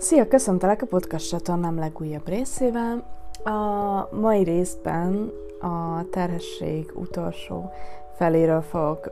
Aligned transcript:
Szia, 0.00 0.28
köszöntelek 0.28 0.82
a 0.82 0.86
podcast 0.86 1.28
csatornám 1.28 1.78
legújabb 1.78 2.28
részével. 2.28 3.02
A 3.44 4.08
mai 4.20 4.42
részben 4.42 5.32
a 5.60 6.08
terhesség 6.10 6.92
utolsó 6.94 7.70
feléről 8.16 8.60
fogok 8.60 9.10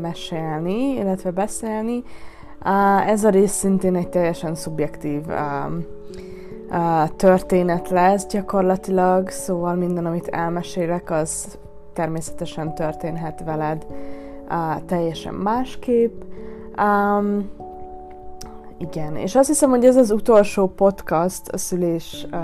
mesélni, 0.00 0.94
illetve 0.94 1.30
beszélni. 1.30 2.02
Ez 3.06 3.24
a 3.24 3.28
rész 3.28 3.52
szintén 3.52 3.96
egy 3.96 4.08
teljesen 4.08 4.54
szubjektív 4.54 5.22
történet 7.16 7.88
lesz 7.88 8.26
gyakorlatilag, 8.26 9.28
szóval 9.28 9.74
minden, 9.74 10.06
amit 10.06 10.28
elmesélek, 10.28 11.10
az 11.10 11.58
természetesen 11.92 12.74
történhet 12.74 13.42
veled 13.44 13.86
teljesen 14.86 15.34
másképp. 15.34 16.22
Um, 16.78 17.50
igen, 18.78 19.16
és 19.16 19.34
azt 19.34 19.48
hiszem, 19.48 19.70
hogy 19.70 19.84
ez 19.84 19.96
az 19.96 20.10
utolsó 20.10 20.66
podcast 20.66 21.48
a 21.48 21.58
szülés 21.58 22.26
uh, 22.32 22.40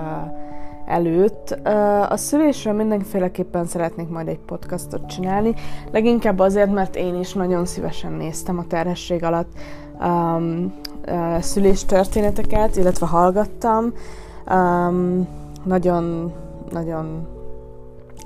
előtt. 0.87 1.59
Uh, 1.65 2.13
a 2.13 2.17
szülésről 2.17 2.73
mindenféleképpen 2.73 3.67
szeretnék 3.67 4.09
majd 4.09 4.29
egy 4.29 4.39
podcastot 4.39 5.07
csinálni, 5.07 5.55
leginkább 5.91 6.39
azért, 6.39 6.73
mert 6.73 6.97
én 6.97 7.19
is 7.19 7.33
nagyon 7.33 7.67
szívesen 7.67 8.13
néztem 8.13 8.59
a 8.59 8.67
terhesség 8.67 9.25
alatt 9.25 9.53
um, 10.01 10.73
uh, 11.09 11.41
szülés 11.41 11.85
történeteket, 11.85 12.77
illetve 12.77 13.07
hallgattam. 13.07 13.93
Um, 14.51 15.29
nagyon, 15.65 16.33
nagyon, 16.71 17.27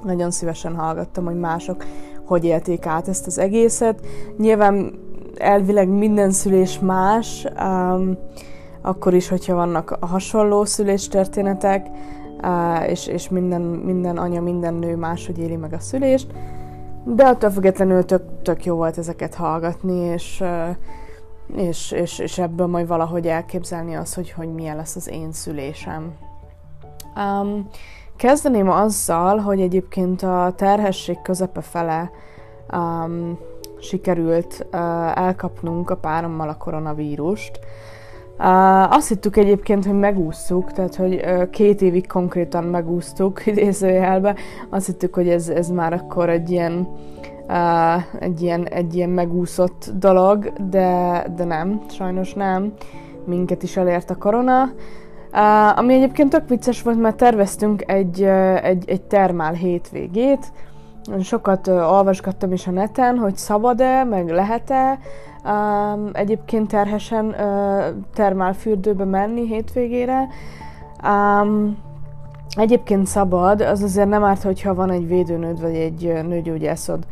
nagyon 0.02 0.30
szívesen 0.30 0.74
hallgattam, 0.74 1.24
hogy 1.24 1.38
mások 1.38 1.84
hogy 2.26 2.44
élték 2.44 2.86
át 2.86 3.08
ezt 3.08 3.26
az 3.26 3.38
egészet. 3.38 4.06
Nyilván 4.36 4.92
elvileg 5.38 5.88
minden 5.88 6.30
szülés 6.30 6.78
más, 6.78 7.46
um, 7.60 8.16
akkor 8.82 9.14
is, 9.14 9.28
hogyha 9.28 9.54
vannak 9.54 9.96
hasonló 10.00 10.64
szüléstörténetek, 10.64 11.86
uh, 12.42 12.90
és, 12.90 13.06
és 13.06 13.28
minden, 13.28 13.60
minden 13.60 14.16
anya, 14.16 14.40
minden 14.40 14.74
nő 14.74 14.96
máshogy 14.96 15.38
éli 15.38 15.56
meg 15.56 15.72
a 15.72 15.78
szülést, 15.78 16.32
de 17.04 17.24
attól 17.24 17.50
függetlenül 17.50 18.04
tök, 18.04 18.22
tök 18.42 18.64
jó 18.64 18.76
volt 18.76 18.98
ezeket 18.98 19.34
hallgatni, 19.34 19.98
és, 19.98 20.40
uh, 20.40 20.76
és, 21.56 21.92
és, 21.92 22.18
és 22.18 22.38
ebből 22.38 22.66
majd 22.66 22.86
valahogy 22.86 23.26
elképzelni 23.26 23.94
az, 23.94 24.14
hogy, 24.14 24.30
hogy 24.30 24.54
milyen 24.54 24.76
lesz 24.76 24.96
az 24.96 25.08
én 25.08 25.32
szülésem. 25.32 26.12
Um, 27.16 27.68
kezdeném 28.16 28.70
azzal, 28.70 29.38
hogy 29.38 29.60
egyébként 29.60 30.22
a 30.22 30.52
terhesség 30.56 31.22
közepe 31.22 31.60
fele 31.60 32.10
um, 32.72 33.38
sikerült 33.80 34.66
elkapnunk 35.14 35.90
a 35.90 35.96
párommal 35.96 36.48
a 36.48 36.56
koronavírust. 36.56 37.58
Azt 38.90 39.08
hittük 39.08 39.36
egyébként, 39.36 39.84
hogy 39.84 39.98
megúsztuk, 39.98 40.72
tehát 40.72 40.94
hogy 40.94 41.24
két 41.50 41.82
évig 41.82 42.06
konkrétan 42.06 42.64
megúsztuk 42.64 43.46
idézőjelbe. 43.46 44.36
Azt 44.70 44.86
hittük, 44.86 45.14
hogy 45.14 45.28
ez, 45.28 45.48
ez 45.48 45.68
már 45.68 45.92
akkor 45.92 46.28
egy 46.28 46.50
ilyen, 46.50 46.88
egy, 48.18 48.42
ilyen, 48.42 48.66
egy 48.66 48.94
ilyen 48.94 49.10
megúszott 49.10 49.90
dolog, 49.98 50.52
de, 50.70 51.22
de 51.36 51.44
nem, 51.44 51.80
sajnos 51.90 52.34
nem. 52.34 52.72
Minket 53.24 53.62
is 53.62 53.76
elért 53.76 54.10
a 54.10 54.16
korona. 54.16 54.70
Uh, 55.32 55.78
ami 55.78 55.94
egyébként 55.94 56.30
tök 56.30 56.48
vicces 56.48 56.82
volt, 56.82 57.00
mert 57.00 57.16
terveztünk 57.16 57.82
egy, 57.86 58.20
uh, 58.20 58.64
egy, 58.64 58.84
egy 58.86 59.02
termál 59.02 59.52
hétvégét, 59.52 60.52
sokat 61.22 61.68
olvasgattam 61.68 62.52
is 62.52 62.66
a 62.66 62.70
neten, 62.70 63.18
hogy 63.18 63.36
szabad-e, 63.36 64.04
meg 64.04 64.28
lehet-e 64.28 64.98
um, 65.44 66.10
egyébként 66.12 66.68
terhesen 66.68 67.26
uh, 67.26 67.84
termálfürdőbe 68.14 69.04
menni 69.04 69.46
hétvégére. 69.46 70.28
Um, 71.04 71.76
egyébként 72.56 73.06
szabad, 73.06 73.60
az 73.60 73.82
azért 73.82 74.08
nem 74.08 74.24
árt, 74.24 74.42
hogyha 74.42 74.74
van 74.74 74.90
egy 74.90 75.08
védőnőd, 75.08 75.60
vagy 75.60 75.74
egy 75.74 76.02
nőgyógyászod, 76.28 77.06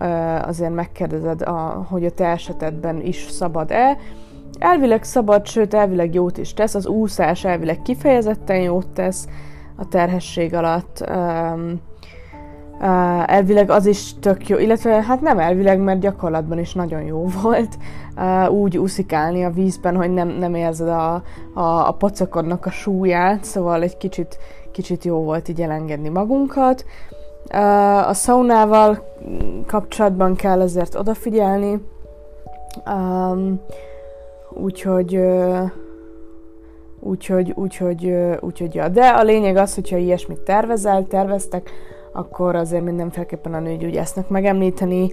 uh, 0.00 0.48
azért 0.48 0.74
megkérdezed, 0.74 1.42
a, 1.42 1.86
hogy 1.88 2.04
a 2.04 2.10
te 2.10 2.26
esetedben 2.26 3.00
is 3.02 3.26
szabad-e. 3.30 3.96
Elvileg 4.58 5.02
szabad, 5.02 5.46
sőt 5.46 5.74
elvileg 5.74 6.14
jót 6.14 6.38
is 6.38 6.54
tesz, 6.54 6.74
az 6.74 6.86
úszás 6.86 7.44
elvileg 7.44 7.82
kifejezetten 7.82 8.60
jót 8.60 8.88
tesz 8.88 9.28
a 9.76 9.88
terhesség 9.88 10.54
alatt. 10.54 11.04
Um, 11.10 11.80
Uh, 12.80 13.32
elvileg 13.32 13.70
az 13.70 13.86
is 13.86 14.18
tök 14.20 14.48
jó, 14.48 14.58
illetve 14.58 15.02
hát 15.02 15.20
nem 15.20 15.38
elvileg, 15.38 15.80
mert 15.80 16.00
gyakorlatban 16.00 16.58
is 16.58 16.74
nagyon 16.74 17.02
jó 17.02 17.26
volt 17.42 17.76
uh, 18.16 18.52
úgy 18.52 18.78
úszikálni 18.78 19.44
a 19.44 19.50
vízben, 19.50 19.96
hogy 19.96 20.10
nem, 20.10 20.28
nem 20.28 20.54
érzed 20.54 20.88
a, 20.88 21.22
a, 21.54 21.88
a 21.88 21.92
pocakodnak 21.98 22.66
a 22.66 22.70
súlyát, 22.70 23.44
szóval 23.44 23.82
egy 23.82 23.96
kicsit, 23.96 24.38
kicsit 24.72 25.04
jó 25.04 25.22
volt 25.22 25.48
így 25.48 25.60
elengedni 25.60 26.08
magunkat. 26.08 26.84
Uh, 27.54 28.08
a 28.08 28.14
szaunával 28.14 29.04
kapcsolatban 29.66 30.34
kell 30.34 30.60
ezért 30.60 30.94
odafigyelni, 30.94 31.80
um, 32.86 33.60
úgyhogy 34.50 35.16
uh, 35.16 35.70
úgyhogy, 37.00 37.52
úgyhogy, 37.54 38.12
úgyhogy, 38.40 38.74
ja. 38.74 38.88
De 38.88 39.08
a 39.08 39.22
lényeg 39.22 39.56
az, 39.56 39.74
hogyha 39.74 39.96
ilyesmit 39.96 40.40
tervezel, 40.40 41.06
terveztek, 41.06 41.70
akkor 42.16 42.56
azért 42.56 42.84
mindenféleképpen 42.84 43.54
a 43.54 43.60
nőgyógyásznak 43.60 44.28
megemlíteni, 44.28 45.12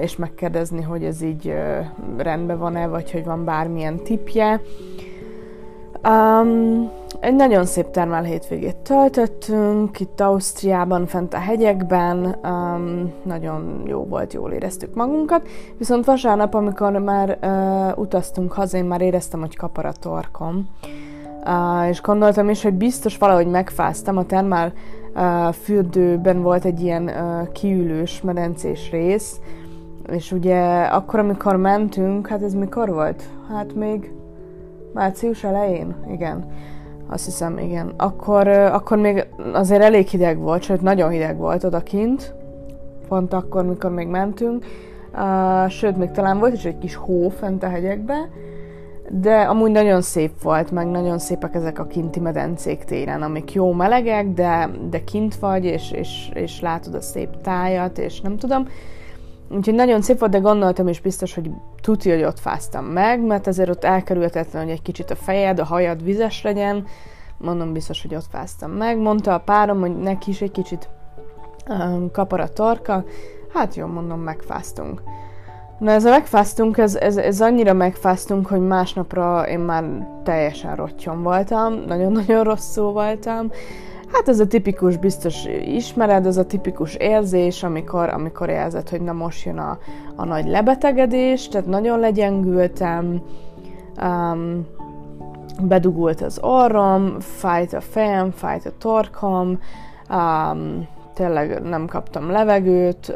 és 0.00 0.16
megkérdezni, 0.16 0.82
hogy 0.82 1.04
ez 1.04 1.22
így 1.22 1.54
rendben 2.16 2.58
van-e, 2.58 2.86
vagy 2.86 3.10
hogy 3.10 3.24
van 3.24 3.44
bármilyen 3.44 3.96
tipje. 3.96 4.60
Um, 6.08 6.90
egy 7.20 7.34
nagyon 7.34 7.64
szép 7.64 7.90
termál 7.90 8.22
hétvégét 8.22 8.76
töltöttünk, 8.76 10.00
itt 10.00 10.20
Ausztriában, 10.20 11.06
fent 11.06 11.34
a 11.34 11.38
hegyekben, 11.38 12.36
um, 12.44 13.12
nagyon 13.22 13.82
jó 13.86 14.04
volt, 14.04 14.32
jól 14.32 14.50
éreztük 14.52 14.94
magunkat, 14.94 15.48
viszont 15.78 16.04
vasárnap, 16.04 16.54
amikor 16.54 16.92
már 16.92 17.38
uh, 17.42 17.98
utaztunk 17.98 18.52
haza, 18.52 18.76
én 18.76 18.84
már 18.84 19.00
éreztem, 19.00 19.40
hogy 19.40 19.56
kapar 19.56 19.86
a 19.86 19.92
torkom, 19.92 20.68
és 21.88 22.00
gondoltam 22.00 22.48
is, 22.48 22.62
hogy 22.62 22.74
biztos 22.74 23.16
valahogy 23.16 23.46
megfáztam, 23.46 24.16
a 24.16 24.26
termál 24.26 24.72
uh, 25.14 25.52
fürdőben 25.52 26.42
volt 26.42 26.64
egy 26.64 26.80
ilyen 26.80 27.02
uh, 27.02 27.52
kiülős 27.52 28.20
medencés 28.20 28.90
rész, 28.90 29.40
és 30.12 30.32
ugye 30.32 30.82
akkor, 30.82 31.18
amikor 31.18 31.56
mentünk, 31.56 32.26
hát 32.28 32.42
ez 32.42 32.54
mikor 32.54 32.92
volt? 32.92 33.22
Hát 33.48 33.74
még 33.74 34.12
március 34.92 35.44
elején? 35.44 35.94
Igen. 36.10 36.44
Azt 37.08 37.24
hiszem, 37.24 37.58
igen. 37.58 37.92
Akkor, 37.96 38.48
akkor 38.48 38.98
még 38.98 39.26
azért 39.52 39.82
elég 39.82 40.06
hideg 40.06 40.38
volt, 40.38 40.62
sőt 40.62 40.82
nagyon 40.82 41.10
hideg 41.10 41.36
volt 41.36 41.64
odakint, 41.64 42.34
pont 43.08 43.32
akkor, 43.32 43.64
mikor 43.64 43.90
még 43.90 44.08
mentünk. 44.08 44.64
Uh, 45.14 45.68
sőt, 45.68 45.96
még 45.96 46.10
talán 46.10 46.38
volt 46.38 46.52
is 46.52 46.64
egy 46.64 46.78
kis 46.78 46.94
hó 46.94 47.28
fent 47.28 47.62
a 47.62 47.68
hegyekbe, 47.68 48.28
de 49.14 49.40
amúgy 49.40 49.70
nagyon 49.70 50.02
szép 50.02 50.42
volt, 50.42 50.70
meg 50.70 50.86
nagyon 50.86 51.18
szépek 51.18 51.54
ezek 51.54 51.78
a 51.78 51.86
kinti 51.86 52.20
medencék 52.20 52.84
téren, 52.84 53.22
amik 53.22 53.52
jó 53.52 53.72
melegek, 53.72 54.26
de, 54.28 54.70
de 54.90 55.04
kint 55.04 55.34
vagy, 55.36 55.64
és, 55.64 55.90
és, 55.90 56.30
és 56.34 56.60
látod 56.60 56.94
a 56.94 57.00
szép 57.00 57.28
tájat, 57.42 57.98
és 57.98 58.20
nem 58.20 58.36
tudom. 58.36 58.68
Úgyhogy 59.50 59.74
nagyon 59.74 60.02
szép 60.02 60.18
volt, 60.18 60.30
de 60.30 60.38
gondoltam 60.38 60.88
is 60.88 61.00
biztos, 61.00 61.34
hogy 61.34 61.50
tuti, 61.80 62.10
hogy 62.10 62.22
ott 62.22 62.38
fáztam 62.38 62.84
meg, 62.84 63.20
mert 63.20 63.46
azért 63.46 63.68
ott 63.68 63.84
elkerülhetetlen, 63.84 64.62
hogy 64.62 64.72
egy 64.72 64.82
kicsit 64.82 65.10
a 65.10 65.16
fejed, 65.16 65.58
a 65.58 65.64
hajad 65.64 66.04
vizes 66.04 66.42
legyen. 66.42 66.84
Mondom 67.38 67.72
biztos, 67.72 68.02
hogy 68.02 68.14
ott 68.14 68.28
fáztam 68.30 68.70
meg. 68.70 68.98
Mondta 68.98 69.34
a 69.34 69.40
párom, 69.40 69.80
hogy 69.80 69.96
neki 69.96 70.30
is 70.30 70.40
egy 70.40 70.50
kicsit 70.50 70.88
um, 71.68 72.10
kapar 72.10 72.40
a 72.40 72.48
torka. 72.48 73.04
Hát 73.52 73.74
jó, 73.74 73.86
mondom, 73.86 74.20
megfáztunk. 74.20 75.02
Na 75.78 75.90
ez 75.90 76.04
a 76.04 76.10
megfáztunk, 76.10 76.78
ez, 76.78 76.94
ez, 76.94 77.16
ez 77.16 77.40
annyira 77.40 77.72
megfáztunk, 77.72 78.46
hogy 78.46 78.60
másnapra 78.60 79.48
én 79.48 79.58
már 79.58 79.84
teljesen 80.22 80.76
rottyon 80.76 81.22
voltam, 81.22 81.82
nagyon-nagyon 81.86 82.44
rosszul 82.44 82.92
voltam. 82.92 83.50
Hát 84.12 84.28
ez 84.28 84.40
a 84.40 84.46
tipikus, 84.46 84.96
biztos 84.96 85.44
ismered, 85.64 86.26
ez 86.26 86.36
a 86.36 86.46
tipikus 86.46 86.94
érzés, 86.94 87.62
amikor, 87.62 88.08
amikor 88.08 88.48
érzed, 88.48 88.88
hogy 88.88 89.00
na 89.00 89.12
most 89.12 89.44
jön 89.44 89.58
a, 89.58 89.78
a 90.16 90.24
nagy 90.24 90.46
lebetegedés, 90.46 91.48
tehát 91.48 91.66
nagyon 91.66 91.98
legyengültem, 91.98 93.22
um, 94.02 94.66
bedugult 95.60 96.20
az 96.20 96.38
orrom, 96.42 97.20
fájt 97.20 97.72
a 97.72 97.80
fejem, 97.80 98.30
fájt 98.30 98.66
a 98.66 98.72
torkom, 98.78 99.58
um, 100.10 100.88
tényleg 101.14 101.62
nem 101.62 101.86
kaptam 101.86 102.30
levegőt, 102.30 103.14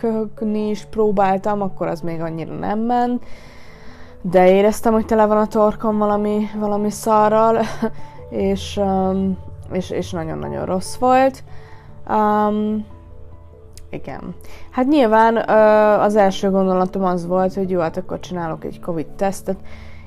köhögni 0.00 0.68
is 0.68 0.84
próbáltam, 0.84 1.62
akkor 1.62 1.86
az 1.86 2.00
még 2.00 2.20
annyira 2.20 2.54
nem 2.54 2.78
ment, 2.78 3.24
de 4.22 4.50
éreztem, 4.50 4.92
hogy 4.92 5.06
tele 5.06 5.26
van 5.26 5.36
a 5.36 5.46
torkom 5.46 5.98
valami, 5.98 6.46
valami 6.58 6.90
szarral, 6.90 7.58
és, 8.30 8.80
és, 9.72 9.90
és 9.90 10.10
nagyon-nagyon 10.10 10.64
rossz 10.64 10.96
volt. 10.96 11.42
Um, 12.08 12.86
igen. 13.90 14.34
Hát 14.70 14.86
nyilván 14.86 15.36
az 16.00 16.16
első 16.16 16.50
gondolatom 16.50 17.04
az 17.04 17.26
volt, 17.26 17.54
hogy 17.54 17.70
jó, 17.70 17.80
hát 17.80 17.96
akkor 17.96 18.20
csinálok 18.20 18.64
egy 18.64 18.80
Covid-tesztet, 18.80 19.56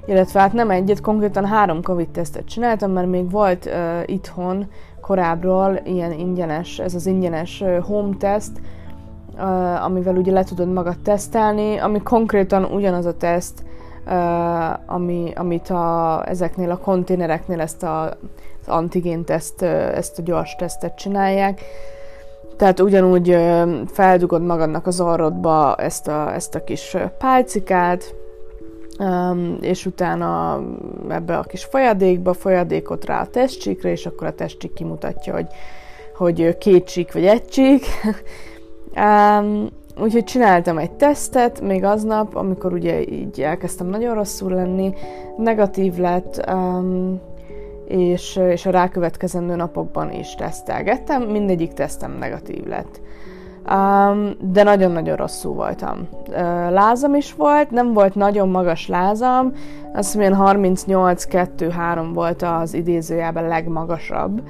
illetve 0.05 0.39
hát 0.39 0.53
nem 0.53 0.69
egyet, 0.69 1.01
konkrétan 1.01 1.45
három 1.45 1.81
Covid 1.81 2.09
tesztet 2.09 2.45
csináltam, 2.45 2.91
mert 2.91 3.07
még 3.07 3.31
volt 3.31 3.69
itthon 4.05 4.67
korábbról 5.07 5.79
ilyen 5.83 6.11
ingyenes, 6.11 6.79
ez 6.79 6.95
az 6.95 7.05
ingyenes 7.05 7.63
home 7.81 8.15
test, 8.19 8.51
amivel 9.83 10.15
ugye 10.15 10.31
le 10.31 10.43
tudod 10.43 10.73
magad 10.73 10.99
tesztelni, 10.99 11.77
ami 11.77 12.01
konkrétan 12.01 12.63
ugyanaz 12.63 13.05
a 13.05 13.17
teszt, 13.17 13.63
ami, 14.85 15.31
amit 15.35 15.69
a, 15.69 16.23
ezeknél 16.25 16.71
a 16.71 16.77
konténereknél 16.77 17.61
ezt 17.61 17.83
a, 17.83 18.03
az 18.61 18.67
antigén 18.67 19.23
teszt, 19.23 19.61
ezt 19.61 20.19
a 20.19 20.21
gyors 20.21 20.55
tesztet 20.55 20.97
csinálják. 20.97 21.61
Tehát 22.57 22.79
ugyanúgy 22.79 23.37
feldugod 23.85 24.43
magadnak 24.43 24.87
az 24.87 25.01
orrodba 25.01 25.75
ezt 25.75 26.07
a, 26.07 26.33
ezt 26.33 26.55
a 26.55 26.63
kis 26.63 26.97
pálcikát, 27.17 28.15
és 29.61 29.85
utána 29.85 30.61
ebbe 31.09 31.37
a 31.37 31.43
kis 31.43 31.63
folyadékba, 31.63 32.33
folyadékot 32.33 33.05
rá 33.05 33.21
a 33.21 33.27
testcsíkra, 33.27 33.89
és 33.89 34.05
akkor 34.05 34.27
a 34.27 34.35
testcsík 34.35 34.73
kimutatja, 34.73 35.33
hogy, 35.33 35.47
hogy 36.15 36.57
két 36.57 36.85
csík 36.85 37.13
vagy 37.13 37.25
egy 37.25 37.45
csík. 37.45 37.85
um, 38.95 39.67
úgyhogy 40.01 40.23
csináltam 40.23 40.77
egy 40.77 40.91
tesztet 40.91 41.61
még 41.61 41.83
aznap, 41.83 42.35
amikor 42.35 42.73
ugye 42.73 43.01
így 43.01 43.41
elkezdtem 43.41 43.87
nagyon 43.87 44.15
rosszul 44.15 44.51
lenni, 44.51 44.93
negatív 45.37 45.97
lett, 45.97 46.45
um, 46.51 47.21
és, 47.87 48.39
és 48.49 48.65
a 48.65 48.71
rákövetkezendő 48.71 49.55
napokban 49.55 50.11
is 50.11 50.35
tesztelgettem, 50.35 51.21
mindegyik 51.23 51.73
tesztem 51.73 52.11
negatív 52.11 52.65
lett. 52.65 53.01
Um, 53.71 54.31
de 54.39 54.63
nagyon-nagyon 54.63 55.15
rosszul 55.15 55.53
voltam. 55.53 56.07
Uh, 56.27 56.35
lázam 56.71 57.15
is 57.15 57.33
volt, 57.33 57.71
nem 57.71 57.93
volt 57.93 58.15
nagyon 58.15 58.49
magas 58.49 58.87
lázam, 58.87 59.51
azt 59.93 60.15
mondom, 60.15 60.39
38-2-3 60.45 62.09
volt 62.13 62.41
az 62.41 62.73
idézőjában 62.73 63.47
legmagasabb, 63.47 64.41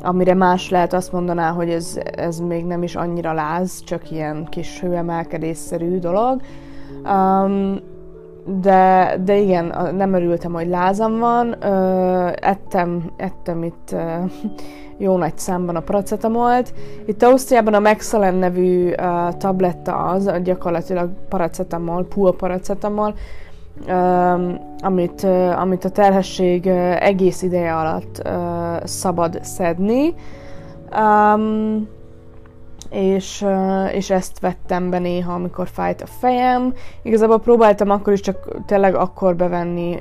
amire 0.00 0.34
más 0.34 0.70
lehet 0.70 0.92
azt 0.92 1.12
mondaná, 1.12 1.50
hogy 1.50 1.70
ez, 1.70 1.98
ez 2.16 2.38
még 2.38 2.64
nem 2.64 2.82
is 2.82 2.94
annyira 2.94 3.32
láz, 3.32 3.84
csak 3.84 4.10
ilyen 4.10 4.46
kis 4.50 4.80
hőemelkedésszerű 4.80 5.98
dolog. 5.98 6.40
Um, 7.04 7.76
de, 8.44 9.16
de 9.24 9.36
igen, 9.36 9.94
nem 9.94 10.12
örültem, 10.12 10.52
hogy 10.52 10.68
lázam 10.68 11.18
van. 11.18 11.46
Uh, 11.64 12.32
ettem, 12.40 13.12
ettem 13.16 13.62
itt 13.62 13.90
uh, 13.92 14.30
jó 15.04 15.16
nagy 15.16 15.38
számban 15.38 15.76
a 15.76 15.80
paracetamolt. 15.80 16.74
Itt 17.06 17.22
Ausztriában 17.22 17.74
a 17.74 17.78
Mexalen 17.78 18.34
nevű 18.34 18.88
uh, 18.88 18.96
tabletta 19.36 19.96
az, 19.96 20.30
gyakorlatilag 20.42 21.10
paracetamol, 21.28 22.04
pul 22.04 22.36
paracetamol, 22.36 23.14
uh, 23.86 24.54
amit, 24.78 25.22
uh, 25.22 25.60
amit 25.60 25.84
a 25.84 25.90
terhesség 25.90 26.66
egész 26.98 27.42
ideje 27.42 27.74
alatt 27.74 28.22
uh, 28.24 28.84
szabad 28.84 29.38
szedni. 29.42 30.14
Um, 31.00 31.88
és, 32.92 33.46
és 33.92 34.10
ezt 34.10 34.40
vettem 34.40 34.90
be 34.90 34.98
néha, 34.98 35.32
amikor 35.32 35.68
fájt 35.68 36.02
a 36.02 36.06
fejem. 36.06 36.74
Igazából 37.02 37.40
próbáltam 37.40 37.90
akkor 37.90 38.12
is 38.12 38.20
csak 38.20 38.48
tényleg 38.66 38.94
akkor 38.94 39.36
bevenni, 39.36 39.98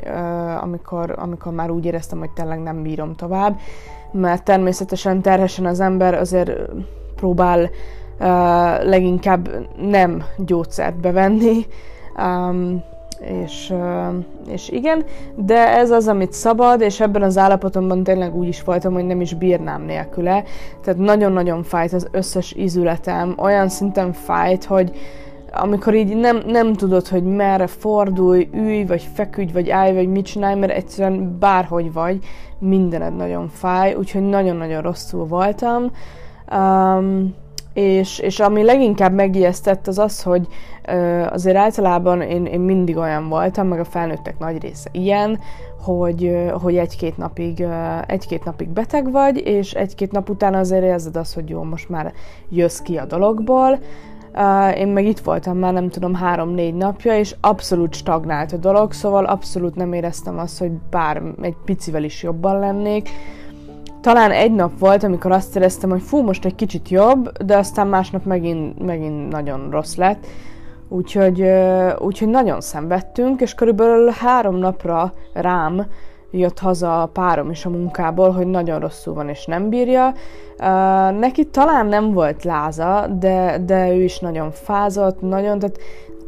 amikor, 0.62 1.16
amikor 1.18 1.54
már 1.54 1.70
úgy 1.70 1.86
éreztem, 1.86 2.20
hogy 2.20 2.32
tényleg 2.32 2.60
nem 2.60 2.82
bírom 2.82 3.16
tovább 3.16 3.60
mert 4.12 4.44
természetesen 4.44 5.22
terhesen 5.22 5.66
az 5.66 5.80
ember 5.80 6.14
azért 6.14 6.52
próbál 7.16 7.70
leginkább 8.84 9.50
nem 9.78 10.24
gyógyszert 10.38 11.00
bevenni, 11.00 11.66
um, 12.18 12.84
és, 13.22 13.74
és 14.48 14.70
igen, 14.70 15.04
de 15.36 15.78
ez 15.78 15.92
az, 15.92 16.08
amit 16.08 16.34
szabad, 16.34 16.82
és 16.82 17.00
ebben 17.00 17.22
az 17.22 17.38
állapotomban 17.38 18.04
tényleg 18.04 18.36
úgy 18.36 18.48
is 18.48 18.64
voltam, 18.64 18.94
hogy 18.94 19.06
nem 19.06 19.22
is 19.22 19.34
bírnám 19.34 19.82
nélküle. 19.82 20.44
Tehát 20.84 21.00
nagyon-nagyon 21.00 21.64
fájt 21.64 21.94
az 21.94 22.08
összes 22.12 22.52
izületem, 22.52 23.34
olyan 23.38 23.70
szinten 23.70 24.14
fájt, 24.14 24.64
hogy 24.64 24.92
amikor 25.54 25.94
így 25.94 26.16
nem, 26.16 26.44
nem 26.48 26.74
tudod, 26.74 27.08
hogy 27.08 27.24
merre 27.24 27.68
fordulj, 27.68 28.50
ülj, 28.54 28.86
vagy 28.86 29.08
feküdj, 29.14 29.54
vagy 29.54 29.70
állj, 29.70 29.94
vagy 29.94 30.08
mit 30.08 30.26
csinálj, 30.26 30.60
mert 30.60 30.72
egyszerűen 30.72 31.38
bárhogy 31.40 31.94
vagy, 31.94 32.20
mindened 32.60 33.16
nagyon 33.16 33.48
fáj, 33.48 33.94
úgyhogy 33.94 34.22
nagyon-nagyon 34.22 34.82
rosszul 34.82 35.26
voltam. 35.26 35.92
Um, 36.54 37.34
és, 37.74 38.20
és 38.20 38.40
ami 38.40 38.64
leginkább 38.64 39.14
megijesztett 39.14 39.88
az 39.88 40.00
az, 40.00 40.24
hogy 40.24 40.48
uh, 40.88 41.28
azért 41.32 41.58
általában 41.58 42.22
én, 42.22 42.46
én 42.46 42.60
mindig 42.60 42.98
olyan 42.98 43.30
voltam, 43.30 43.68
meg 43.68 43.80
a 43.80 43.86
felnőttek 43.86 44.40
nagy 44.40 44.62
része 44.62 44.90
ilyen, 44.92 45.40
hogy, 45.84 46.50
hogy 46.62 46.78
egy-két 46.78 47.18
napig, 47.18 47.66
egy-két 48.06 48.44
napig 48.44 48.70
beteg 48.70 49.12
vagy, 49.12 49.38
és 49.46 49.74
egy-két 49.74 50.12
nap 50.12 50.30
után 50.30 50.54
azért 50.54 50.84
érzed 50.84 51.16
azt, 51.16 51.34
hogy 51.34 51.50
jó, 51.50 51.64
most 51.64 51.90
már 51.90 52.14
jössz 52.50 52.80
ki 52.80 52.98
a 52.98 53.06
dologból, 53.06 53.80
én 54.76 54.88
meg 54.88 55.06
itt 55.06 55.20
voltam 55.20 55.58
már 55.58 55.74
nem 55.74 55.90
tudom 55.90 56.14
három-négy 56.14 56.74
napja, 56.74 57.18
és 57.18 57.36
abszolút 57.42 57.94
stagnált 57.94 58.52
a 58.52 58.58
dolog, 58.58 58.94
szóval 58.94 59.26
abszolút 59.26 59.76
nem 59.76 59.94
éreztem 59.94 60.40
azt, 60.40 60.60
hogy 60.60 60.72
bár 60.90 61.22
egy 61.42 61.56
picivel 61.66 62.04
is 62.04 62.24
jobban 62.24 62.60
lennék. 62.60 63.10
Talán 64.01 64.31
egy 64.31 64.51
nap 64.51 64.80
volt, 64.80 65.03
amikor 65.03 65.31
azt 65.31 65.56
éreztem, 65.56 65.89
hogy 65.89 66.01
fú, 66.01 66.21
most 66.21 66.45
egy 66.45 66.56
kicsit 66.56 66.89
jobb, 66.89 67.44
de 67.45 67.57
aztán 67.57 67.88
másnap 67.88 68.25
megint, 68.25 68.86
megint 68.86 69.31
nagyon 69.31 69.69
rossz 69.69 69.95
lett. 69.95 70.25
Úgyhogy, 70.89 71.45
úgyhogy 72.00 72.27
nagyon 72.27 72.62
szenvedtünk, 72.62 73.42
és 73.42 73.53
körülbelül 73.53 74.09
három 74.09 74.56
napra 74.56 75.13
rám 75.33 75.86
jött 76.31 76.59
haza 76.59 77.01
a 77.01 77.06
párom 77.06 77.50
is 77.50 77.65
a 77.65 77.69
munkából, 77.69 78.31
hogy 78.31 78.48
nagyon 78.48 78.80
rosszul 78.80 79.13
van 79.13 79.30
és 79.30 79.45
nem 79.45 79.69
bírja. 79.69 80.13
Neki 81.19 81.45
talán 81.45 81.86
nem 81.86 82.12
volt 82.13 82.44
láza, 82.44 83.07
de, 83.19 83.57
de 83.65 83.89
ő 83.89 84.03
is 84.03 84.19
nagyon 84.19 84.51
fázott, 84.51 85.21
nagyon, 85.21 85.59
tehát 85.59 85.80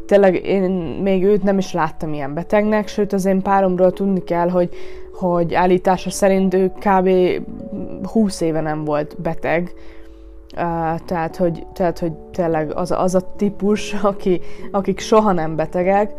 tényleg 0.05 0.45
én 0.45 0.71
még 1.01 1.23
őt 1.23 1.43
nem 1.43 1.57
is 1.57 1.73
láttam 1.73 2.13
ilyen 2.13 2.33
betegnek, 2.33 2.87
sőt 2.87 3.13
az 3.13 3.25
én 3.25 3.41
páromról 3.41 3.91
tudni 3.91 4.23
kell, 4.23 4.49
hogy, 4.49 4.69
hogy 5.13 5.53
állítása 5.53 6.09
szerint 6.09 6.53
ő 6.53 6.71
kb. 6.79 7.09
20 8.11 8.41
éve 8.41 8.61
nem 8.61 8.83
volt 8.83 9.21
beteg, 9.21 9.73
Uh, 10.55 10.99
tehát, 11.05 11.35
hogy, 11.35 11.65
tehát, 11.73 11.99
hogy 11.99 12.11
tényleg 12.11 12.75
az, 12.75 12.91
az 12.91 13.15
a 13.15 13.33
típus, 13.35 13.93
aki, 13.93 14.41
akik 14.71 14.99
soha 14.99 15.31
nem 15.31 15.55
betegek, 15.55 16.11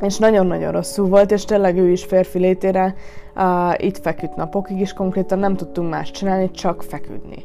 és 0.00 0.18
nagyon-nagyon 0.18 0.72
rosszul 0.72 1.08
volt, 1.08 1.30
és 1.30 1.44
tényleg 1.44 1.76
ő 1.78 1.90
is 1.90 2.04
férfi 2.04 2.38
létére 2.38 2.94
uh, 3.36 3.84
itt 3.84 3.98
feküdt 3.98 4.36
napokig, 4.36 4.80
és 4.80 4.92
konkrétan 4.92 5.38
nem 5.38 5.56
tudtunk 5.56 5.90
más 5.90 6.10
csinálni, 6.10 6.50
csak 6.50 6.82
feküdni. 6.82 7.44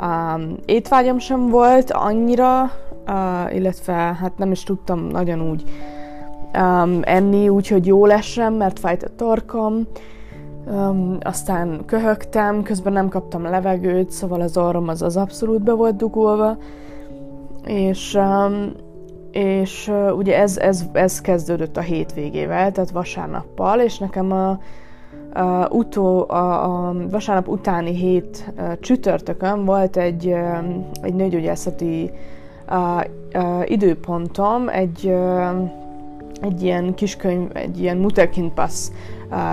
Um, 0.00 0.56
étvágyam 0.64 1.18
sem 1.18 1.48
volt 1.48 1.90
annyira, 1.90 2.70
uh, 3.06 3.54
illetve 3.54 3.92
hát 3.92 4.38
nem 4.38 4.50
is 4.50 4.62
tudtam 4.62 5.00
nagyon 5.00 5.50
úgy 5.50 5.64
um, 6.54 7.00
enni, 7.02 7.48
úgyhogy 7.48 7.86
jó 7.86 8.06
lesem, 8.06 8.54
mert 8.54 8.78
fájt 8.78 9.02
a 9.02 9.14
torkom, 9.16 9.86
um, 10.66 11.18
aztán 11.20 11.82
köhögtem, 11.86 12.62
közben 12.62 12.92
nem 12.92 13.08
kaptam 13.08 13.42
levegőt, 13.42 14.10
szóval 14.10 14.40
az 14.40 14.56
orrom 14.56 14.88
az, 14.88 15.02
az 15.02 15.16
abszolút 15.16 15.62
be 15.62 15.72
volt 15.72 15.96
dugulva, 15.96 16.56
és 17.64 18.14
um, 18.14 18.72
és 19.30 19.88
uh, 19.88 20.16
ugye 20.16 20.38
ez, 20.38 20.56
ez, 20.56 20.84
ez 20.92 21.20
kezdődött 21.20 21.76
a 21.76 21.80
hétvégével, 21.80 22.72
tehát 22.72 22.90
vasárnappal, 22.90 23.80
és 23.80 23.98
nekem 23.98 24.32
a, 24.32 24.58
a, 25.40 25.68
utó, 25.68 26.30
a, 26.30 26.64
a 26.64 26.94
vasárnap 27.10 27.48
utáni 27.48 27.94
hét 27.94 28.52
uh, 28.56 28.78
csütörtökön 28.78 29.64
volt 29.64 29.96
egy, 29.96 30.34
egy 31.02 31.14
nőgyógyászati 31.14 32.10
uh, 32.70 33.04
uh, 33.34 33.70
időpontom, 33.70 34.68
egy, 34.68 35.14
egy 36.40 36.62
ilyen 36.62 36.94
kiskönyv, 36.94 37.50
egy 37.52 37.80
ilyen 37.80 37.96
Mutterkind 37.96 38.52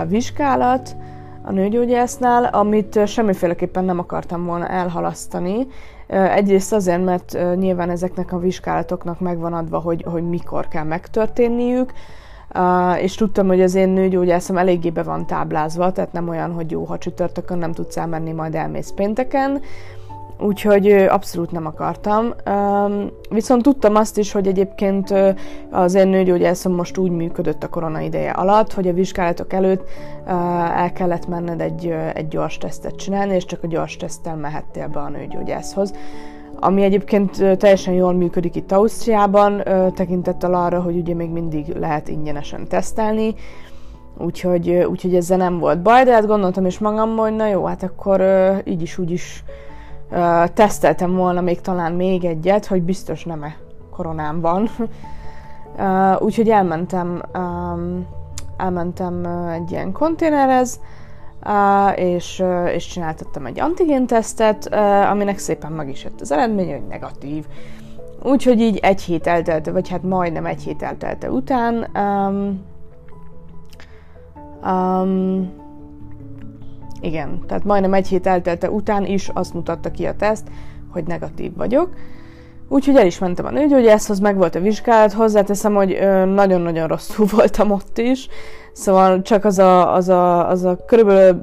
vizsgálat, 0.08 0.96
a 1.42 1.52
nőgyógyásznál, 1.52 2.44
amit 2.44 3.08
semmiféleképpen 3.08 3.86
nem 3.86 4.00
akartam 4.00 4.46
volna 4.46 4.68
elhalasztani, 4.68 5.68
Egyrészt 6.08 6.74
azért, 6.74 7.04
mert 7.04 7.38
nyilván 7.56 7.90
ezeknek 7.90 8.32
a 8.32 8.40
vizsgálatoknak 8.40 9.20
megvan 9.20 9.54
adva, 9.54 9.80
hogy, 9.80 10.06
hogy 10.12 10.24
mikor 10.24 10.68
kell 10.68 10.84
megtörténniük, 10.84 11.94
és 13.02 13.16
tudtam, 13.16 13.48
hogy 13.48 13.62
az 13.62 13.76
én 13.76 13.90
nőgyógyászom 13.90 14.58
eléggé 14.58 14.90
be 14.90 15.04
van 15.04 15.26
táblázva, 15.26 15.92
tehát 15.92 16.12
nem 16.12 16.30
olyan, 16.30 16.52
hogy 16.52 16.72
jó, 16.72 16.84
ha 16.84 16.98
csütörtökön 16.98 17.58
nem 17.58 17.72
tudsz 17.72 17.98
elmenni, 17.98 18.32
majd 18.32 18.56
elmész 18.56 18.92
pénteken, 18.96 19.62
úgyhogy 20.40 20.92
abszolút 20.92 21.52
nem 21.52 21.66
akartam. 21.66 22.34
Viszont 23.30 23.64
tudtam 23.64 23.96
azt 23.96 24.18
is, 24.18 24.32
hogy 24.32 24.48
egyébként 24.48 25.14
az 25.72 25.94
én 25.94 26.08
nőgyógyászom 26.08 26.74
most 26.74 26.98
úgy 26.98 27.12
működött 27.12 27.64
a 27.64 27.70
korona 27.70 28.00
ideje 28.00 28.32
alatt, 28.32 28.74
hogy 28.74 28.88
a 28.88 28.94
vizsgálatok 28.94 29.54
előtt 29.54 29.90
el 30.76 30.94
kellett 30.94 31.28
menned 31.28 31.62
egy, 31.62 31.94
egy 32.14 32.28
gyors 32.28 32.58
tesztet 32.58 32.96
csinálni, 32.96 33.36
és 33.36 33.46
csak 33.46 33.64
a 33.64 33.68
gyors 33.68 33.98
teszttel 33.98 34.36
mehettél 34.36 34.88
be 34.88 35.00
a 35.00 35.10
nőgyógyászhoz 35.10 35.94
ami 36.60 36.84
egyébként 36.84 37.58
teljesen 37.58 37.94
jól 37.94 38.14
működik 38.14 38.56
itt 38.56 38.72
Ausztriában, 38.72 39.64
tekintettel 39.96 40.54
arra, 40.54 40.82
hogy 40.82 40.98
ugye 40.98 41.14
még 41.14 41.30
mindig 41.30 41.76
lehet 41.76 42.08
ingyenesen 42.08 42.68
tesztelni, 42.68 43.36
úgyhogy, 44.18 44.70
úgyhogy 44.70 45.16
ezzel 45.16 45.38
nem 45.38 45.60
volt 45.60 45.82
baj, 45.82 46.04
de 46.04 46.14
hát 46.14 46.26
gondoltam 46.26 46.66
is 46.66 46.80
magam, 46.80 47.18
hogy 47.18 47.36
na 47.36 47.48
jó, 47.48 47.66
hát 47.66 47.84
akkor 47.84 48.24
így 48.66 48.82
is 48.82 48.98
úgy 48.98 49.12
is 49.12 49.44
teszteltem 50.54 51.16
volna 51.16 51.42
még 51.42 51.62
talán 51.62 51.92
még 51.92 52.26
egyet, 52.26 52.66
hogy 52.66 52.82
biztos 52.82 53.24
nem-e 53.24 53.56
koronám 53.92 54.42
van. 54.42 54.70
úgyhogy 56.20 56.50
elmentem, 56.50 57.22
elmentem 58.58 59.26
egy 59.52 59.72
ilyen 59.72 59.92
konténerhez, 59.92 60.80
és, 61.96 62.44
és 62.74 62.88
csináltattam 62.88 63.46
egy 63.46 63.60
antigén-tesztet, 63.60 64.74
aminek 65.12 65.38
szépen 65.38 65.72
meg 65.72 65.90
is 65.90 66.04
jött 66.04 66.22
az 66.22 66.32
eredmény, 66.32 66.72
hogy 66.72 66.88
negatív. 66.90 67.46
Úgyhogy 68.24 68.60
így 68.60 68.78
egy 68.78 69.02
hét 69.02 69.28
eltelte, 69.28 69.72
vagy 69.72 69.90
hát 69.90 70.04
majdnem 70.04 70.46
egy 70.46 70.62
hét 70.62 70.84
eltelte 70.84 71.32
után 71.32 71.90
um, 71.96 72.62
um, 74.72 75.66
igen, 77.02 77.40
tehát 77.48 77.64
majdnem 77.64 77.94
egy 77.94 78.08
hét 78.08 78.28
eltelte 78.28 78.70
után 78.70 79.06
is 79.06 79.30
azt 79.34 79.54
mutatta 79.54 79.92
ki 79.92 80.06
a 80.06 80.16
teszt, 80.16 80.48
hogy 80.92 81.04
negatív 81.04 81.56
vagyok. 81.56 81.90
Úgyhogy 82.70 82.96
el 82.96 83.06
is 83.06 83.20
mentem 83.20 83.46
a 83.46 83.52
nőgyógyászhoz, 83.52 84.20
meg 84.20 84.38
volt 84.38 84.56
a 84.56 84.60
vizsgálat, 84.60 85.14
hozzáteszem, 85.14 85.74
hogy 85.74 86.00
nagyon-nagyon 86.34 86.88
rosszul 86.88 87.26
voltam 87.36 87.72
ott 87.72 87.98
is, 87.98 88.28
szóval 88.74 89.22
csak 89.22 89.46
az 89.46 89.60
a, 89.60 89.94
az 89.94 90.10
a, 90.10 90.50
az 90.50 90.64
a 90.64 90.78
körülbelül 90.86 91.42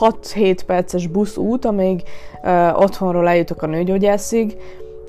6-7 0.00 0.58
perces 0.66 1.06
buszút, 1.06 1.64
amíg 1.64 2.02
uh, 2.42 2.80
otthonról 2.80 3.28
eljutok 3.28 3.62
a 3.62 3.66
nőgyógyászig, 3.66 4.56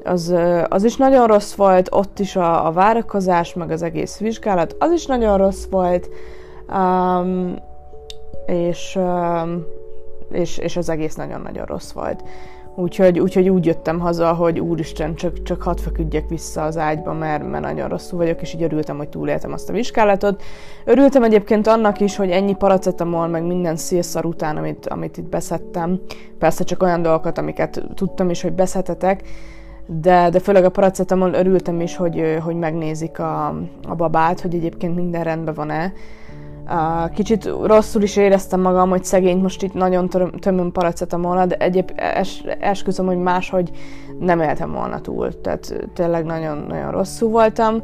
az, 0.04 0.36
az 0.70 0.84
is 0.84 0.96
nagyon 0.96 1.28
rossz 1.28 1.54
volt, 1.54 1.88
ott 1.92 2.20
is 2.20 2.36
a, 2.36 2.66
a 2.68 2.72
várakozás, 2.72 3.54
meg 3.54 3.72
az 3.72 3.82
egész 3.82 4.18
vizsgálat, 4.18 4.76
az 4.80 4.92
is 4.92 5.06
nagyon 5.06 5.38
rossz 5.38 5.66
volt, 5.70 6.10
um, 6.70 7.56
és, 8.46 9.00
és, 10.32 10.58
és 10.58 10.78
az 10.78 10.90
egész 10.90 11.16
nagyon-nagyon 11.16 11.66
rossz 11.66 11.92
volt. 11.92 12.24
Úgyhogy, 12.76 13.20
úgyhogy 13.20 13.50
úgy 13.50 13.66
jöttem 13.66 14.00
haza, 14.00 14.34
hogy 14.34 14.60
úristen, 14.60 15.16
csak, 15.16 15.44
csak 15.44 15.62
hadd 15.62 15.78
feküdjek 15.78 16.30
vissza 16.30 16.64
az 16.64 16.78
ágyba, 16.78 17.14
mert, 17.14 17.50
mert 17.50 17.64
nagyon 17.64 17.90
rosszul 17.90 18.18
vagyok, 18.18 18.42
és 18.42 18.54
így 18.54 18.64
örültem, 18.64 18.98
hogy 18.98 19.10
túléltem 19.10 19.54
azt 19.54 19.70
a 19.70 19.74
vizsgálatot. 19.74 20.44
Örültem 20.86 21.24
egyébként 21.24 21.68
annak 21.68 22.00
is, 22.00 22.16
hogy 22.16 22.30
ennyi 22.30 22.56
paracetamol, 22.56 23.28
meg 23.28 23.44
minden 23.44 23.76
szélszar 23.76 24.26
után, 24.26 24.58
amit, 24.58 24.88
amit 24.88 25.18
itt 25.18 25.30
beszedtem. 25.30 26.00
Persze 26.40 26.64
csak 26.64 26.84
olyan 26.84 27.02
dolgokat, 27.02 27.38
amiket 27.38 27.84
tudtam 27.96 28.30
is, 28.30 28.42
hogy 28.42 28.54
beszedhetek, 28.54 29.24
de, 29.86 30.30
de 30.30 30.40
főleg 30.40 30.64
a 30.64 30.70
paracetamol 30.70 31.34
örültem 31.34 31.82
is, 31.82 31.96
hogy, 31.96 32.38
hogy 32.44 32.56
megnézik 32.56 33.20
a, 33.20 33.48
a 33.88 33.96
babát, 33.96 34.42
hogy 34.42 34.56
egyébként 34.56 34.96
minden 34.96 35.24
rendben 35.24 35.54
van-e. 35.54 35.94
Kicsit 37.14 37.46
rosszul 37.64 38.02
is 38.02 38.16
éreztem 38.16 38.62
magam, 38.62 38.90
hogy 38.90 39.04
szegény 39.04 39.38
most 39.38 39.64
itt 39.64 39.74
nagyon 39.74 40.10
tömöm 40.40 40.72
paracetamol, 40.72 41.46
de 41.46 41.56
egyéb 41.56 41.92
es, 41.96 42.44
esküszöm, 42.60 43.06
hogy 43.06 43.18
máshogy 43.18 43.72
nem 44.20 44.40
éltem 44.40 44.72
volna 44.72 45.02
túl. 45.02 45.42
Tehát 45.42 45.90
tényleg 45.94 46.26
nagyon-nagyon 46.26 46.92
rosszul 46.92 47.30
voltam. 47.30 47.82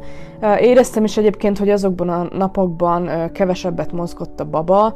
Éreztem 0.60 1.04
is 1.04 1.16
egyébként, 1.16 1.58
hogy 1.58 1.70
azokban 1.70 2.08
a 2.08 2.26
napokban 2.36 3.32
kevesebbet 3.32 3.92
mozgott 3.92 4.40
a 4.40 4.44
baba, 4.44 4.94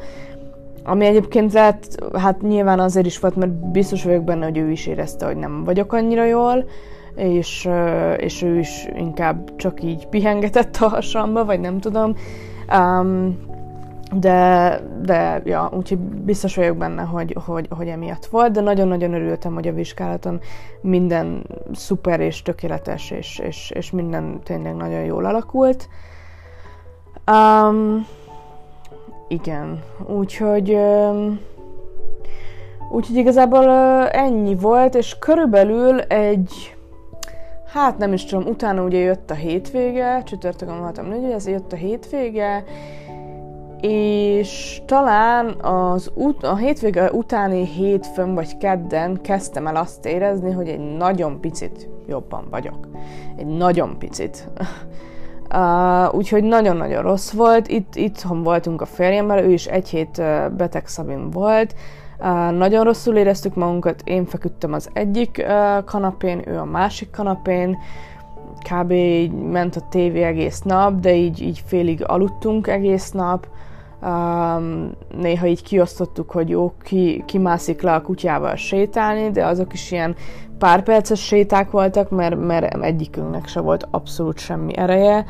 ami 0.84 1.06
egyébként 1.06 1.52
lehet, 1.52 2.04
hát 2.12 2.42
nyilván 2.42 2.80
azért 2.80 3.06
is 3.06 3.18
volt, 3.18 3.36
mert 3.36 3.70
biztos 3.70 4.04
vagyok 4.04 4.24
benne, 4.24 4.44
hogy 4.44 4.58
ő 4.58 4.70
is 4.70 4.86
érezte, 4.86 5.26
hogy 5.26 5.36
nem 5.36 5.64
vagyok 5.64 5.92
annyira 5.92 6.24
jól, 6.24 6.64
és, 7.14 7.68
és 8.16 8.42
ő 8.42 8.58
is 8.58 8.88
inkább 8.96 9.56
csak 9.56 9.82
így 9.82 10.06
pihengetett 10.06 10.76
a 10.76 10.88
hasamba, 10.88 11.44
vagy 11.44 11.60
nem 11.60 11.78
tudom. 11.78 12.14
Um, 12.76 13.36
de, 14.12 14.80
de 15.02 15.42
ja, 15.44 15.70
úgyhogy 15.76 15.98
biztos 15.98 16.56
vagyok 16.56 16.76
benne, 16.76 17.02
hogy, 17.02 17.36
hogy, 17.44 17.68
hogy 17.70 17.88
emiatt 17.88 18.26
volt, 18.26 18.52
de 18.52 18.60
nagyon-nagyon 18.60 19.14
örültem, 19.14 19.54
hogy 19.54 19.68
a 19.68 19.72
vizsgálaton 19.72 20.40
minden 20.80 21.46
szuper 21.72 22.20
és 22.20 22.42
tökéletes, 22.42 23.10
és, 23.10 23.38
és, 23.38 23.70
és 23.70 23.90
minden 23.90 24.40
tényleg 24.42 24.74
nagyon 24.74 25.04
jól 25.04 25.24
alakult. 25.24 25.88
Um, 27.30 28.06
igen, 29.28 29.82
úgyhogy 30.06 30.70
um, 30.70 31.40
úgyhogy 32.90 33.16
igazából 33.16 33.64
uh, 33.64 34.16
ennyi 34.16 34.54
volt, 34.54 34.94
és 34.94 35.18
körülbelül 35.18 36.00
egy 36.00 36.74
hát 37.74 37.98
nem 37.98 38.12
is 38.12 38.24
tudom, 38.24 38.46
utána 38.46 38.82
ugye 38.82 38.98
jött 38.98 39.30
a 39.30 39.34
hétvége, 39.34 40.22
csütörtökön 40.22 40.78
voltam 40.78 41.06
nőgy, 41.06 41.32
ez 41.32 41.46
jött 41.46 41.72
a 41.72 41.76
hétvége, 41.76 42.64
és 43.80 44.82
talán 44.86 45.46
az 45.60 46.10
ut- 46.14 46.44
a 46.44 46.56
hétvége 46.56 47.10
utáni 47.10 47.66
hétfőn 47.66 48.34
vagy 48.34 48.56
kedden 48.56 49.20
kezdtem 49.20 49.66
el 49.66 49.76
azt 49.76 50.06
érezni, 50.06 50.52
hogy 50.52 50.68
egy 50.68 50.96
nagyon 50.96 51.40
picit 51.40 51.88
jobban 52.06 52.44
vagyok. 52.50 52.88
Egy 53.36 53.46
nagyon 53.46 53.98
picit. 53.98 54.48
Uh, 55.54 56.14
úgyhogy 56.14 56.44
nagyon-nagyon 56.44 57.02
rossz 57.02 57.30
volt. 57.30 57.68
Itt 57.68 57.94
itthon 57.94 58.42
voltunk 58.42 58.80
a 58.80 58.86
férjemmel, 58.86 59.38
ő 59.44 59.52
is 59.52 59.66
egy 59.66 59.88
hét 59.88 60.22
beteg 60.56 60.86
szabin 60.86 61.30
volt. 61.30 61.74
Uh, 62.18 62.50
nagyon 62.50 62.84
rosszul 62.84 63.16
éreztük 63.16 63.54
magunkat, 63.54 64.02
én 64.04 64.24
feküdtem 64.24 64.72
az 64.72 64.88
egyik 64.92 65.44
uh, 65.48 65.84
kanapén, 65.84 66.42
ő 66.46 66.58
a 66.58 66.64
másik 66.64 67.10
kanapén. 67.10 67.78
Kb. 68.70 68.90
így 68.90 69.32
ment 69.32 69.76
a 69.76 69.88
tévé 69.90 70.22
egész 70.22 70.60
nap, 70.60 71.00
de 71.00 71.14
így, 71.14 71.42
így 71.42 71.62
félig 71.66 72.04
aludtunk 72.06 72.66
egész 72.66 73.10
nap. 73.10 73.46
Um, 74.02 74.90
néha 75.18 75.46
így 75.46 75.62
kiosztottuk, 75.62 76.30
hogy 76.30 76.48
jó, 76.48 76.72
ki, 76.82 77.22
ki 77.26 77.38
mászik 77.38 77.82
le 77.82 77.94
a 77.94 78.02
kutyával 78.02 78.56
sétálni, 78.56 79.30
de 79.30 79.46
azok 79.46 79.72
is 79.72 79.90
ilyen 79.90 80.14
pár 80.58 80.82
perces 80.82 81.20
séták 81.20 81.70
voltak, 81.70 82.10
mert, 82.10 82.46
mert 82.46 82.82
egyikünknek 82.82 83.46
se 83.46 83.60
volt 83.60 83.88
abszolút 83.90 84.38
semmi 84.38 84.76
ereje. 84.76 85.24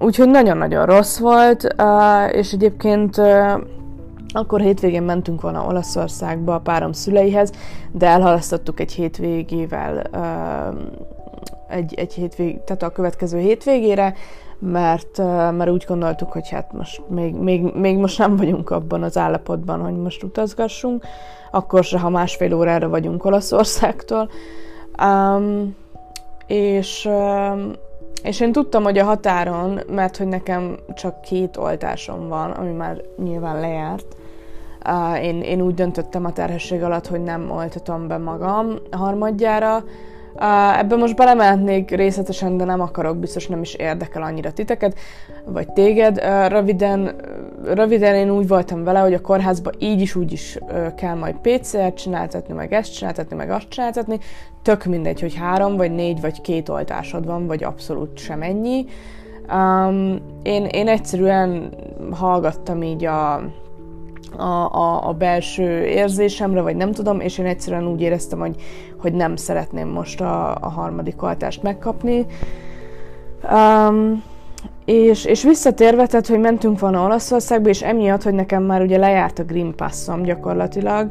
Úgyhogy 0.00 0.28
nagyon-nagyon 0.28 0.86
rossz 0.86 1.18
volt, 1.18 1.74
uh, 1.78 2.36
és 2.36 2.52
egyébként 2.52 3.16
uh, 3.16 3.52
akkor 4.32 4.60
hétvégén 4.60 5.02
mentünk 5.02 5.40
volna 5.40 5.66
Olaszországba 5.66 6.54
a 6.54 6.60
párom 6.60 6.92
szüleihez, 6.92 7.52
de 7.92 8.06
elhalasztottuk 8.06 8.80
egy 8.80 8.92
hétvégével, 8.92 10.02
uh, 10.12 10.80
egy, 11.68 11.94
egy 11.94 12.14
hétvég, 12.14 12.64
tehát 12.64 12.82
a 12.82 12.90
következő 12.90 13.38
hétvégére, 13.38 14.14
mert, 14.58 15.18
mert 15.52 15.70
úgy 15.70 15.84
gondoltuk, 15.88 16.32
hogy 16.32 16.48
hát 16.48 16.72
most 16.72 17.02
még, 17.08 17.34
még, 17.34 17.62
még 17.74 17.96
most 17.96 18.18
nem 18.18 18.36
vagyunk 18.36 18.70
abban 18.70 19.02
az 19.02 19.16
állapotban, 19.16 19.80
hogy 19.80 19.96
most 19.96 20.22
utazgassunk, 20.22 21.04
akkor 21.50 21.84
se, 21.84 21.98
ha 21.98 22.08
másfél 22.08 22.54
órára 22.54 22.88
vagyunk 22.88 23.24
Olaszországtól. 23.24 24.30
Um, 25.02 25.76
és, 26.46 27.08
és 28.22 28.40
én 28.40 28.52
tudtam, 28.52 28.82
hogy 28.82 28.98
a 28.98 29.04
határon, 29.04 29.80
mert 29.90 30.16
hogy 30.16 30.26
nekem 30.26 30.76
csak 30.94 31.20
két 31.20 31.56
oltásom 31.56 32.28
van, 32.28 32.50
ami 32.50 32.72
már 32.72 33.02
nyilván 33.22 33.60
lejárt, 33.60 34.16
uh, 34.86 35.24
én, 35.24 35.40
én 35.42 35.60
úgy 35.60 35.74
döntöttem 35.74 36.24
a 36.24 36.32
terhesség 36.32 36.82
alatt, 36.82 37.06
hogy 37.06 37.22
nem 37.22 37.50
oltatom 37.50 38.08
be 38.08 38.16
magam 38.16 38.74
harmadjára, 38.90 39.84
ebben 40.78 40.98
most 40.98 41.16
belemehetnék 41.16 41.90
részletesen, 41.90 42.56
de 42.56 42.64
nem 42.64 42.80
akarok, 42.80 43.16
biztos 43.16 43.46
nem 43.46 43.60
is 43.60 43.74
érdekel 43.74 44.22
annyira 44.22 44.52
titeket, 44.52 44.98
vagy 45.44 45.72
téged. 45.72 46.18
Röviden, 46.48 47.14
röviden 47.64 48.14
én 48.14 48.30
úgy 48.30 48.48
voltam 48.48 48.84
vele, 48.84 48.98
hogy 48.98 49.14
a 49.14 49.20
kórházba 49.20 49.70
így 49.78 50.00
is 50.00 50.14
úgy 50.14 50.32
is 50.32 50.58
kell 50.96 51.14
majd 51.14 51.36
PCR-t 51.36 51.96
csináltatni, 51.96 52.54
meg 52.54 52.72
ezt 52.72 52.94
csináltatni, 52.94 53.36
meg 53.36 53.50
azt 53.50 53.68
csináltatni. 53.68 54.18
Tök 54.62 54.84
mindegy, 54.84 55.20
hogy 55.20 55.34
három, 55.34 55.76
vagy 55.76 55.90
négy, 55.94 56.20
vagy 56.20 56.40
két 56.40 56.68
oltásod 56.68 57.26
van, 57.26 57.46
vagy 57.46 57.64
abszolút 57.64 58.18
sem 58.18 58.42
ennyi. 58.42 58.86
Um, 59.52 60.20
én, 60.42 60.64
én 60.64 60.88
egyszerűen 60.88 61.74
hallgattam 62.10 62.82
így 62.82 63.04
a 63.04 63.40
a, 64.36 64.74
a, 64.74 65.08
a 65.08 65.12
belső 65.12 65.84
érzésemre, 65.84 66.60
vagy 66.60 66.76
nem 66.76 66.92
tudom, 66.92 67.20
és 67.20 67.38
én 67.38 67.46
egyszerűen 67.46 67.86
úgy 67.86 68.00
éreztem, 68.00 68.38
hogy, 68.38 68.56
hogy 68.96 69.12
nem 69.12 69.36
szeretném 69.36 69.88
most 69.88 70.20
a, 70.20 70.54
a 70.60 70.68
harmadik 70.68 71.22
oltást 71.22 71.62
megkapni. 71.62 72.26
Um, 73.52 74.22
és, 74.84 75.24
és 75.24 75.42
visszatérve, 75.42 76.06
tehát, 76.06 76.26
hogy 76.26 76.40
mentünk 76.40 76.78
volna 76.78 77.04
Olaszországba, 77.04 77.68
és 77.68 77.82
emiatt, 77.82 78.22
hogy 78.22 78.34
nekem 78.34 78.62
már 78.62 78.82
ugye 78.82 78.98
lejárt 78.98 79.38
a 79.38 79.44
Green 79.44 79.74
Passom 79.76 80.22
gyakorlatilag, 80.22 81.10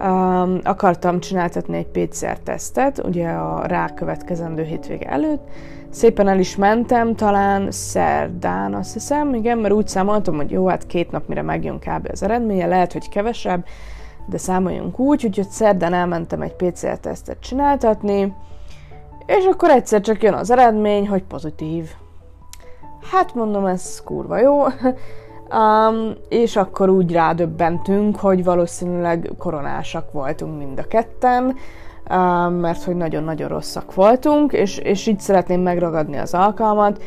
um, 0.00 0.58
akartam 0.62 1.20
csináltatni 1.20 1.76
egy 1.76 1.86
PCR-tesztet, 1.86 3.02
ugye 3.04 3.28
a 3.28 3.66
rá 3.66 3.94
következendő 3.94 4.62
hétvége 4.62 5.08
előtt, 5.08 5.48
Szépen 5.94 6.28
el 6.28 6.38
is 6.38 6.56
mentem, 6.56 7.14
talán 7.14 7.70
szerdán, 7.70 8.74
azt 8.74 8.92
hiszem, 8.92 9.34
igen, 9.34 9.58
mert 9.58 9.74
úgy 9.74 9.88
számoltam, 9.88 10.36
hogy 10.36 10.50
jó, 10.50 10.66
hát 10.66 10.86
két 10.86 11.10
nap 11.10 11.28
mire 11.28 11.42
megjön 11.42 11.78
kb. 11.78 12.08
az 12.12 12.22
eredménye, 12.22 12.66
lehet, 12.66 12.92
hogy 12.92 13.08
kevesebb, 13.08 13.64
de 14.26 14.38
számoljunk 14.38 14.98
úgy, 14.98 15.26
úgyhogy 15.26 15.48
szerdán 15.48 15.94
elmentem 15.94 16.40
egy 16.40 16.54
PCR-tesztet 16.54 17.40
csináltatni, 17.40 18.36
és 19.26 19.44
akkor 19.44 19.70
egyszer 19.70 20.00
csak 20.00 20.22
jön 20.22 20.34
az 20.34 20.50
eredmény, 20.50 21.08
hogy 21.08 21.22
pozitív. 21.22 21.90
Hát 23.12 23.34
mondom, 23.34 23.66
ez 23.66 24.02
kurva 24.04 24.38
jó. 24.38 24.62
Um, 25.44 26.12
és 26.28 26.56
akkor 26.56 26.88
úgy 26.88 27.12
rádöbbentünk, 27.12 28.16
hogy 28.16 28.44
valószínűleg 28.44 29.30
koronásak 29.38 30.12
voltunk 30.12 30.58
mind 30.58 30.78
a 30.78 30.82
ketten, 30.82 31.56
mert 32.60 32.82
hogy 32.82 32.96
nagyon-nagyon 32.96 33.48
rosszak 33.48 33.94
voltunk, 33.94 34.52
és, 34.52 34.78
és 34.78 35.06
így 35.06 35.20
szeretném 35.20 35.60
megragadni 35.60 36.16
az 36.16 36.34
alkalmat, 36.34 37.02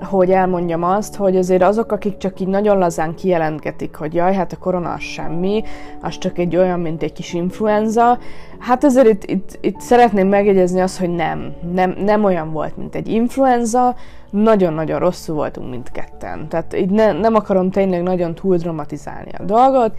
hogy 0.00 0.30
elmondjam 0.30 0.82
azt, 0.82 1.16
hogy 1.16 1.36
azért 1.36 1.62
azok, 1.62 1.92
akik 1.92 2.16
csak 2.16 2.40
így 2.40 2.48
nagyon 2.48 2.78
lazán 2.78 3.14
kijelentgetik, 3.14 3.94
hogy 3.94 4.14
jaj, 4.14 4.34
hát 4.34 4.52
a 4.52 4.56
korona 4.56 4.92
az 4.92 5.00
semmi, 5.00 5.62
az 6.00 6.18
csak 6.18 6.38
egy 6.38 6.56
olyan, 6.56 6.80
mint 6.80 7.02
egy 7.02 7.12
kis 7.12 7.32
influenza, 7.32 8.18
hát 8.58 8.84
azért 8.84 9.06
itt, 9.08 9.24
itt, 9.24 9.58
itt 9.60 9.80
szeretném 9.80 10.28
megjegyezni 10.28 10.80
azt, 10.80 10.98
hogy 10.98 11.10
nem, 11.10 11.52
nem, 11.72 11.94
nem 11.98 12.24
olyan 12.24 12.52
volt, 12.52 12.76
mint 12.76 12.94
egy 12.94 13.08
influenza, 13.08 13.94
nagyon-nagyon 14.30 14.98
rosszul 14.98 15.34
voltunk 15.34 15.70
mindketten. 15.70 16.48
Tehát 16.48 16.76
így 16.76 16.90
ne, 16.90 17.12
nem 17.12 17.34
akarom 17.34 17.70
tényleg 17.70 18.02
nagyon 18.02 18.34
túl 18.34 18.56
dramatizálni 18.56 19.30
a 19.38 19.44
dolgot, 19.44 19.92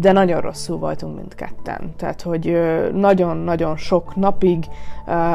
de 0.00 0.12
nagyon 0.12 0.40
rosszul 0.40 0.78
voltunk 0.78 1.16
mindketten. 1.16 1.92
Tehát, 1.96 2.22
hogy 2.22 2.60
nagyon-nagyon 2.94 3.76
sok 3.76 4.16
napig 4.16 4.66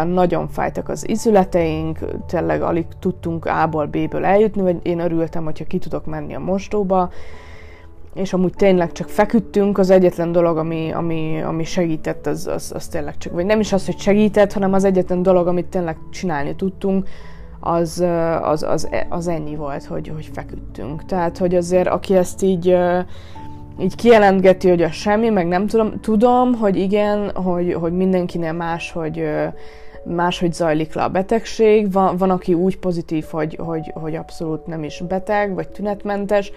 nagyon 0.05 0.47
fájtak 0.47 0.89
az 0.89 1.09
izületeink, 1.09 1.99
tényleg 2.27 2.61
alig 2.61 2.85
tudtunk 2.99 3.45
A-ból 3.45 3.85
B-ből 3.85 4.25
eljutni, 4.25 4.61
vagy 4.61 4.79
én 4.81 4.99
örültem, 4.99 5.43
hogyha 5.43 5.65
ki 5.65 5.77
tudok 5.77 6.05
menni 6.05 6.35
a 6.35 6.39
mostóba, 6.39 7.09
és 8.13 8.33
amúgy 8.33 8.53
tényleg 8.53 8.91
csak 8.91 9.09
feküdtünk, 9.09 9.77
az 9.77 9.89
egyetlen 9.89 10.31
dolog, 10.31 10.57
ami, 10.57 10.91
ami, 10.91 11.41
ami 11.41 11.63
segített, 11.63 12.27
az, 12.27 12.47
az, 12.47 12.71
az 12.75 12.87
tényleg 12.87 13.17
csak, 13.17 13.33
vagy 13.33 13.45
nem 13.45 13.59
is 13.59 13.73
az, 13.73 13.85
hogy 13.85 13.97
segített, 13.97 14.53
hanem 14.53 14.73
az 14.73 14.83
egyetlen 14.83 15.23
dolog, 15.23 15.47
amit 15.47 15.65
tényleg 15.65 15.97
csinálni 16.11 16.55
tudtunk, 16.55 17.07
az, 17.59 18.05
az, 18.41 18.63
az, 18.63 18.89
az 19.09 19.27
ennyi 19.27 19.55
volt, 19.55 19.85
hogy, 19.85 20.07
hogy 20.07 20.29
feküdtünk. 20.33 21.05
Tehát, 21.05 21.37
hogy 21.37 21.55
azért, 21.55 21.87
aki 21.87 22.15
ezt 22.15 22.41
így 22.41 22.77
így 23.79 23.95
kijelentgeti, 23.95 24.69
hogy 24.69 24.81
a 24.81 24.91
semmi, 24.91 25.29
meg 25.29 25.47
nem 25.47 25.67
tudom, 25.67 25.99
tudom, 25.99 26.53
hogy 26.53 26.75
igen, 26.75 27.31
hogy, 27.35 27.73
hogy 27.73 27.93
mindenkinél 27.93 28.53
más, 28.53 28.91
hogy 28.91 29.23
máshogy 30.03 30.53
zajlik 30.53 30.93
le 30.93 31.03
a 31.03 31.09
betegség. 31.09 31.91
Van, 31.91 32.17
van 32.17 32.29
aki 32.29 32.53
úgy 32.53 32.77
pozitív, 32.77 33.25
hogy, 33.31 33.57
hogy, 33.63 33.91
hogy 33.93 34.15
abszolút 34.15 34.65
nem 34.65 34.83
is 34.83 35.03
beteg, 35.07 35.53
vagy 35.53 35.69
tünetmentes. 35.69 36.51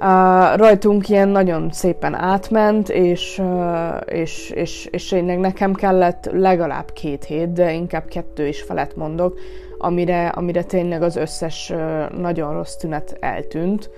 Uh, 0.00 0.56
rajtunk 0.56 1.08
ilyen 1.08 1.28
nagyon 1.28 1.70
szépen 1.72 2.14
átment, 2.14 2.88
és, 2.88 3.38
uh, 3.38 4.00
és, 4.06 4.50
és, 4.50 4.88
és 4.90 5.08
tényleg 5.08 5.38
nekem 5.38 5.74
kellett 5.74 6.28
legalább 6.32 6.92
két 6.92 7.24
hét, 7.24 7.52
de 7.52 7.72
inkább 7.72 8.04
kettő 8.04 8.46
is 8.46 8.62
felett 8.62 8.96
mondok, 8.96 9.38
amire, 9.78 10.28
amire 10.28 10.62
tényleg 10.62 11.02
az 11.02 11.16
összes 11.16 11.70
uh, 11.70 12.10
nagyon 12.10 12.52
rossz 12.52 12.74
tünet 12.74 13.16
eltűnt. 13.20 13.90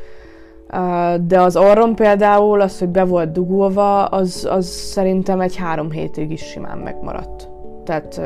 De 1.21 1.41
az 1.41 1.57
orrom 1.57 1.95
például, 1.95 2.61
az, 2.61 2.79
hogy 2.79 2.89
be 2.89 3.05
volt 3.05 3.33
dugulva, 3.33 4.05
az, 4.05 4.49
az 4.50 4.67
szerintem 4.67 5.41
egy 5.41 5.57
három 5.57 5.91
hétig 5.91 6.31
is 6.31 6.43
simán 6.43 6.79
megmaradt. 6.79 7.49
Tehát 7.85 8.21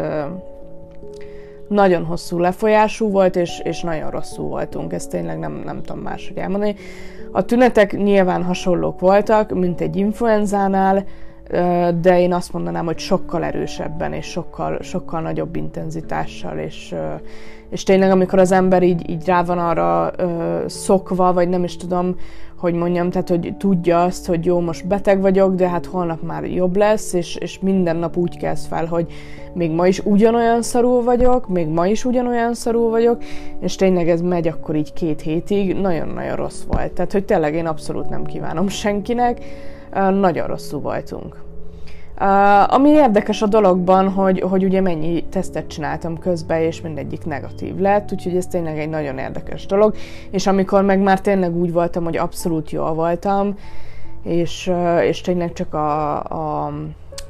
nagyon 1.69 2.05
hosszú 2.05 2.39
lefolyású 2.39 3.11
volt, 3.11 3.37
és, 3.37 3.61
és 3.65 3.81
nagyon 3.81 4.11
rosszul 4.11 4.49
voltunk. 4.49 4.93
Ezt 4.93 5.11
tényleg 5.11 5.39
nem, 5.39 5.63
nem 5.65 5.83
tudom 5.83 6.03
máshogy 6.03 6.37
elmondani. 6.37 6.75
A 7.33 7.45
tünetek 7.45 7.97
nyilván 7.97 8.43
hasonlók 8.43 9.01
voltak, 9.01 9.51
mint 9.51 9.81
egy 9.81 9.97
influenzánál, 9.97 11.05
de 12.01 12.21
én 12.21 12.33
azt 12.33 12.53
mondanám, 12.53 12.85
hogy 12.85 12.99
sokkal 12.99 13.45
erősebben, 13.45 14.13
és 14.13 14.27
sokkal, 14.27 14.79
sokkal 14.83 15.21
nagyobb 15.21 15.57
intenzitással, 15.57 16.59
és, 16.59 16.95
és 17.71 17.83
tényleg 17.83 18.11
amikor 18.11 18.39
az 18.39 18.53
ember 18.53 18.83
így, 18.83 19.11
így 19.11 19.27
rá 19.27 19.43
van 19.43 19.59
arra 19.59 20.11
szokva, 20.67 21.33
vagy 21.33 21.49
nem 21.49 21.65
is 21.65 21.77
tudom, 21.77 22.17
hogy 22.65 22.75
mondjam, 22.75 23.11
tehát 23.11 23.29
hogy 23.29 23.55
tudja 23.59 24.03
azt, 24.03 24.27
hogy 24.27 24.45
jó, 24.45 24.61
most 24.61 24.87
beteg 24.87 25.21
vagyok, 25.21 25.55
de 25.55 25.69
hát 25.69 25.87
holnap 25.87 26.23
már 26.23 26.45
jobb 26.45 26.77
lesz, 26.77 27.13
és, 27.13 27.37
és 27.37 27.59
minden 27.59 27.97
nap 27.97 28.17
úgy 28.17 28.37
kezd 28.37 28.69
fel, 28.69 28.87
hogy 28.87 29.07
még 29.53 29.71
ma 29.71 29.87
is 29.87 30.01
ugyanolyan 30.05 30.63
szarul 30.63 31.03
vagyok, 31.03 31.49
még 31.49 31.69
ma 31.69 31.87
is 31.87 32.05
ugyanolyan 32.05 32.55
szarul 32.55 32.91
vagyok, 32.91 33.23
és 33.61 33.77
tényleg 33.77 34.09
ez 34.09 34.21
megy 34.21 34.49
akkor 34.49 34.77
így 34.77 34.93
két 34.93 35.21
hétig, 35.21 35.75
nagyon-nagyon 35.77 36.37
rossz 36.37 36.63
volt. 36.63 36.93
Tehát, 36.93 37.13
hogy 37.13 37.25
tényleg 37.25 37.55
én 37.55 37.67
abszolút 37.67 38.09
nem 38.09 38.25
kívánom 38.25 38.69
senkinek, 38.69 39.39
nagyon 39.95 40.47
rosszul 40.47 40.81
voltunk. 40.81 41.43
Ami 42.67 42.89
érdekes 42.89 43.43
a 43.43 43.47
dologban, 43.47 44.09
hogy, 44.09 44.41
hogy 44.41 44.65
ugye 44.65 44.81
mennyi 44.81 45.25
tesztet 45.25 45.67
csináltam 45.67 46.19
közben, 46.19 46.61
és 46.61 46.81
mindegyik 46.81 47.25
negatív 47.25 47.77
lett, 47.77 48.13
úgyhogy 48.13 48.37
ez 48.37 48.47
tényleg 48.47 48.79
egy 48.79 48.89
nagyon 48.89 49.19
érdekes 49.19 49.67
dolog, 49.67 49.95
és 50.31 50.47
amikor 50.47 50.83
meg 50.83 50.99
már 50.99 51.21
tényleg 51.21 51.57
úgy 51.57 51.73
voltam, 51.73 52.05
hogy 52.05 52.17
abszolút 52.17 52.71
jól 52.71 52.95
voltam, 52.95 53.55
és, 54.23 54.73
és 55.03 55.21
tényleg 55.21 55.53
csak 55.53 55.75
a, 55.75 56.23
a, 56.23 56.67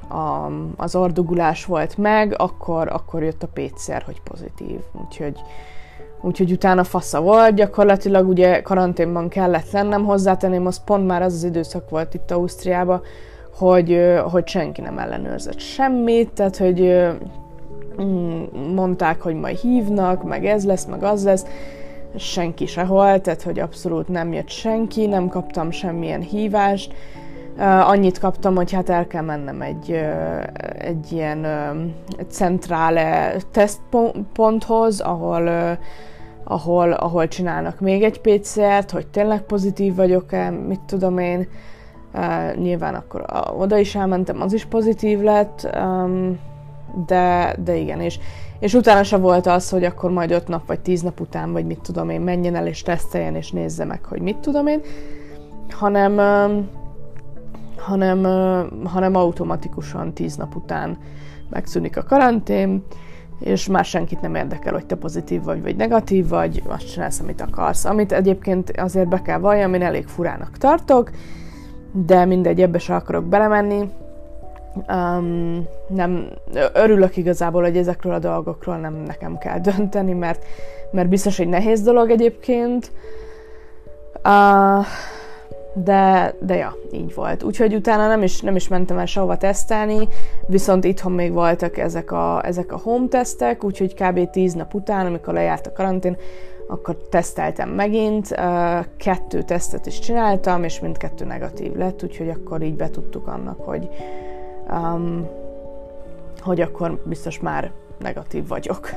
a, 0.09 0.51
az 0.77 0.95
ardugulás 0.95 1.65
volt 1.65 1.99
meg, 1.99 2.35
akkor, 2.39 2.89
akkor 2.89 3.23
jött 3.23 3.43
a 3.43 3.49
PCR, 3.53 4.03
hogy 4.03 4.21
pozitív, 4.21 4.79
úgyhogy 5.05 5.41
Úgyhogy 6.25 6.53
utána 6.53 6.85
fasza 6.85 7.21
volt, 7.21 7.55
gyakorlatilag 7.55 8.29
ugye 8.29 8.63
karanténban 8.63 9.29
kellett 9.29 9.71
lennem, 9.71 10.05
hozzátenném, 10.05 10.67
az 10.67 10.85
pont 10.85 11.07
már 11.07 11.23
az 11.23 11.35
az 11.35 11.45
időszak 11.45 11.91
volt 11.91 12.15
itt 12.15 12.31
Ausztriában, 12.31 13.03
hogy, 13.57 14.01
hogy 14.31 14.47
senki 14.47 14.81
nem 14.81 14.99
ellenőrzött 14.99 15.59
semmit, 15.59 16.31
tehát 16.33 16.57
hogy 16.57 16.81
mm, 18.03 18.43
mondták, 18.75 19.21
hogy 19.21 19.35
majd 19.35 19.57
hívnak, 19.57 20.23
meg 20.23 20.47
ez 20.47 20.65
lesz, 20.65 20.85
meg 20.85 21.03
az 21.03 21.25
lesz, 21.25 21.47
senki 22.17 22.67
sehol, 22.67 23.21
tehát 23.21 23.43
hogy 23.43 23.59
abszolút 23.59 24.09
nem 24.09 24.33
jött 24.33 24.49
senki, 24.49 25.07
nem 25.07 25.29
kaptam 25.29 25.71
semmilyen 25.71 26.21
hívást, 26.21 26.95
annyit 27.87 28.19
kaptam, 28.19 28.55
hogy 28.55 28.73
hát 28.73 28.91
el 28.91 29.07
kell 29.07 29.23
mennem 29.23 29.61
egy, 29.61 30.01
egy 30.79 31.13
ilyen 31.13 31.47
centrále 32.29 33.35
tesztponthoz, 33.51 35.01
ahol, 35.01 35.79
ahol, 36.45 36.93
ahol 36.93 37.29
csinálnak 37.29 37.81
még 37.81 38.03
egy 38.03 38.21
PCR-t, 38.21 38.91
hogy 38.91 39.07
tényleg 39.07 39.43
pozitív 39.43 39.95
vagyok-e, 39.95 40.51
mit 40.51 40.81
tudom 40.81 41.19
én, 41.19 41.49
Uh, 42.17 42.57
nyilván 42.57 42.95
akkor 42.95 43.25
uh, 43.33 43.61
oda 43.61 43.79
is 43.79 43.95
elmentem, 43.95 44.41
az 44.41 44.53
is 44.53 44.65
pozitív 44.65 45.21
lett, 45.21 45.71
um, 45.77 46.39
de, 47.07 47.57
de 47.65 47.77
igen, 47.77 48.01
és, 48.01 48.19
és 48.59 48.75
utána 48.75 49.03
se 49.03 49.17
volt 49.17 49.47
az, 49.47 49.71
hogy 49.71 49.85
akkor 49.85 50.11
majd 50.11 50.31
öt 50.31 50.49
nap 50.49 50.67
vagy 50.67 50.81
tíz 50.81 51.03
nap 51.03 51.21
után, 51.21 51.53
vagy 51.53 51.67
mit 51.67 51.81
tudom 51.81 52.09
én, 52.09 52.21
menjen 52.21 52.55
el 52.55 52.67
és 52.67 52.83
teszteljen 52.83 53.35
és 53.35 53.51
nézze 53.51 53.85
meg, 53.85 54.05
hogy 54.05 54.21
mit 54.21 54.37
tudom 54.37 54.67
én, 54.67 54.81
hanem, 55.71 56.19
um, 56.19 56.69
hanem, 57.77 58.19
uh, 58.19 58.89
hanem 58.91 59.15
automatikusan 59.15 60.13
tíz 60.13 60.37
nap 60.37 60.57
után 60.57 60.99
megszűnik 61.51 61.97
a 61.97 62.03
karantén, 62.03 62.85
és 63.41 63.67
már 63.67 63.85
senkit 63.85 64.21
nem 64.21 64.35
érdekel, 64.35 64.73
hogy 64.73 64.87
te 64.87 64.95
pozitív 64.95 65.43
vagy, 65.43 65.63
vagy 65.63 65.77
negatív 65.77 66.29
vagy, 66.29 66.63
azt 66.67 66.93
csinálsz, 66.93 67.21
amit 67.21 67.41
akarsz. 67.41 67.85
Amit 67.85 68.13
egyébként 68.13 68.71
azért 68.77 69.09
be 69.09 69.23
kell 69.23 69.39
valljam, 69.39 69.75
én 69.75 69.83
elég 69.83 70.07
furának 70.07 70.59
tartok, 70.59 71.11
de 71.93 72.25
mindegy, 72.25 72.61
ebbe 72.61 72.79
se 72.79 72.95
akarok 72.95 73.25
belemenni. 73.25 73.91
Um, 74.89 75.67
nem, 75.89 76.29
örülök 76.73 77.17
igazából, 77.17 77.63
hogy 77.63 77.77
ezekről 77.77 78.13
a 78.13 78.19
dolgokról 78.19 78.77
nem 78.77 78.95
nekem 78.95 79.39
kell 79.39 79.59
dönteni, 79.71 80.13
mert, 80.13 80.45
mert 80.91 81.09
biztos 81.09 81.39
egy 81.39 81.49
nehéz 81.49 81.83
dolog 81.83 82.11
egyébként. 82.11 82.93
Uh, 84.25 84.87
de, 85.75 86.35
de 86.41 86.57
ja, 86.57 86.77
így 86.93 87.15
volt. 87.15 87.43
Úgyhogy 87.43 87.75
utána 87.75 88.09
nem 88.09 88.23
is, 88.23 88.41
nem 88.41 88.57
is 88.57 88.69
mentem 88.69 88.99
el 88.99 89.07
sehova 89.07 89.37
tesztelni, 89.37 90.09
viszont 90.47 90.85
itthon 90.85 91.13
még 91.13 91.33
voltak 91.33 91.79
ezek 91.79 92.13
a, 92.13 92.47
ezek 92.47 92.73
a 92.73 92.81
home 92.83 93.09
tesztek, 93.09 93.65
úgyhogy 93.65 93.95
kb. 93.95 94.31
10 94.31 94.53
nap 94.53 94.75
után, 94.75 95.07
amikor 95.07 95.35
lejárt 95.35 95.67
a 95.67 95.73
karantén, 95.73 96.17
akkor 96.67 96.97
teszteltem 96.97 97.69
megint, 97.69 98.29
kettő 98.97 99.43
tesztet 99.43 99.87
is 99.87 99.99
csináltam, 99.99 100.65
és 100.65 100.81
mindkettő 100.81 101.25
negatív 101.25 101.75
lett, 101.75 102.03
úgyhogy 102.03 102.29
akkor 102.29 102.63
így 102.63 102.77
betudtuk 102.77 103.27
annak, 103.27 103.61
hogy, 103.61 103.89
um, 104.71 105.29
hogy 106.41 106.61
akkor 106.61 107.03
biztos 107.05 107.41
már 107.41 107.71
negatív 107.99 108.49
vagyok. 108.49 108.91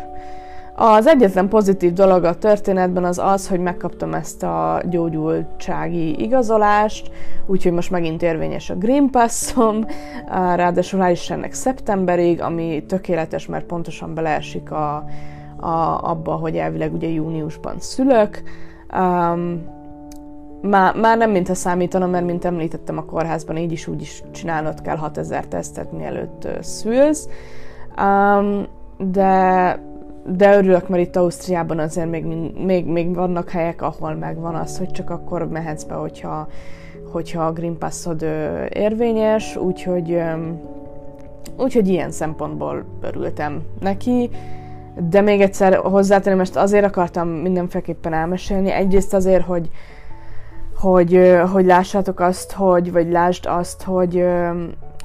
Az 0.80 1.08
egyetlen 1.08 1.50
pozitív 1.50 1.94
dolog 1.94 2.24
a 2.24 2.38
történetben 2.38 3.04
az 3.04 3.20
az, 3.20 3.48
hogy 3.48 3.60
megkaptam 3.60 4.14
ezt 4.14 4.44
a 4.44 4.82
gyógyultsági 4.90 6.22
igazolást, 6.22 7.12
úgyhogy 7.46 7.72
most 7.72 7.92
megint 7.92 8.22
érvényes 8.22 8.70
a 8.70 8.76
Green 8.76 9.10
Passom, 9.10 9.86
ráadásul 10.56 11.00
rá 11.00 11.10
is 11.10 11.30
ennek 11.30 11.54
szeptemberig, 11.54 12.42
ami 12.42 12.84
tökéletes, 12.88 13.46
mert 13.46 13.66
pontosan 13.66 14.14
beleesik 14.14 14.72
a, 14.72 14.96
a, 15.60 16.00
abba, 16.10 16.32
hogy 16.32 16.56
elvileg 16.56 16.94
ugye 16.94 17.08
júniusban 17.08 17.76
szülök. 17.80 18.42
Um, 18.98 19.66
már, 20.62 20.96
már 20.96 21.18
nem 21.18 21.32
mintha 21.32 21.54
számítana, 21.54 22.08
mert 22.08 22.26
mint 22.26 22.46
említettem 22.46 22.98
a 22.98 23.06
kórházban, 23.06 23.58
így 23.58 23.72
is 23.72 23.88
úgy 23.88 24.02
is 24.02 24.24
csinálnod 24.32 24.82
kell 24.82 24.98
6000 24.98 25.48
tesztet, 25.48 25.92
mielőtt 25.92 26.48
szülsz. 26.62 27.28
Um, 28.02 28.66
de 28.98 29.80
de 30.36 30.58
örülök, 30.58 30.88
mert 30.88 31.04
itt 31.04 31.16
Ausztriában 31.16 31.80
azért 31.80 32.10
még, 32.10 32.26
még, 32.66 32.86
még 32.86 33.16
vannak 33.16 33.50
helyek, 33.50 33.82
ahol 33.82 34.16
megvan 34.16 34.56
az, 34.56 34.78
hogy 34.78 34.92
csak 34.92 35.10
akkor 35.10 35.48
mehetsz 35.48 35.84
be, 35.84 35.94
hogyha, 35.94 36.48
hogyha 37.12 37.46
a 37.46 37.52
Green 37.52 37.78
Passod 37.78 38.22
érvényes, 38.70 39.56
úgyhogy, 39.56 40.22
úgyhogy 41.58 41.88
ilyen 41.88 42.12
szempontból 42.12 42.86
örültem 43.02 43.62
neki. 43.80 44.30
De 45.10 45.22
még 45.22 45.42
egyszer 45.42 45.76
hozzátenném, 45.76 46.40
ezt 46.40 46.56
azért 46.56 46.86
akartam 46.86 47.28
mindenféleképpen 47.28 48.14
elmesélni. 48.14 48.72
Egyrészt 48.72 49.14
azért, 49.14 49.46
hogy, 49.46 49.70
hogy, 50.76 51.40
hogy 51.52 51.66
lássátok 51.66 52.20
azt, 52.20 52.52
hogy, 52.52 52.92
vagy 52.92 53.12
lásd 53.12 53.46
azt, 53.46 53.84
hogy, 53.84 54.26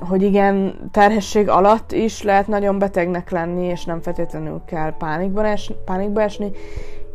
hogy 0.08 0.22
igen, 0.22 0.74
terhesség 0.90 1.48
alatt 1.48 1.92
is 1.92 2.22
lehet 2.22 2.46
nagyon 2.46 2.78
betegnek 2.78 3.30
lenni, 3.30 3.66
és 3.66 3.84
nem 3.84 4.00
feltétlenül 4.00 4.60
kell 4.66 4.96
pánikba, 4.96 5.46
es, 5.46 5.72
pánikba 5.84 6.22
esni. 6.22 6.50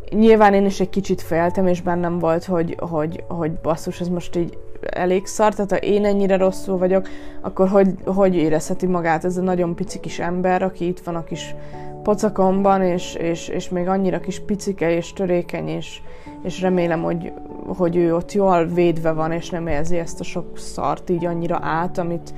Nyilván 0.10 0.54
én 0.54 0.66
is 0.66 0.80
egy 0.80 0.90
kicsit 0.90 1.22
féltem, 1.22 1.68
és 1.68 1.82
bennem 1.82 2.20
volt, 2.20 2.46
hogy, 2.46 2.76
hogy, 2.80 3.24
hogy 3.28 3.52
basszus, 3.52 4.00
ez 4.00 4.08
most 4.08 4.36
így 4.36 4.58
elég 4.82 5.26
szar, 5.26 5.54
tehát 5.54 5.72
ha 5.72 5.78
én 5.78 6.06
ennyire 6.06 6.38
rosszul 6.38 6.78
vagyok, 6.78 7.08
akkor 7.42 7.68
hogy, 7.68 7.90
hogy 8.06 8.36
érezheti 8.36 8.86
magát 8.86 9.26
ez 9.26 9.38
a 9.38 9.42
nagyon 9.42 9.76
pici 9.76 10.00
kis 10.00 10.20
ember, 10.20 10.62
aki 10.64 10.88
itt 10.88 11.00
van 11.00 11.16
a 11.16 11.24
kis 11.24 11.56
pocakomban, 12.04 12.82
és, 12.82 13.16
és, 13.16 13.48
és 13.48 13.70
még 13.70 13.88
annyira 13.88 14.20
kis 14.20 14.40
picike 14.40 14.96
és 14.96 15.14
törékeny, 15.14 15.68
és, 15.68 16.02
és 16.44 16.62
remélem, 16.62 17.04
hogy, 17.04 17.32
hogy 17.78 17.96
ő 17.96 18.16
ott 18.16 18.32
jól 18.32 18.66
védve 18.66 19.12
van, 19.12 19.32
és 19.32 19.50
nem 19.50 19.68
érzi 19.68 19.98
ezt 19.98 20.20
a 20.20 20.24
sok 20.24 20.58
szart 20.58 21.10
így 21.10 21.26
annyira 21.26 21.60
át, 21.62 21.98
amit, 21.98 22.34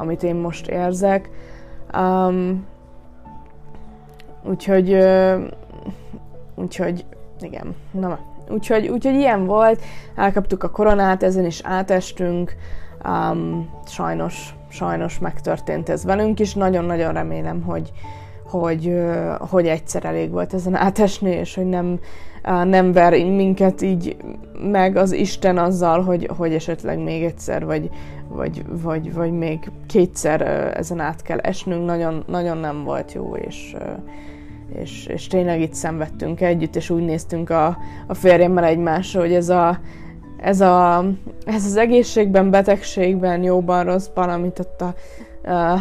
amit 0.00 0.22
én 0.22 0.34
most 0.34 0.66
érzek. 0.66 1.30
Um, 1.98 2.66
úgyhogy, 4.44 4.92
uh, 4.92 5.40
úgyhogy, 6.54 7.04
igen, 7.40 7.74
na, 7.90 8.18
úgyhogy, 8.48 8.88
úgyhogy 8.88 9.14
ilyen 9.14 9.46
volt, 9.46 9.82
elkaptuk 10.14 10.62
a 10.62 10.70
koronát, 10.70 11.22
ezen 11.22 11.44
is 11.44 11.60
átestünk, 11.64 12.54
um, 13.04 13.70
sajnos, 13.86 14.54
sajnos 14.68 15.18
megtörtént 15.18 15.88
ez 15.88 16.04
velünk 16.04 16.40
is, 16.40 16.54
nagyon-nagyon 16.54 17.12
remélem, 17.12 17.62
hogy, 17.62 17.92
hogy, 18.50 19.00
hogy 19.38 19.66
egyszer 19.66 20.04
elég 20.04 20.30
volt 20.30 20.54
ezen 20.54 20.74
átesni, 20.74 21.30
és 21.30 21.54
hogy 21.54 21.66
nem, 21.66 22.00
nem 22.64 22.92
ver 22.92 23.12
minket 23.12 23.82
így 23.82 24.16
meg 24.70 24.96
az 24.96 25.12
Isten 25.12 25.58
azzal, 25.58 26.02
hogy, 26.02 26.30
hogy 26.36 26.54
esetleg 26.54 26.98
még 26.98 27.24
egyszer, 27.24 27.64
vagy, 27.64 27.90
vagy, 28.34 28.64
vagy, 28.82 29.14
vagy 29.14 29.32
még 29.32 29.70
kétszer 29.86 30.40
ezen 30.76 31.00
át 31.00 31.22
kell 31.22 31.38
esnünk, 31.38 31.84
nagyon, 31.84 32.24
nagyon 32.26 32.56
nem 32.56 32.84
volt 32.84 33.12
jó, 33.12 33.36
és, 33.36 33.76
és, 34.74 35.06
és 35.06 35.26
tényleg 35.26 35.60
itt 35.60 35.74
szenvedtünk 35.74 36.40
együtt, 36.40 36.76
és 36.76 36.90
úgy 36.90 37.04
néztünk 37.04 37.50
a, 37.50 37.78
a 38.06 38.14
férjemmel 38.14 38.64
egymásra, 38.64 39.20
hogy 39.20 39.32
ez 39.32 39.48
a, 39.48 39.78
ez, 40.36 40.60
a, 40.60 41.04
ez 41.44 41.64
az 41.64 41.76
egészségben, 41.76 42.50
betegségben, 42.50 43.42
jóban, 43.42 43.84
rosszban, 43.84 44.28
amit 44.28 44.58
ott 44.58 44.80
a 44.80 44.94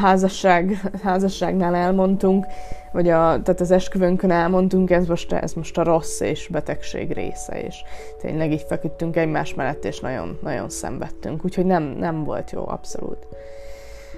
házasság, 0.02 0.82
házasságnál 1.04 1.76
elmondtunk, 1.76 2.46
vagy 2.92 3.10
a, 3.10 3.42
tehát 3.42 3.60
az 3.60 3.72
esküvőnkön 3.72 4.32
elmondtunk, 4.32 4.92
ez 4.92 5.08
most, 5.08 5.34
ez 5.34 5.54
most 5.54 5.78
a 5.78 5.84
rossz 5.84 6.20
és 6.20 6.48
betegség 6.48 7.12
része, 7.12 7.62
és 7.62 7.84
tényleg 8.22 8.52
így 8.52 8.66
feküdtünk 8.68 9.16
egymás 9.16 9.54
mellett, 9.54 9.86
és 9.86 10.00
nagyon, 10.00 10.40
nagyon 10.42 10.70
szenvedtünk, 10.70 11.46
úgyhogy 11.46 11.66
nem, 11.66 11.84
nem 11.84 12.24
volt 12.24 12.52
jó, 12.52 12.68
abszolút. 12.68 13.28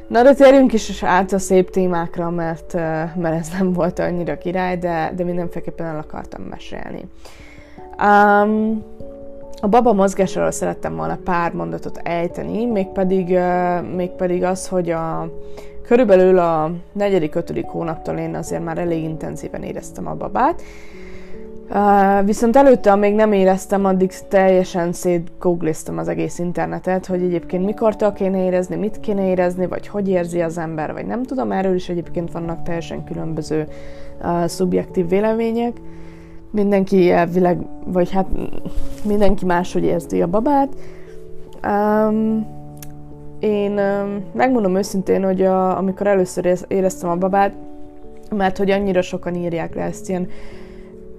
Na 0.07 0.23
de 0.23 0.33
térjünk 0.33 0.73
is 0.73 1.03
át 1.03 1.31
a 1.31 1.39
szép 1.39 1.69
témákra, 1.69 2.29
mert, 2.29 2.73
mert 3.15 3.39
ez 3.39 3.49
nem 3.59 3.73
volt 3.73 3.99
annyira 3.99 4.37
király, 4.37 4.77
de, 4.77 5.11
de 5.15 5.23
mindenféleképpen 5.23 5.85
el 5.85 5.97
akartam 5.97 6.41
mesélni. 6.41 7.05
Um, 8.01 8.83
a 9.61 9.67
baba 9.67 9.93
mozgásról 9.93 10.51
szerettem 10.51 10.95
volna 10.95 11.17
pár 11.23 11.53
mondatot 11.53 11.99
ejteni, 12.03 12.65
mégpedig, 12.65 13.37
mégpedig 13.95 14.43
az, 14.43 14.67
hogy 14.67 14.89
a, 14.89 15.29
körülbelül 15.87 16.39
a 16.39 16.71
negyedik, 16.91 17.35
ötödik 17.35 17.65
hónaptól 17.65 18.17
én 18.17 18.35
azért 18.35 18.63
már 18.63 18.77
elég 18.77 19.03
intenzíven 19.03 19.63
éreztem 19.63 20.07
a 20.07 20.15
babát, 20.15 20.61
viszont 22.25 22.55
előtte, 22.55 22.91
amíg 22.91 23.13
nem 23.13 23.31
éreztem, 23.31 23.85
addig 23.85 24.13
teljesen 24.27 24.93
szétgoogliztam 24.93 25.97
az 25.97 26.07
egész 26.07 26.39
internetet, 26.39 27.05
hogy 27.05 27.21
egyébként 27.21 27.65
mikortól 27.65 28.11
kéne 28.11 28.45
érezni, 28.45 28.75
mit 28.75 28.99
kéne 28.99 29.29
érezni, 29.29 29.67
vagy 29.67 29.87
hogy 29.87 30.09
érzi 30.09 30.41
az 30.41 30.57
ember, 30.57 30.93
vagy 30.93 31.05
nem 31.05 31.23
tudom, 31.23 31.51
erről 31.51 31.75
is 31.75 31.89
egyébként 31.89 32.31
vannak 32.31 32.63
teljesen 32.63 33.03
különböző 33.03 33.67
uh, 34.21 34.45
szubjektív 34.45 35.07
vélemények 35.07 35.77
mindenki 36.51 37.11
elvileg, 37.11 37.57
vagy 37.85 38.11
hát 38.11 38.27
mindenki 39.05 39.45
máshogy 39.45 39.83
érzi 39.83 40.21
a 40.21 40.27
babát. 40.27 40.69
Um, 41.67 42.47
én 43.39 43.71
um, 43.71 44.23
megmondom 44.33 44.75
őszintén, 44.75 45.23
hogy 45.23 45.41
a, 45.41 45.77
amikor 45.77 46.07
először 46.07 46.57
éreztem 46.67 47.09
a 47.09 47.15
babát, 47.15 47.53
mert 48.35 48.57
hogy 48.57 48.71
annyira 48.71 49.01
sokan 49.01 49.35
írják 49.35 49.75
le 49.75 49.81
ezt 49.81 50.09
ilyen 50.09 50.27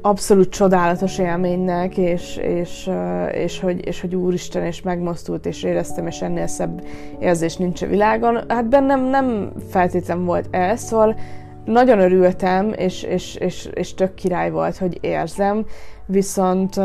abszolút 0.00 0.48
csodálatos 0.48 1.18
élménynek, 1.18 1.96
és, 1.96 2.36
és, 2.36 2.90
és, 3.32 3.60
hogy, 3.60 3.86
és 3.86 4.00
hogy 4.00 4.14
úristen, 4.14 4.64
és 4.64 4.82
megmozdult, 4.82 5.46
és 5.46 5.62
éreztem, 5.62 6.06
és 6.06 6.22
ennél 6.22 6.46
szebb 6.46 6.84
érzés 7.18 7.56
nincs 7.56 7.82
a 7.82 7.86
világon. 7.86 8.38
Hát 8.48 8.68
bennem 8.68 9.04
nem 9.04 9.52
feltétlen 9.68 10.24
volt 10.24 10.46
ez, 10.50 10.80
szóval 10.80 11.16
nagyon 11.64 11.98
örültem, 11.98 12.72
és, 12.76 13.02
és, 13.02 13.34
és, 13.34 13.68
és 13.74 13.94
tök 13.94 14.14
király 14.14 14.50
volt, 14.50 14.76
hogy 14.76 14.98
érzem, 15.00 15.66
viszont 16.06 16.80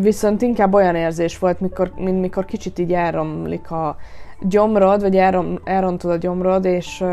viszont 0.00 0.42
inkább 0.42 0.74
olyan 0.74 0.94
érzés 0.94 1.38
volt, 1.38 1.60
mikor, 1.60 1.92
mint 1.96 2.20
mikor 2.20 2.44
kicsit 2.44 2.78
így 2.78 2.92
elromlik 2.92 3.70
a 3.70 3.96
gyomrod, 4.40 5.00
vagy 5.00 5.16
elrom, 5.16 5.58
elrontod 5.64 6.10
a 6.10 6.16
gyomrod, 6.16 6.64
és, 6.64 7.04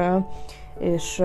és, 0.79 1.23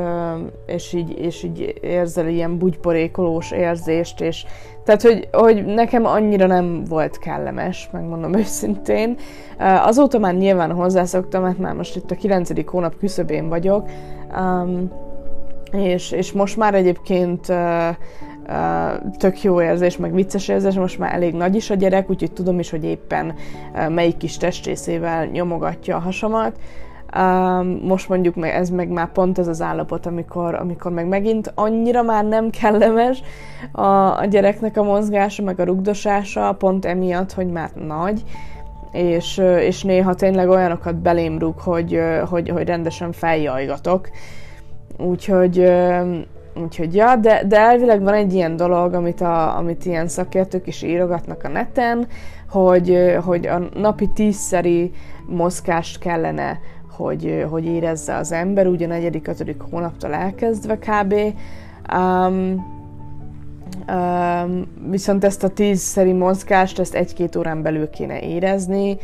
és, 0.67 0.93
így, 0.93 1.19
és 1.19 1.43
így 1.43 1.79
érzel 1.81 2.29
ilyen 2.29 2.59
bugyporékolós 2.59 3.51
érzést, 3.51 4.21
és 4.21 4.45
tehát, 4.85 5.03
hogy, 5.03 5.29
hogy 5.33 5.65
nekem 5.65 6.07
annyira 6.07 6.47
nem 6.47 6.85
volt 6.85 7.19
kellemes, 7.19 7.89
megmondom 7.93 8.35
őszintén. 8.39 9.17
Azóta 9.59 10.19
már 10.19 10.35
nyilván 10.35 10.73
hozzászoktam, 10.73 11.43
mert 11.43 11.59
már 11.59 11.75
most 11.75 11.97
itt 11.97 12.11
a 12.11 12.15
9. 12.15 12.71
hónap 12.71 12.97
küszöbén 12.97 13.49
vagyok, 13.49 13.89
um, 14.37 14.91
és, 15.73 16.11
és 16.11 16.33
most 16.33 16.57
már 16.57 16.75
egyébként 16.75 17.49
uh, 17.49 17.89
uh, 18.49 19.13
tök 19.17 19.43
jó 19.43 19.63
érzés, 19.63 19.97
meg 19.97 20.15
vicces 20.15 20.49
érzés, 20.49 20.75
most 20.75 20.99
már 20.99 21.15
elég 21.15 21.35
nagy 21.35 21.55
is 21.55 21.71
a 21.71 21.75
gyerek, 21.75 22.11
úgyhogy 22.11 22.33
tudom 22.33 22.59
is, 22.59 22.71
hogy 22.71 22.85
éppen 22.85 23.35
uh, 23.75 23.89
melyik 23.89 24.17
kis 24.17 24.37
testrészével 24.37 25.27
nyomogatja 25.27 25.97
a 25.97 26.01
hasamat. 26.01 26.59
Uh, 27.17 27.81
most 27.83 28.09
mondjuk 28.09 28.35
meg 28.35 28.51
ez 28.51 28.71
meg 28.71 28.89
már 28.89 29.13
pont 29.13 29.39
ez 29.39 29.47
az 29.47 29.63
állapot, 29.63 30.07
amikor, 30.07 30.55
amikor 30.55 30.93
meg 30.93 31.07
megint 31.07 31.53
annyira 31.55 32.03
már 32.03 32.25
nem 32.25 32.51
kellemes 32.51 33.23
a, 33.73 34.19
a 34.19 34.25
gyereknek 34.25 34.77
a 34.77 34.83
mozgása, 34.83 35.43
meg 35.43 35.61
a 35.61 35.65
rugdosása, 35.65 36.53
pont 36.53 36.85
emiatt, 36.85 37.33
hogy 37.33 37.47
már 37.47 37.71
nagy, 37.87 38.23
és, 38.93 39.41
és 39.61 39.83
néha 39.83 40.15
tényleg 40.15 40.49
olyanokat 40.49 40.97
belém 40.97 41.39
rúg, 41.39 41.59
hogy, 41.59 42.01
hogy, 42.29 42.49
hogy 42.49 42.67
rendesen 42.67 43.13
feljajgatok. 43.13 44.09
Úgyhogy, 44.99 45.71
úgyhogy 46.63 46.95
ja, 46.95 47.17
de, 47.17 47.43
de 47.47 47.59
elvileg 47.59 48.03
van 48.03 48.15
egy 48.15 48.35
ilyen 48.35 48.57
dolog, 48.57 48.95
amit, 48.95 49.21
a, 49.21 49.57
amit 49.57 49.85
ilyen 49.85 50.09
szakértők 50.09 50.67
is 50.67 50.83
írogatnak 50.83 51.45
a 51.45 51.49
neten, 51.49 52.07
hogy, 52.51 53.17
hogy 53.25 53.47
a 53.47 53.59
napi 53.75 54.09
tízszeri 54.09 54.93
mozgást 55.27 55.99
kellene, 55.99 56.59
hogy, 56.91 57.47
hogy 57.51 57.65
érezze 57.65 58.17
az 58.17 58.33
ember, 58.33 58.67
ugye 58.67 58.85
a 58.85 58.89
negyedik, 58.89 59.29
ötödik 59.29 59.61
hónaptól 59.71 60.15
elkezdve 60.15 60.79
kb. 60.79 61.15
Um, 61.97 62.78
Viszont 64.91 65.25
ezt 65.25 65.43
a 65.43 65.49
tízszeri 65.49 66.13
mozgást, 66.13 66.79
ezt 66.79 66.95
egy-két 66.95 67.37
órán 67.37 67.63
belül 67.63 67.91
kéne 67.91 68.21
érezni, 68.21 68.99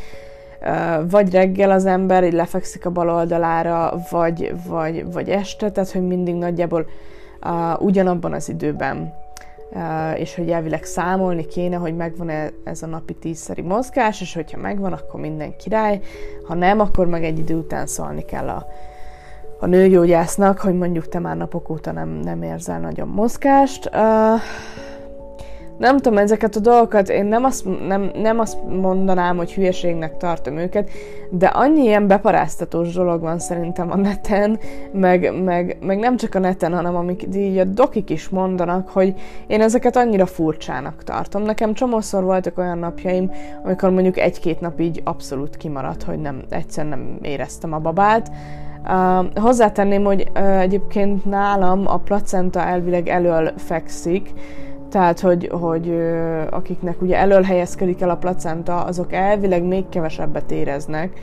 vagy 1.11 1.31
reggel 1.33 1.71
az 1.71 1.87
ember 1.87 2.25
így 2.25 2.33
lefekszik 2.33 2.87
a 2.87 2.91
bal 2.91 3.11
oldalára, 3.11 3.95
vagy, 4.11 4.55
vagy, 4.67 5.13
vagy 5.13 5.29
este, 5.29 5.71
tehát 5.71 5.91
hogy 5.91 6.07
mindig 6.07 6.35
nagyjából 6.35 6.87
uh, 7.43 7.83
ugyanabban 7.83 8.33
az 8.33 8.49
időben. 8.49 9.13
Uh, 9.73 10.21
és 10.21 10.35
hogy 10.35 10.51
elvileg 10.51 10.85
számolni 10.85 11.47
kéne, 11.47 11.77
hogy 11.77 11.97
megvan-e 11.97 12.51
ez 12.65 12.83
a 12.83 12.87
napi 12.87 13.15
tízszeri 13.15 13.63
mozgás, 13.63 14.21
és 14.21 14.35
hogyha 14.35 14.59
megvan, 14.59 14.93
akkor 14.93 15.21
minden 15.21 15.57
király, 15.57 16.01
ha 16.47 16.55
nem, 16.55 16.81
akkor 16.81 17.07
meg 17.07 17.25
egy 17.25 17.39
idő 17.39 17.55
után 17.55 17.87
szólni 17.87 18.25
kell 18.25 18.49
a, 18.49 18.67
a 19.65 19.67
nőgyógyásznak, 19.67 20.59
hogy 20.59 20.75
mondjuk 20.75 21.09
te 21.09 21.19
már 21.19 21.37
napok 21.37 21.71
óta 21.71 21.93
nem, 21.93 22.09
nem 22.09 22.43
érzel 22.43 22.81
nagyon 22.81 23.09
mozgást. 23.09 23.91
Uh, 23.93 24.41
nem 25.79 25.97
tudom, 25.97 26.19
ezeket 26.19 26.57
a 26.57 26.61
dolgokat, 26.61 27.09
én 27.09 27.25
nem 27.25 27.45
azt, 27.45 27.65
nem, 27.87 28.11
nem 28.15 28.39
azt 28.39 28.57
mondanám, 28.81 29.37
hogy 29.37 29.53
hülyeségnek 29.53 30.17
tartom 30.17 30.57
őket, 30.57 30.91
de 31.31 31.47
annyi 31.47 31.83
ilyen 31.83 32.07
beparáztatós 32.07 32.93
dolog 32.93 33.21
van 33.21 33.39
szerintem 33.39 33.91
a 33.91 33.97
neten, 33.97 34.59
meg, 34.93 35.43
meg, 35.45 35.77
meg 35.81 35.99
nem 35.99 36.17
csak 36.17 36.35
a 36.35 36.39
neten, 36.39 36.75
hanem 36.75 36.97
amik 36.97 37.27
így 37.35 37.59
a 37.59 37.65
dokik 37.65 38.11
is 38.11 38.29
mondanak, 38.29 38.89
hogy 38.89 39.15
én 39.47 39.61
ezeket 39.61 39.97
annyira 39.97 40.27
furcsának 40.27 41.05
tartom. 41.05 41.43
Nekem 41.43 41.75
csomószor 41.75 42.25
voltak 42.25 42.59
olyan 42.59 42.79
napjaim, 42.79 43.31
amikor 43.63 43.91
mondjuk 43.91 44.19
egy-két 44.19 44.61
nap 44.61 44.81
így 44.81 45.01
abszolút 45.05 45.57
kimaradt, 45.57 46.03
hogy 46.03 46.19
nem, 46.19 46.43
egyszerűen 46.51 46.99
nem 46.99 47.19
éreztem 47.23 47.73
a 47.73 47.79
babát, 47.79 48.31
Uh, 48.89 49.27
hozzátenném, 49.35 50.05
hogy 50.05 50.31
uh, 50.35 50.61
egyébként 50.61 51.25
nálam 51.25 51.87
a 51.87 51.97
placenta 51.97 52.61
elvileg 52.61 53.09
elől 53.09 53.53
fekszik, 53.57 54.31
tehát, 54.91 55.21
hogy, 55.21 55.49
hogy 55.53 55.89
uh, 55.89 56.43
akiknek 56.51 57.03
ugye 57.03 57.17
elől 57.17 57.43
helyezkedik 57.43 58.01
el 58.01 58.11
a 58.11 58.17
placenta, 58.17 58.83
azok 58.83 59.13
elvileg 59.13 59.63
még 59.63 59.89
kevesebbet 59.89 60.51
éreznek. 60.51 61.21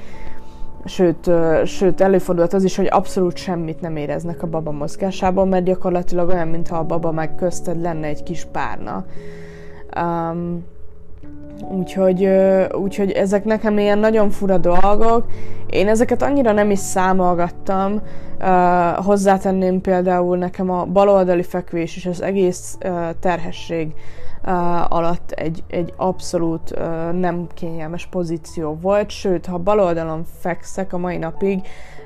Sőt, 0.86 1.28
uh, 1.28 1.63
sőt, 1.63 2.02
előfordulhat 2.02 2.54
az 2.54 2.63
is, 2.63 2.76
hogy 2.76 2.88
abszolút 2.91 3.38
semmit 3.38 3.82
nem 3.82 3.95
éreznek 3.95 4.43
a 4.43 4.47
baba 4.47 4.71
mozgásában, 4.71 5.47
mert 5.47 5.63
gyakorlatilag 5.63 6.30
olyan, 6.30 6.47
mintha 6.47 6.78
a 6.78 6.84
baba 6.84 7.12
meg 7.12 7.36
közted 7.36 7.82
lenne 7.82 8.08
egy 8.08 8.24
kis 8.24 8.47
párna. 8.52 9.06
Um, 10.02 10.63
Úgyhogy, 11.69 12.30
úgyhogy 12.71 13.12
ezek 13.12 13.43
nekem 13.43 13.78
ilyen 13.78 14.00
nagyon 14.00 14.30
fura 14.30 14.58
dolgok. 14.58 15.26
Én 15.69 15.88
ezeket 15.88 16.21
annyira 16.21 16.52
nem 16.52 16.71
is 16.71 16.80
számolgattam. 16.80 18.02
Uh, 18.39 19.06
hozzátenném 19.06 19.82
például 19.82 20.38
nekem 20.38 20.69
a 20.69 20.86
baloldali 20.86 21.43
fekvés 21.43 21.95
és 21.95 22.06
az 22.06 22.21
egész 22.21 22.78
uh, 22.86 23.10
terhesség 23.19 23.93
uh, 24.45 24.91
alatt 24.91 25.32
egy, 25.32 25.63
egy 25.67 25.93
abszolút 25.95 26.71
uh, 26.71 27.12
nem 27.19 27.47
kényelmes 27.54 28.06
pozíció 28.06 28.78
volt, 28.82 29.10
sőt, 29.10 29.45
ha 29.45 29.58
baloldalon 29.58 30.26
fekszek 30.39 30.93
a 30.93 30.97
mai 30.97 31.17
napig, 31.17 31.62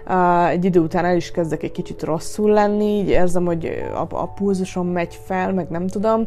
uh, 0.07 0.49
egy 0.49 0.65
idő 0.65 0.79
után 0.79 1.05
el 1.05 1.15
is 1.15 1.31
kezdek 1.31 1.63
egy 1.63 1.71
kicsit 1.71 2.03
rosszul 2.03 2.51
lenni, 2.51 2.85
így 2.85 3.09
érzem, 3.09 3.45
hogy 3.45 3.83
a, 3.93 4.15
a 4.15 4.27
pulzusom 4.27 4.87
megy 4.87 5.19
fel, 5.25 5.53
meg 5.53 5.69
nem 5.69 5.87
tudom. 5.87 6.25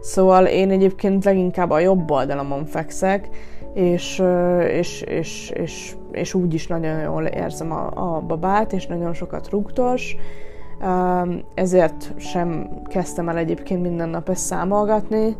Szóval 0.00 0.46
én 0.46 0.70
egyébként 0.70 1.24
leginkább 1.24 1.70
a 1.70 1.78
jobb 1.78 2.10
oldalamon 2.10 2.64
fekszek, 2.64 3.28
és, 3.74 4.22
és, 4.68 5.00
és, 5.02 5.50
és, 5.54 5.96
és 6.12 6.34
úgy 6.34 6.54
is 6.54 6.66
nagyon 6.66 7.00
jól 7.00 7.24
érzem 7.24 7.72
a, 7.72 7.90
a 7.94 8.20
babát, 8.20 8.72
és 8.72 8.86
nagyon 8.86 9.14
sokat 9.14 9.50
rúgtos. 9.50 10.16
Ezért 11.54 12.14
sem 12.16 12.68
kezdtem 12.84 13.28
el 13.28 13.36
egyébként 13.36 13.82
minden 13.82 14.08
nap 14.08 14.28
ezt 14.28 14.44
számolgatni, 14.44 15.36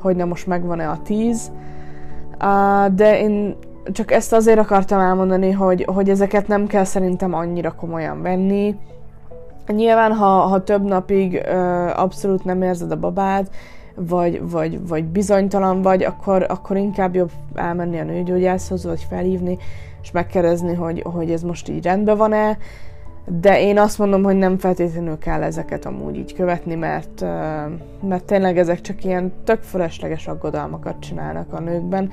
hogy 0.00 0.16
na 0.16 0.24
most 0.24 0.46
megvan-e 0.46 0.90
a 0.90 1.00
tíz. 1.02 1.52
De 2.94 3.20
én 3.20 3.56
csak 3.92 4.12
ezt 4.12 4.32
azért 4.32 4.58
akartam 4.58 5.00
elmondani, 5.00 5.50
hogy, 5.50 5.84
hogy 5.94 6.10
ezeket 6.10 6.48
nem 6.48 6.66
kell 6.66 6.84
szerintem 6.84 7.34
annyira 7.34 7.74
komolyan 7.74 8.22
venni. 8.22 8.76
Nyilván, 9.66 10.12
ha, 10.12 10.26
ha 10.26 10.64
több 10.64 10.82
napig 10.82 11.42
abszolút 11.94 12.44
nem 12.44 12.62
érzed 12.62 12.90
a 12.90 12.98
babát, 12.98 13.50
vagy, 13.98 14.50
vagy, 14.50 14.88
vagy 14.88 15.04
bizonytalan 15.04 15.82
vagy, 15.82 16.02
akkor, 16.02 16.46
akkor 16.48 16.76
inkább 16.76 17.14
jobb 17.14 17.30
elmenni 17.54 17.98
a 17.98 18.04
nőgyógyászhoz, 18.04 18.84
vagy 18.84 19.06
felhívni, 19.08 19.58
és 20.02 20.10
megkérdezni, 20.10 20.74
hogy, 20.74 21.02
hogy 21.04 21.30
ez 21.30 21.42
most 21.42 21.68
így 21.68 21.84
rendben 21.84 22.16
van-e, 22.16 22.58
de 23.40 23.60
én 23.60 23.78
azt 23.78 23.98
mondom, 23.98 24.22
hogy 24.22 24.36
nem 24.36 24.58
feltétlenül 24.58 25.18
kell 25.18 25.42
ezeket 25.42 25.86
amúgy 25.86 26.16
így 26.16 26.34
követni, 26.34 26.74
mert, 26.74 27.24
mert 28.02 28.24
tényleg 28.24 28.58
ezek 28.58 28.80
csak 28.80 29.04
ilyen 29.04 29.32
tök 29.44 29.62
fölösleges 29.62 30.26
aggodalmakat 30.26 30.98
csinálnak 31.00 31.52
a 31.52 31.60
nőkben, 31.60 32.10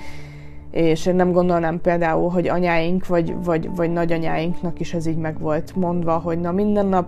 és 0.71 1.06
én 1.06 1.15
nem 1.15 1.32
gondolnám 1.32 1.82
például, 1.82 2.30
hogy 2.30 2.48
anyáink 2.48 3.08
vagy, 3.08 3.36
vagy, 3.43 3.69
vagy 3.76 3.91
nagyanyáinknak 3.91 4.80
is 4.80 4.93
ez 4.93 5.06
így 5.06 5.17
meg 5.17 5.39
volt 5.39 5.76
mondva, 5.76 6.17
hogy 6.17 6.39
na 6.39 6.52
minden 6.52 6.86
nap 6.86 7.06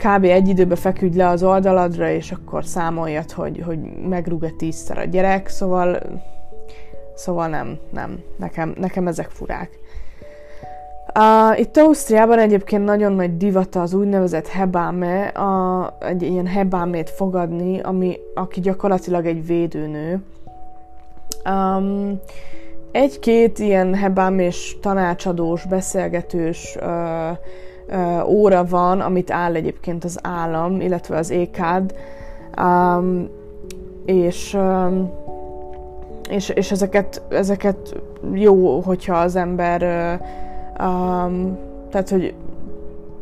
kb. 0.00 0.24
egy 0.24 0.48
időbe 0.48 0.76
feküdj 0.76 1.16
le 1.16 1.28
az 1.28 1.42
oldaladra, 1.42 2.10
és 2.10 2.32
akkor 2.32 2.64
számoljad, 2.64 3.30
hogy, 3.30 3.62
hogy 3.66 3.78
megrúg-e 4.08 4.50
tízszer 4.58 4.98
a 4.98 5.04
gyerek, 5.04 5.48
szóval, 5.48 5.98
szóval 7.14 7.48
nem, 7.48 7.78
nem, 7.92 8.18
nekem, 8.38 8.74
nekem 8.78 9.06
ezek 9.06 9.28
furák. 9.30 9.70
Uh, 11.18 11.58
itt 11.58 11.76
Ausztriában 11.76 12.38
egyébként 12.38 12.84
nagyon 12.84 13.12
nagy 13.12 13.36
divata 13.36 13.80
az 13.82 13.94
úgynevezett 13.94 14.46
hebáme, 14.46 15.26
a, 15.26 15.96
egy 16.00 16.22
ilyen 16.22 16.46
hebámét 16.46 17.10
fogadni, 17.10 17.80
ami, 17.80 18.16
aki 18.34 18.60
gyakorlatilag 18.60 19.26
egy 19.26 19.46
védőnő. 19.46 20.22
Um, 21.50 22.20
egy-két 22.92 23.58
ilyen 23.58 23.94
hebám 23.94 24.38
és 24.38 24.76
tanácsadós, 24.80 25.66
beszélgetős 25.66 26.76
uh, 26.80 27.38
óra 28.26 28.64
van, 28.64 29.00
amit 29.00 29.30
áll 29.30 29.54
egyébként 29.54 30.04
az 30.04 30.18
állam, 30.22 30.80
illetve 30.80 31.16
az 31.16 31.30
ékád, 31.30 31.94
um, 32.62 33.28
és, 34.04 34.54
um, 34.54 35.10
és, 36.28 36.48
és 36.48 36.70
ezeket, 36.70 37.22
ezeket 37.28 38.00
jó, 38.32 38.80
hogyha 38.80 39.16
az 39.16 39.36
ember 39.36 39.82
um, 40.80 41.58
tehát, 41.90 42.08
hogy 42.08 42.34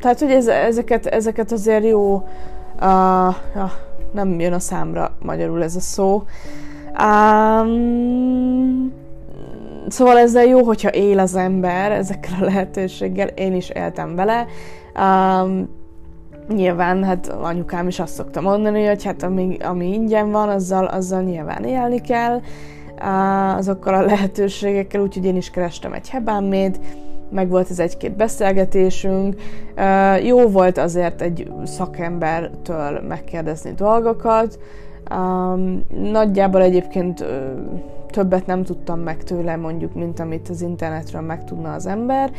tehát, 0.00 0.18
hogy 0.18 0.31
ez, 0.31 0.46
ezeket, 0.46 1.07
ezeket 1.07 1.52
azért 1.52 1.85
jó 1.85 2.14
uh, 2.14 3.35
ja, 3.54 3.70
nem 4.12 4.40
jön 4.40 4.52
a 4.52 4.59
számra 4.59 5.11
magyarul 5.22 5.62
ez 5.62 5.76
a 5.76 5.81
szó. 5.81 6.22
Um, 7.00 8.92
Szóval 9.88 10.18
ezzel 10.18 10.44
jó, 10.44 10.62
hogyha 10.62 10.88
él 10.88 11.18
az 11.18 11.35
ember 11.35 11.92
ezekkel 11.92 12.33
a 12.40 12.44
lehetőséggel, 12.44 13.27
én 13.27 13.55
is 13.55 13.68
éltem 13.68 14.14
vele. 14.14 14.46
Um, 15.01 15.68
nyilván, 16.48 17.05
hát 17.05 17.29
anyukám 17.29 17.88
is 17.88 18.01
azt 18.01 18.14
szokta 18.14 18.40
mondani, 18.40 18.85
hogy 18.85 19.05
hát 19.05 19.22
ami, 19.22 19.57
ami 19.61 19.92
ingyen 19.92 20.31
van, 20.31 20.48
azzal, 20.48 20.85
azzal 20.85 21.22
nyilván 21.22 21.64
élni 21.64 22.01
kell, 22.01 22.40
uh, 22.98 23.57
azokkal 23.57 23.94
a 23.94 24.03
lehetőségekkel, 24.03 25.01
úgyhogy 25.01 25.24
én 25.24 25.37
is 25.37 25.51
kerestem 25.51 25.92
egy 25.92 26.09
hebámét, 26.09 26.79
meg 27.31 27.48
volt 27.48 27.70
ez 27.70 27.79
egy-két 27.79 28.16
beszélgetésünk. 28.16 29.35
Uh, 29.77 30.27
jó 30.27 30.48
volt 30.48 30.79
azért 30.79 31.22
egy 31.22 31.53
szakembertől 31.64 33.01
megkérdezni 33.09 33.72
dolgokat. 33.77 34.59
Um, 35.11 35.83
nagyjából 35.88 36.62
egyébként 36.62 37.20
uh, 37.20 37.27
többet 38.18 38.46
nem 38.46 38.64
tudtam 38.64 39.00
meg 39.00 39.22
tőle 39.22 39.57
mondjuk, 39.57 39.94
mint 39.94 40.20
amit 40.20 40.48
az 40.48 40.61
internetről 40.61 41.20
megtudna 41.20 41.72
az 41.72 41.87
ember, 41.87 42.31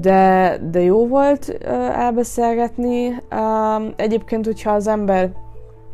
de, 0.00 0.56
de 0.70 0.80
jó 0.80 1.06
volt 1.06 1.48
elbeszélgetni. 1.94 3.22
Egyébként, 3.96 4.44
hogyha 4.44 4.70
az 4.70 4.86
ember 4.86 5.32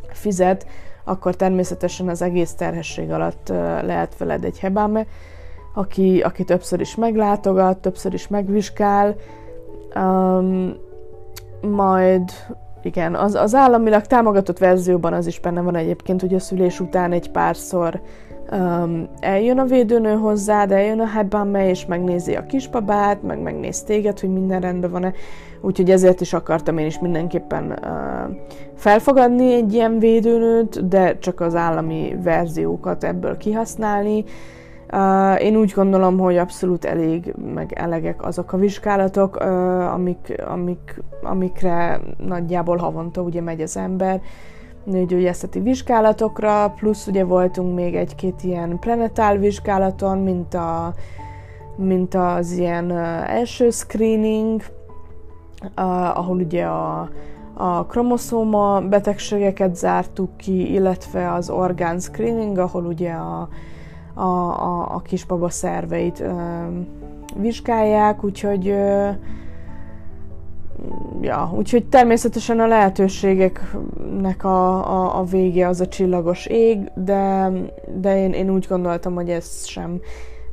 fizet, 0.07 0.67
akkor 1.03 1.35
természetesen 1.35 2.07
az 2.07 2.21
egész 2.21 2.53
terhesség 2.53 3.11
alatt 3.11 3.47
lehet 3.81 4.17
veled 4.17 4.43
egy 4.43 4.59
hebáme, 4.59 5.05
aki, 5.73 6.21
aki 6.21 6.43
többször 6.43 6.79
is 6.79 6.95
meglátogat, 6.95 7.77
többször 7.77 8.13
is 8.13 8.27
megvizsgál, 8.27 9.15
um, 9.95 10.73
majd 11.61 12.31
igen, 12.81 13.15
az, 13.15 13.35
az 13.35 13.55
államilag 13.55 14.01
támogatott 14.01 14.57
verzióban 14.57 15.13
az 15.13 15.27
is 15.27 15.39
benne 15.39 15.61
van 15.61 15.75
egyébként, 15.75 16.21
hogy 16.21 16.33
a 16.33 16.39
szülés 16.39 16.79
után 16.79 17.11
egy 17.11 17.31
párszor 17.31 18.01
um, 18.53 19.07
eljön 19.19 19.59
a 19.59 19.65
védőnő 19.65 20.15
hozzád, 20.15 20.71
eljön 20.71 20.99
a 20.99 21.07
hebáme, 21.07 21.69
és 21.69 21.85
megnézi 21.85 22.35
a 22.35 22.45
kisbabát, 22.45 23.23
meg 23.23 23.41
megnéz 23.41 23.81
téged, 23.81 24.19
hogy 24.19 24.33
minden 24.33 24.61
rendben 24.61 24.91
van-e. 24.91 25.13
Úgyhogy 25.61 25.91
ezért 25.91 26.21
is 26.21 26.33
akartam 26.33 26.77
én 26.77 26.85
is 26.85 26.99
mindenképpen 26.99 27.79
uh, 27.81 28.35
felfogadni 28.75 29.53
egy 29.53 29.73
ilyen 29.73 29.99
védőnőt, 29.99 30.87
de 30.87 31.17
csak 31.17 31.39
az 31.39 31.55
állami 31.55 32.17
verziókat 32.23 33.03
ebből 33.03 33.37
kihasználni. 33.37 34.23
Uh, 34.93 35.43
én 35.43 35.55
úgy 35.55 35.71
gondolom, 35.75 36.19
hogy 36.19 36.37
abszolút 36.37 36.85
elég, 36.85 37.33
meg 37.53 37.73
elegek 37.75 38.25
azok 38.25 38.53
a 38.53 38.57
vizsgálatok, 38.57 39.35
uh, 39.35 39.93
amik, 39.93 40.41
amik, 40.47 41.01
amikre 41.23 41.99
nagyjából 42.17 42.77
havonta 42.77 43.21
ugye 43.21 43.41
megy 43.41 43.61
az 43.61 43.77
ember, 43.77 44.21
nőgyógyászati 44.83 45.59
vizsgálatokra, 45.59 46.69
plusz 46.69 47.07
ugye 47.07 47.23
voltunk 47.23 47.75
még 47.75 47.95
egy-két 47.95 48.43
ilyen 48.43 48.79
prenatál 48.79 49.37
vizsgálaton, 49.37 50.17
mint, 50.17 50.53
a, 50.53 50.93
mint 51.75 52.13
az 52.15 52.51
ilyen 52.51 52.91
első 53.27 53.69
screening, 53.69 54.61
ahol 56.13 56.37
ugye 56.37 56.65
a, 56.65 57.09
a 57.53 57.85
kromoszóma 57.85 58.81
betegségeket 58.81 59.75
zártuk 59.75 60.37
ki, 60.37 60.73
illetve 60.73 61.33
az 61.33 61.49
orgán 61.49 61.99
screening, 61.99 62.57
ahol 62.57 62.85
ugye 62.85 63.11
a, 63.11 63.47
a, 64.13 64.21
a, 64.21 64.95
a 64.95 64.99
kisbaba 64.99 65.49
szerveit 65.49 66.19
ö, 66.19 66.33
vizsgálják, 67.35 68.23
úgyhogy 68.23 68.67
ö, 68.67 69.09
ja, 71.21 71.51
úgyhogy 71.57 71.85
természetesen 71.85 72.59
a 72.59 72.67
lehetőségeknek 72.67 74.43
a, 74.43 74.89
a, 74.91 75.19
a 75.19 75.23
vége 75.23 75.67
az 75.67 75.81
a 75.81 75.87
csillagos 75.87 76.45
ég, 76.45 76.91
de, 76.95 77.51
de 77.95 78.17
én, 78.17 78.33
én 78.33 78.49
úgy 78.49 78.65
gondoltam, 78.69 79.13
hogy 79.13 79.29
ez 79.29 79.65
sem 79.65 79.99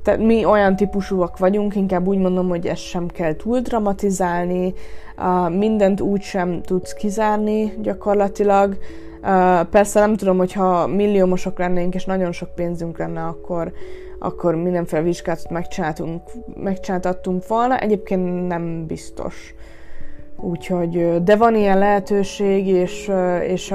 tehát 0.02 0.20
mi 0.20 0.44
olyan 0.44 0.76
típusúak 0.76 1.38
vagyunk, 1.38 1.76
inkább 1.76 2.06
úgy 2.06 2.18
mondom, 2.18 2.48
hogy 2.48 2.66
ezt 2.66 2.82
sem 2.82 3.06
kell 3.06 3.36
túl 3.36 3.60
dramatizálni, 3.60 4.74
uh, 5.18 5.56
mindent 5.56 6.00
úgy 6.00 6.22
sem 6.22 6.62
tudsz 6.62 6.92
kizárni 6.92 7.72
gyakorlatilag. 7.82 8.78
Uh, 9.22 9.62
persze 9.62 10.00
nem 10.00 10.16
tudom, 10.16 10.36
hogyha 10.36 10.86
milliómosok 10.86 11.58
lennénk, 11.58 11.94
és 11.94 12.04
nagyon 12.04 12.32
sok 12.32 12.54
pénzünk 12.54 12.98
lenne, 12.98 13.22
akkor, 13.22 13.72
akkor 14.18 14.54
mindenféle 14.54 15.02
vizsgálatot 15.02 15.50
megcsináltunk, 15.50 16.22
megcsináltattunk 16.54 17.46
volna. 17.46 17.78
Egyébként 17.78 18.46
nem 18.46 18.86
biztos. 18.86 19.54
Úgyhogy, 20.40 21.22
de 21.22 21.36
van 21.36 21.54
ilyen 21.54 21.78
lehetőség, 21.78 22.66
és, 22.66 23.10
és 23.46 23.74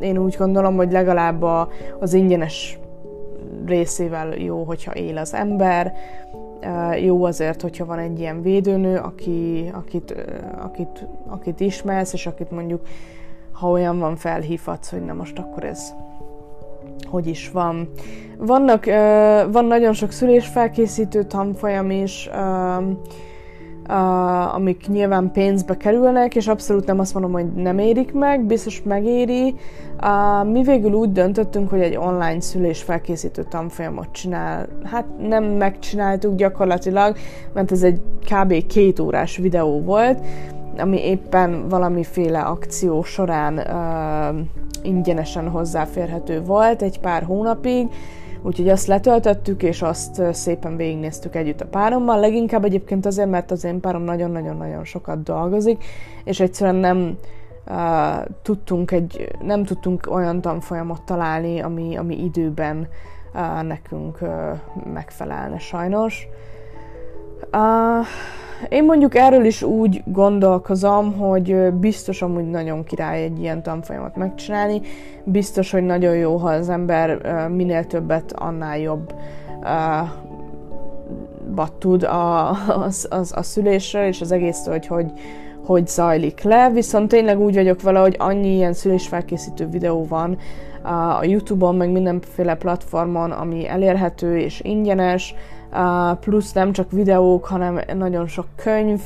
én 0.00 0.18
úgy 0.18 0.36
gondolom, 0.38 0.76
hogy 0.76 0.92
legalább 0.92 1.42
az 1.98 2.12
ingyenes 2.12 2.78
részével 3.66 4.34
jó, 4.34 4.62
hogyha 4.62 4.94
él 4.94 5.18
az 5.18 5.34
ember, 5.34 5.92
jó 7.02 7.24
azért, 7.24 7.62
hogyha 7.62 7.84
van 7.84 7.98
egy 7.98 8.18
ilyen 8.18 8.42
védőnő, 8.42 8.96
aki, 8.96 9.70
akit, 9.72 10.14
akit, 10.58 11.06
akit 11.26 11.60
ismersz, 11.60 12.12
és 12.12 12.26
akit 12.26 12.50
mondjuk, 12.50 12.80
ha 13.52 13.70
olyan 13.70 13.98
van, 13.98 14.16
felhívhatsz, 14.16 14.90
hogy 14.90 15.04
na 15.04 15.12
most 15.12 15.38
akkor 15.38 15.64
ez 15.64 15.94
hogy 17.04 17.26
is 17.26 17.50
van. 17.50 17.88
Vannak, 18.38 18.84
van 19.52 19.64
nagyon 19.64 19.92
sok 19.92 20.10
szülésfelkészítő 20.10 21.22
tanfolyam 21.22 21.90
is, 21.90 22.28
uh, 23.88 24.54
amik 24.54 24.88
nyilván 24.88 25.32
pénzbe 25.32 25.76
kerülnek, 25.76 26.34
és 26.34 26.46
abszolút 26.46 26.86
nem 26.86 26.98
azt 26.98 27.14
mondom, 27.14 27.32
hogy 27.32 27.52
nem 27.52 27.78
érik 27.78 28.12
meg, 28.12 28.44
biztos 28.44 28.82
megéri. 28.82 29.54
Uh, 30.02 30.50
mi 30.50 30.62
végül 30.62 30.92
úgy 30.92 31.12
döntöttünk, 31.12 31.70
hogy 31.70 31.80
egy 31.80 31.96
online 31.96 32.40
szülés 32.40 32.82
felkészítő 32.82 33.46
tanfolyamot 33.48 34.08
csinál. 34.12 34.66
Hát 34.84 35.04
nem 35.28 35.44
megcsináltuk 35.44 36.34
gyakorlatilag, 36.34 37.16
mert 37.52 37.72
ez 37.72 37.82
egy 37.82 38.00
kb. 38.30 38.66
két 38.66 39.00
órás 39.00 39.36
videó 39.36 39.80
volt, 39.80 40.18
ami 40.78 41.06
éppen 41.06 41.68
valamiféle 41.68 42.40
akció 42.40 43.02
során 43.02 43.58
uh, 43.58 44.46
ingyenesen 44.82 45.48
hozzáférhető 45.48 46.42
volt 46.42 46.82
egy 46.82 47.00
pár 47.00 47.22
hónapig, 47.22 47.86
Úgyhogy 48.46 48.68
azt 48.68 48.86
letöltöttük, 48.86 49.62
és 49.62 49.82
azt 49.82 50.22
szépen 50.32 50.76
végignéztük 50.76 51.34
együtt 51.34 51.60
a 51.60 51.66
párommal. 51.66 52.20
Leginkább 52.20 52.64
egyébként 52.64 53.06
azért, 53.06 53.30
mert 53.30 53.50
az 53.50 53.64
én 53.64 53.80
párom 53.80 54.02
nagyon-nagyon-nagyon 54.02 54.84
sokat 54.84 55.22
dolgozik, 55.22 55.84
és 56.24 56.40
egyszerűen 56.40 56.76
nem 56.76 57.18
uh, 57.66 58.24
tudtunk 58.42 58.90
egy, 58.90 59.28
nem 59.40 59.64
tudtunk 59.64 60.06
olyan 60.10 60.40
tanfolyamot 60.40 61.02
találni, 61.02 61.60
ami, 61.60 61.96
ami 61.96 62.24
időben 62.24 62.88
uh, 63.34 63.62
nekünk 63.62 64.18
uh, 64.20 64.30
megfelelne 64.92 65.58
sajnos. 65.58 66.28
Uh, 67.52 68.06
én 68.68 68.84
mondjuk 68.84 69.14
erről 69.14 69.44
is 69.44 69.62
úgy 69.62 70.02
gondolkozom, 70.04 71.12
hogy 71.12 71.72
biztos 71.72 72.22
amúgy 72.22 72.50
nagyon 72.50 72.84
király 72.84 73.22
egy 73.22 73.40
ilyen 73.40 73.62
tanfolyamot 73.62 74.16
megcsinálni, 74.16 74.80
biztos, 75.24 75.70
hogy 75.70 75.82
nagyon 75.82 76.16
jó, 76.16 76.36
ha 76.36 76.48
az 76.48 76.68
ember 76.68 77.18
minél 77.48 77.84
többet, 77.84 78.32
annál 78.32 78.78
jobb 78.78 79.14
bat 81.54 81.72
tud 81.72 82.02
a, 82.02 82.50
az, 82.84 83.06
az, 83.10 83.32
a 83.36 83.42
szülésről, 83.42 84.04
és 84.04 84.20
az 84.20 84.32
egész, 84.32 84.66
hogy, 84.66 84.86
hogy 84.86 85.12
hogy 85.66 85.86
zajlik 85.86 86.42
le, 86.42 86.70
viszont 86.70 87.08
tényleg 87.08 87.40
úgy 87.40 87.54
vagyok 87.54 87.82
vele, 87.82 87.98
hogy 87.98 88.16
annyi 88.18 88.54
ilyen 88.54 88.72
szülésfelkészítő 88.72 89.68
videó 89.68 90.06
van 90.06 90.36
a 90.82 91.24
YouTube-on, 91.24 91.76
meg 91.76 91.90
mindenféle 91.90 92.54
platformon, 92.54 93.30
ami 93.30 93.68
elérhető 93.68 94.38
és 94.38 94.60
ingyenes, 94.60 95.34
plusz 96.20 96.52
nem 96.52 96.72
csak 96.72 96.90
videók, 96.90 97.44
hanem 97.44 97.80
nagyon 97.94 98.26
sok 98.26 98.46
könyv, 98.56 99.00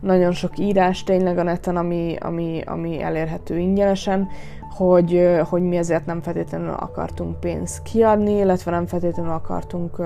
nagyon 0.00 0.32
sok 0.32 0.58
írás 0.58 1.04
tényleg 1.04 1.38
a 1.38 1.42
neten, 1.42 1.76
ami, 1.76 2.16
ami, 2.20 2.62
ami 2.66 3.02
elérhető 3.02 3.58
ingyenesen, 3.58 4.28
hogy, 4.76 5.38
hogy 5.48 5.62
mi 5.62 5.76
ezért 5.76 6.06
nem 6.06 6.22
feltétlenül 6.22 6.70
akartunk 6.72 7.40
pénzt 7.40 7.82
kiadni, 7.82 8.36
illetve 8.36 8.70
nem 8.70 8.86
feltétlenül 8.86 9.32
akartunk 9.32 10.02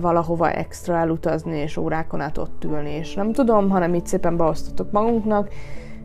valahova 0.00 0.50
extra 0.50 0.96
elutazni 0.96 1.56
és 1.56 1.76
órákon 1.76 2.20
át 2.20 2.38
ott 2.38 2.64
ülni, 2.64 2.90
és 2.90 3.14
nem 3.14 3.32
tudom, 3.32 3.70
hanem 3.70 3.94
így 3.94 4.06
szépen 4.06 4.36
beosztottuk 4.36 4.92
magunknak, 4.92 5.48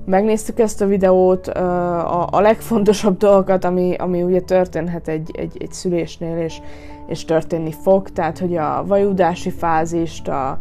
megnéztük 0.05 0.59
ezt 0.59 0.81
a 0.81 0.85
videót, 0.85 1.47
a, 1.47 2.27
a 2.31 2.39
legfontosabb 2.39 3.17
dolgokat, 3.27 3.65
ami, 3.65 3.95
ami 3.95 4.23
ugye 4.23 4.41
történhet 4.41 5.07
egy, 5.07 5.31
egy, 5.33 5.57
egy 5.59 5.71
szülésnél, 5.71 6.37
és, 6.37 6.61
és 7.07 7.25
történni 7.25 7.71
fog, 7.71 8.09
tehát 8.09 8.39
hogy 8.39 8.55
a 8.55 8.83
vajudási 8.87 9.49
fázist, 9.49 10.27
a, 10.27 10.59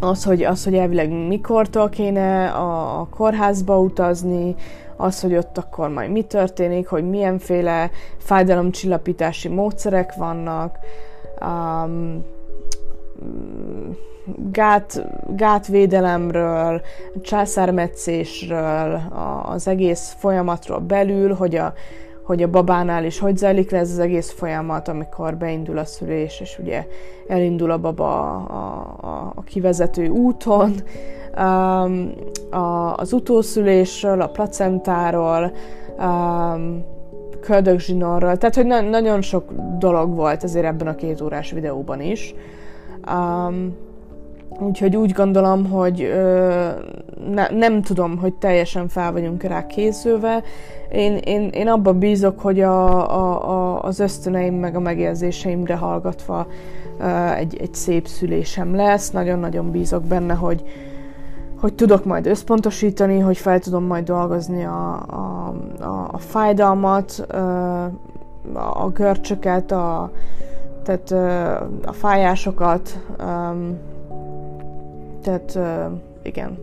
az, 0.00 0.24
hogy, 0.24 0.42
az, 0.42 0.64
hogy 0.64 0.74
elvileg 0.74 1.26
mikortól 1.26 1.88
kéne 1.88 2.48
a, 2.48 3.00
a 3.00 3.08
kórházba 3.16 3.78
utazni, 3.78 4.54
az, 4.96 5.20
hogy 5.20 5.36
ott 5.36 5.58
akkor 5.58 5.88
majd 5.88 6.10
mi 6.10 6.22
történik, 6.22 6.88
hogy 6.88 7.08
milyenféle 7.08 7.90
fájdalomcsillapítási 8.18 9.48
módszerek 9.48 10.14
vannak, 10.14 10.78
um, 11.40 12.24
gát, 14.52 15.06
gátvédelemről, 15.36 16.80
császármetszésről, 17.22 19.00
az 19.44 19.68
egész 19.68 20.14
folyamatról 20.18 20.78
belül, 20.78 21.34
hogy 21.34 21.54
a, 21.54 21.72
hogy 22.24 22.42
a 22.42 22.50
babánál 22.50 23.04
is 23.04 23.18
hogy 23.18 23.36
zajlik 23.36 23.70
le 23.70 23.78
ez 23.78 23.90
az 23.90 23.98
egész 23.98 24.30
folyamat, 24.30 24.88
amikor 24.88 25.36
beindul 25.36 25.78
a 25.78 25.84
szülés, 25.84 26.40
és 26.40 26.58
ugye 26.58 26.86
elindul 27.28 27.70
a 27.70 27.78
baba 27.78 28.36
a, 28.36 28.96
a, 29.00 29.32
a 29.34 29.42
kivezető 29.42 30.08
úton, 30.08 30.74
um, 31.38 32.12
a, 32.50 32.94
az 32.94 33.12
utószülésről, 33.12 34.20
a 34.20 34.28
placentáról, 34.28 35.52
um, 35.98 36.84
köldögzsinorról, 37.40 38.36
tehát 38.36 38.54
hogy 38.54 38.66
na- 38.66 38.80
nagyon 38.80 39.22
sok 39.22 39.52
dolog 39.78 40.14
volt 40.14 40.44
ezért 40.44 40.66
ebben 40.66 40.86
a 40.86 40.94
két 40.94 41.20
órás 41.20 41.50
videóban 41.50 42.00
is. 42.00 42.34
Um, 43.12 43.76
Úgyhogy 44.60 44.96
úgy 44.96 45.12
gondolom, 45.12 45.70
hogy 45.70 46.02
ö, 46.02 46.68
ne, 47.32 47.48
nem 47.48 47.82
tudom, 47.82 48.18
hogy 48.18 48.34
teljesen 48.34 48.88
fel 48.88 49.12
vagyunk 49.12 49.42
rá 49.42 49.66
készülve. 49.66 50.42
Én, 50.92 51.16
én, 51.16 51.48
én 51.48 51.68
abban 51.68 51.98
bízok, 51.98 52.40
hogy 52.40 52.60
a, 52.60 53.10
a, 53.10 53.50
a, 53.50 53.82
az 53.82 54.00
ösztöneim 54.00 54.54
meg 54.54 54.76
a 54.76 54.80
megérzéseimre 54.80 55.74
hallgatva 55.74 56.46
ö, 56.98 57.30
egy, 57.30 57.56
egy 57.60 57.74
szép 57.74 58.06
szülésem 58.06 58.74
lesz. 58.74 59.10
Nagyon-nagyon 59.10 59.70
bízok 59.70 60.04
benne, 60.04 60.34
hogy, 60.34 60.62
hogy 61.60 61.74
tudok 61.74 62.04
majd 62.04 62.26
összpontosítani, 62.26 63.18
hogy 63.18 63.36
fel 63.36 63.58
tudom 63.58 63.84
majd 63.84 64.04
dolgozni 64.04 64.64
a, 64.64 65.02
a, 65.06 65.54
a, 65.80 66.08
a 66.12 66.18
fájdalmat, 66.18 67.24
ö, 67.28 67.38
a 68.54 68.88
görcsöket, 68.94 69.72
a, 69.72 70.10
tehát 70.84 71.10
ö, 71.10 71.86
a 71.86 71.92
fájásokat, 71.92 72.98
tehát 75.22 75.52
uh, 75.56 75.98
igen. 76.22 76.58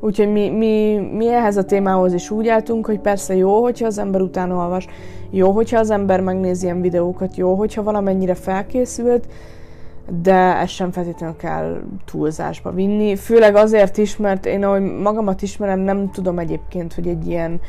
Úgyhogy 0.00 0.32
mi, 0.32 0.48
mi, 0.48 0.96
mi 1.12 1.28
ehhez 1.28 1.56
a 1.56 1.64
témához 1.64 2.12
is 2.12 2.30
úgy 2.30 2.48
álltunk, 2.48 2.86
hogy 2.86 2.98
persze 2.98 3.36
jó, 3.36 3.62
hogyha 3.62 3.86
az 3.86 3.98
ember 3.98 4.20
utána 4.20 4.56
olvas, 4.56 4.86
jó, 5.30 5.50
hogyha 5.50 5.78
az 5.78 5.90
ember 5.90 6.20
megnéz 6.20 6.62
ilyen 6.62 6.80
videókat, 6.80 7.36
jó, 7.36 7.54
hogyha 7.54 7.82
valamennyire 7.82 8.34
felkészült, 8.34 9.26
de 10.22 10.34
ezt 10.34 10.72
sem 10.72 10.90
feltétlenül 10.90 11.36
kell 11.36 11.80
túlzásba 12.04 12.70
vinni. 12.70 13.16
Főleg 13.16 13.54
azért 13.54 13.96
is, 13.96 14.16
mert 14.16 14.46
én 14.46 14.64
ahogy 14.64 14.82
magamat 14.82 15.42
ismerem, 15.42 15.80
nem 15.80 16.10
tudom 16.10 16.38
egyébként, 16.38 16.94
hogy 16.94 17.08
egy 17.08 17.26
ilyen 17.26 17.60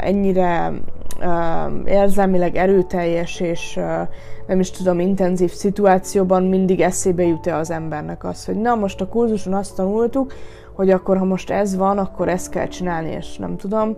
ennyire 0.00 0.72
uh, 1.20 1.90
érzelmileg 1.90 2.56
erőteljes 2.56 3.40
és 3.40 3.76
uh, 3.76 4.08
nem 4.46 4.60
is 4.60 4.70
tudom, 4.70 5.00
intenzív 5.00 5.50
szituációban 5.50 6.42
mindig 6.42 6.80
eszébe 6.80 7.22
jut-e 7.22 7.56
az 7.56 7.70
embernek 7.70 8.24
az, 8.24 8.44
hogy 8.44 8.56
na 8.56 8.74
most 8.74 9.00
a 9.00 9.08
kurzuson 9.08 9.54
azt 9.54 9.76
tanultuk, 9.76 10.32
hogy 10.72 10.90
akkor 10.90 11.18
ha 11.18 11.24
most 11.24 11.50
ez 11.50 11.76
van, 11.76 11.98
akkor 11.98 12.28
ezt 12.28 12.50
kell 12.50 12.66
csinálni, 12.66 13.10
és 13.10 13.36
nem 13.36 13.56
tudom. 13.56 13.96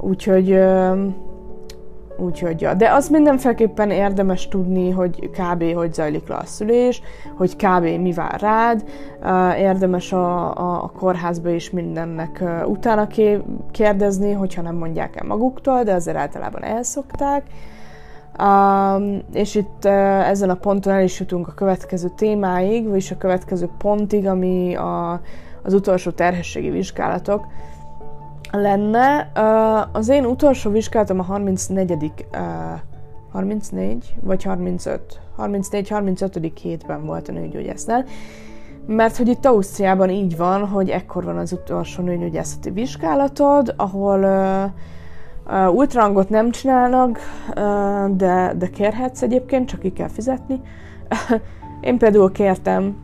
Úgyhogy 0.00 0.50
uh, 0.52 0.98
Úgyhogy, 2.18 2.60
ja. 2.60 2.74
De 2.74 2.92
az 2.92 3.08
mindenféleképpen 3.08 3.90
érdemes 3.90 4.48
tudni, 4.48 4.90
hogy 4.90 5.30
kb. 5.30 5.74
hogy 5.74 5.94
zajlik 5.94 6.28
le 6.28 6.34
a 6.34 6.44
szülés, 6.44 7.02
hogy 7.36 7.56
kb. 7.56 7.84
mi 7.84 8.12
vár 8.12 8.40
rád. 8.40 8.84
Érdemes 9.58 10.12
a, 10.12 10.56
a, 10.56 10.82
a 10.82 10.92
kórházba 10.98 11.50
is 11.50 11.70
mindennek 11.70 12.42
utána 12.66 13.06
kérdezni, 13.70 14.32
hogyha 14.32 14.62
nem 14.62 14.76
mondják 14.76 15.16
el 15.16 15.26
maguktól, 15.26 15.82
de 15.82 15.92
azért 15.92 16.16
általában 16.16 16.64
elszokták. 16.64 17.42
Um, 18.42 19.18
és 19.32 19.54
itt 19.54 19.84
uh, 19.84 20.28
ezen 20.28 20.50
a 20.50 20.54
ponton 20.54 20.92
el 20.92 21.02
is 21.02 21.20
jutunk 21.20 21.48
a 21.48 21.52
következő 21.52 22.08
témáig, 22.16 22.88
vagyis 22.88 23.10
a 23.10 23.16
következő 23.16 23.68
pontig, 23.78 24.26
ami 24.26 24.74
a, 24.74 25.20
az 25.62 25.74
utolsó 25.74 26.10
terhességi 26.10 26.70
vizsgálatok 26.70 27.46
lenne. 28.60 29.30
Az 29.92 30.08
én 30.08 30.24
utolsó 30.24 30.70
vizsgálatom 30.70 31.18
a 31.18 31.22
34. 31.22 32.26
34 33.32 34.14
vagy 34.20 34.42
35, 34.42 35.20
34-35. 35.38 36.50
hétben 36.62 37.06
volt 37.06 37.28
a 37.28 37.32
nőgyógyásznál, 37.32 38.04
mert 38.86 39.16
hogy 39.16 39.28
itt 39.28 39.44
Ausztriában 39.44 40.10
így 40.10 40.36
van, 40.36 40.66
hogy 40.66 40.90
ekkor 40.90 41.24
van 41.24 41.36
az 41.36 41.52
utolsó 41.52 42.02
nőgyógyászati 42.02 42.70
vizsgálatod, 42.70 43.74
ahol 43.76 44.18
uh, 45.46 45.74
ultrangot 45.74 46.28
nem 46.28 46.50
csinálnak, 46.50 47.18
uh, 47.48 48.16
de, 48.16 48.52
de 48.58 48.68
kérhetsz 48.68 49.22
egyébként, 49.22 49.68
csak 49.68 49.80
ki 49.80 49.92
kell 49.92 50.08
fizetni. 50.08 50.60
Én 51.80 51.98
például 51.98 52.32
kértem, 52.32 52.96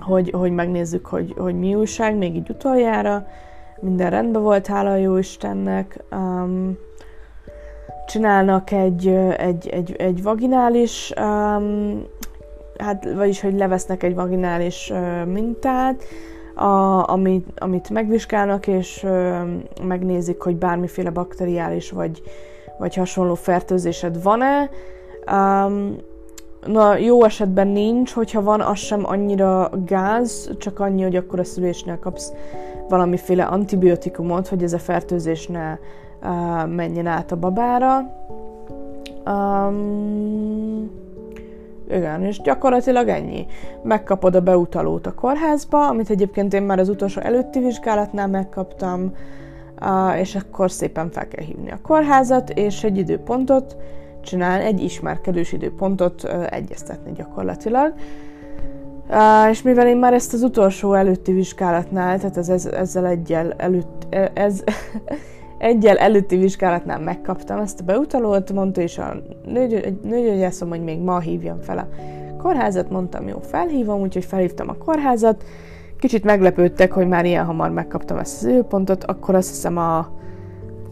hogy, 0.00 0.30
hogy 0.30 0.50
megnézzük, 0.50 1.06
hogy, 1.06 1.34
hogy 1.38 1.58
mi 1.58 1.74
újság, 1.74 2.16
még 2.16 2.34
így 2.34 2.50
utoljára. 2.50 3.26
Minden 3.84 4.10
rendben 4.10 4.42
volt, 4.42 4.66
hála 4.66 4.90
a 4.90 4.96
jó 4.96 5.16
Istennek. 5.16 5.98
Um, 6.12 6.76
csinálnak 8.06 8.70
egy, 8.70 9.08
egy, 9.36 9.68
egy, 9.68 9.94
egy 9.98 10.22
vaginális, 10.22 11.12
um, 11.20 12.02
hát 12.78 13.12
vagyis, 13.14 13.40
hogy 13.40 13.54
levesznek 13.54 14.02
egy 14.02 14.14
vaginális 14.14 14.90
uh, 14.90 15.24
mintát, 15.24 16.04
a, 16.54 17.08
amit, 17.10 17.46
amit 17.58 17.90
megvizsgálnak, 17.90 18.66
és 18.66 19.02
uh, 19.02 19.38
megnézik, 19.82 20.40
hogy 20.40 20.56
bármiféle 20.56 21.10
bakteriális 21.10 21.90
vagy, 21.90 22.22
vagy 22.78 22.94
hasonló 22.94 23.34
fertőzésed 23.34 24.22
van-e. 24.22 24.70
Um, 25.32 25.96
na, 26.66 26.96
jó 26.96 27.24
esetben 27.24 27.68
nincs, 27.68 28.12
hogyha 28.12 28.42
van, 28.42 28.60
az 28.60 28.78
sem 28.78 29.06
annyira 29.06 29.70
gáz, 29.86 30.50
csak 30.58 30.80
annyi, 30.80 31.02
hogy 31.02 31.16
akkor 31.16 31.38
a 31.38 31.44
szülésnél 31.44 31.98
kapsz 31.98 32.32
valamiféle 32.88 33.44
antibiotikumot, 33.44 34.48
hogy 34.48 34.62
ez 34.62 34.72
a 34.72 34.78
fertőzés 34.78 35.46
ne 35.46 35.72
uh, 35.72 36.68
menjen 36.68 37.06
át 37.06 37.32
a 37.32 37.36
babára. 37.36 38.10
Um, 39.26 40.90
igen, 41.88 42.22
és 42.24 42.40
gyakorlatilag 42.40 43.08
ennyi. 43.08 43.46
Megkapod 43.82 44.34
a 44.34 44.40
beutalót 44.40 45.06
a 45.06 45.14
kórházba, 45.14 45.88
amit 45.88 46.10
egyébként 46.10 46.54
én 46.54 46.62
már 46.62 46.78
az 46.78 46.88
utolsó 46.88 47.20
előtti 47.20 47.58
vizsgálatnál 47.58 48.28
megkaptam, 48.28 49.12
uh, 49.80 50.20
és 50.20 50.34
akkor 50.34 50.70
szépen 50.70 51.10
fel 51.10 51.28
kell 51.28 51.44
hívni 51.44 51.70
a 51.70 51.78
kórházat, 51.82 52.50
és 52.50 52.84
egy 52.84 52.98
időpontot 52.98 53.76
csinál, 54.24 54.60
egy 54.60 54.82
ismerkedős 54.82 55.52
időpontot 55.52 56.22
uh, 56.24 56.46
egyeztetni 56.50 57.12
gyakorlatilag. 57.12 57.94
Uh, 59.08 59.50
és 59.50 59.62
mivel 59.62 59.86
én 59.86 59.96
már 59.96 60.12
ezt 60.12 60.32
az 60.32 60.42
utolsó 60.42 60.92
előtti 60.94 61.32
vizsgálatnál, 61.32 62.18
tehát 62.18 62.36
ez, 62.36 62.48
ez, 62.48 62.66
ezzel 62.66 63.06
egyel 63.06 63.52
előtt, 63.56 64.06
ez, 64.34 64.62
egyel 65.58 65.96
előtti 65.96 66.36
vizsgálatnál 66.36 67.00
megkaptam 67.00 67.58
ezt 67.60 67.80
a 67.80 67.84
beutalót, 67.84 68.52
mondta 68.52 68.80
is 68.80 68.98
a 68.98 69.16
nőgyógyászom, 70.02 70.68
hogy 70.68 70.82
még 70.82 71.00
ma 71.00 71.18
hívjam 71.18 71.60
fel 71.60 71.78
a 71.78 71.88
kórházat, 72.44 72.90
mondtam, 72.90 73.28
jó, 73.28 73.38
felhívom, 73.40 74.00
úgyhogy 74.00 74.24
felhívtam 74.24 74.68
a 74.68 74.74
kórházat. 74.74 75.44
Kicsit 75.98 76.24
meglepődtek, 76.24 76.92
hogy 76.92 77.08
már 77.08 77.24
ilyen 77.24 77.44
hamar 77.44 77.70
megkaptam 77.70 78.18
ezt 78.18 78.42
az 78.42 78.48
időpontot, 78.48 79.04
akkor 79.04 79.34
azt 79.34 79.48
hiszem 79.48 79.76
a 79.76 80.08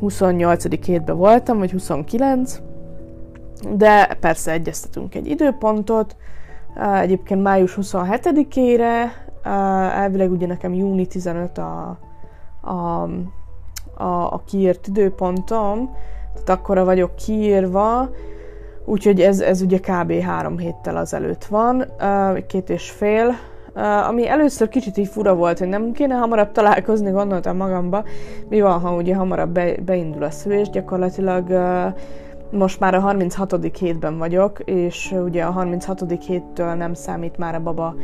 28. 0.01 0.85
hétben 0.85 1.17
voltam, 1.17 1.59
vagy 1.59 1.71
29, 1.71 2.61
de 3.71 4.17
persze 4.21 4.53
egyeztetünk 4.53 5.15
egy 5.15 5.27
időpontot, 5.27 6.17
egyébként 7.01 7.43
május 7.43 7.79
27-ére, 7.81 9.03
elvileg 9.95 10.31
ugye 10.31 10.47
nekem 10.47 10.75
júni 10.75 11.07
15 11.07 11.59
a, 11.59 11.99
a 12.63 13.09
a, 14.03 14.33
a 14.33 14.43
kiírt 14.47 14.87
időpontom, 14.87 15.97
tehát 16.33 16.49
akkora 16.49 16.85
vagyok 16.85 17.17
kiírva, 17.17 18.11
úgyhogy 18.85 19.21
ez, 19.21 19.41
ez 19.41 19.61
ugye 19.61 19.79
kb. 19.79 20.13
három 20.13 20.59
héttel 20.59 20.97
azelőtt 20.97 21.45
van, 21.45 21.85
két 22.47 22.71
és 22.71 22.91
fél, 22.91 23.35
ami 24.09 24.29
először 24.29 24.69
kicsit 24.69 24.97
így 24.97 25.09
fura 25.09 25.35
volt, 25.35 25.59
hogy 25.59 25.69
nem 25.69 25.93
kéne 25.93 26.15
hamarabb 26.15 26.53
találkozni, 26.53 27.11
gondoltam 27.11 27.57
magamba, 27.57 28.05
mi 28.49 28.61
van, 28.61 28.81
ha 28.81 28.95
ugye 28.95 29.15
hamarabb 29.15 29.51
be, 29.51 29.75
beindul 29.85 30.23
a 30.23 30.31
szülés, 30.31 30.71
gyakorlatilag 30.71 31.51
most 32.53 32.81
már 32.81 32.95
a 32.95 33.01
36. 33.01 33.77
hétben 33.79 34.19
vagyok, 34.19 34.59
és 34.65 35.15
ugye 35.25 35.45
a 35.45 35.51
36. 35.51 36.25
héttől 36.27 36.75
nem 36.75 36.95
számít 36.95 37.37
már 37.37 37.55
a 37.55 37.63
baba 37.63 37.95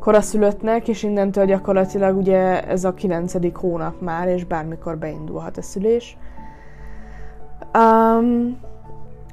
koraszülöttnek, 0.00 0.88
és 0.88 1.02
innentől 1.02 1.44
gyakorlatilag 1.44 2.16
ugye 2.16 2.66
ez 2.66 2.84
a 2.84 2.94
kilencedik 2.94 3.56
hónap 3.56 4.00
már, 4.00 4.28
és 4.28 4.44
bármikor 4.44 4.98
beindulhat 4.98 5.56
a 5.56 5.62
szülés. 5.62 6.16
Um, 7.74 8.58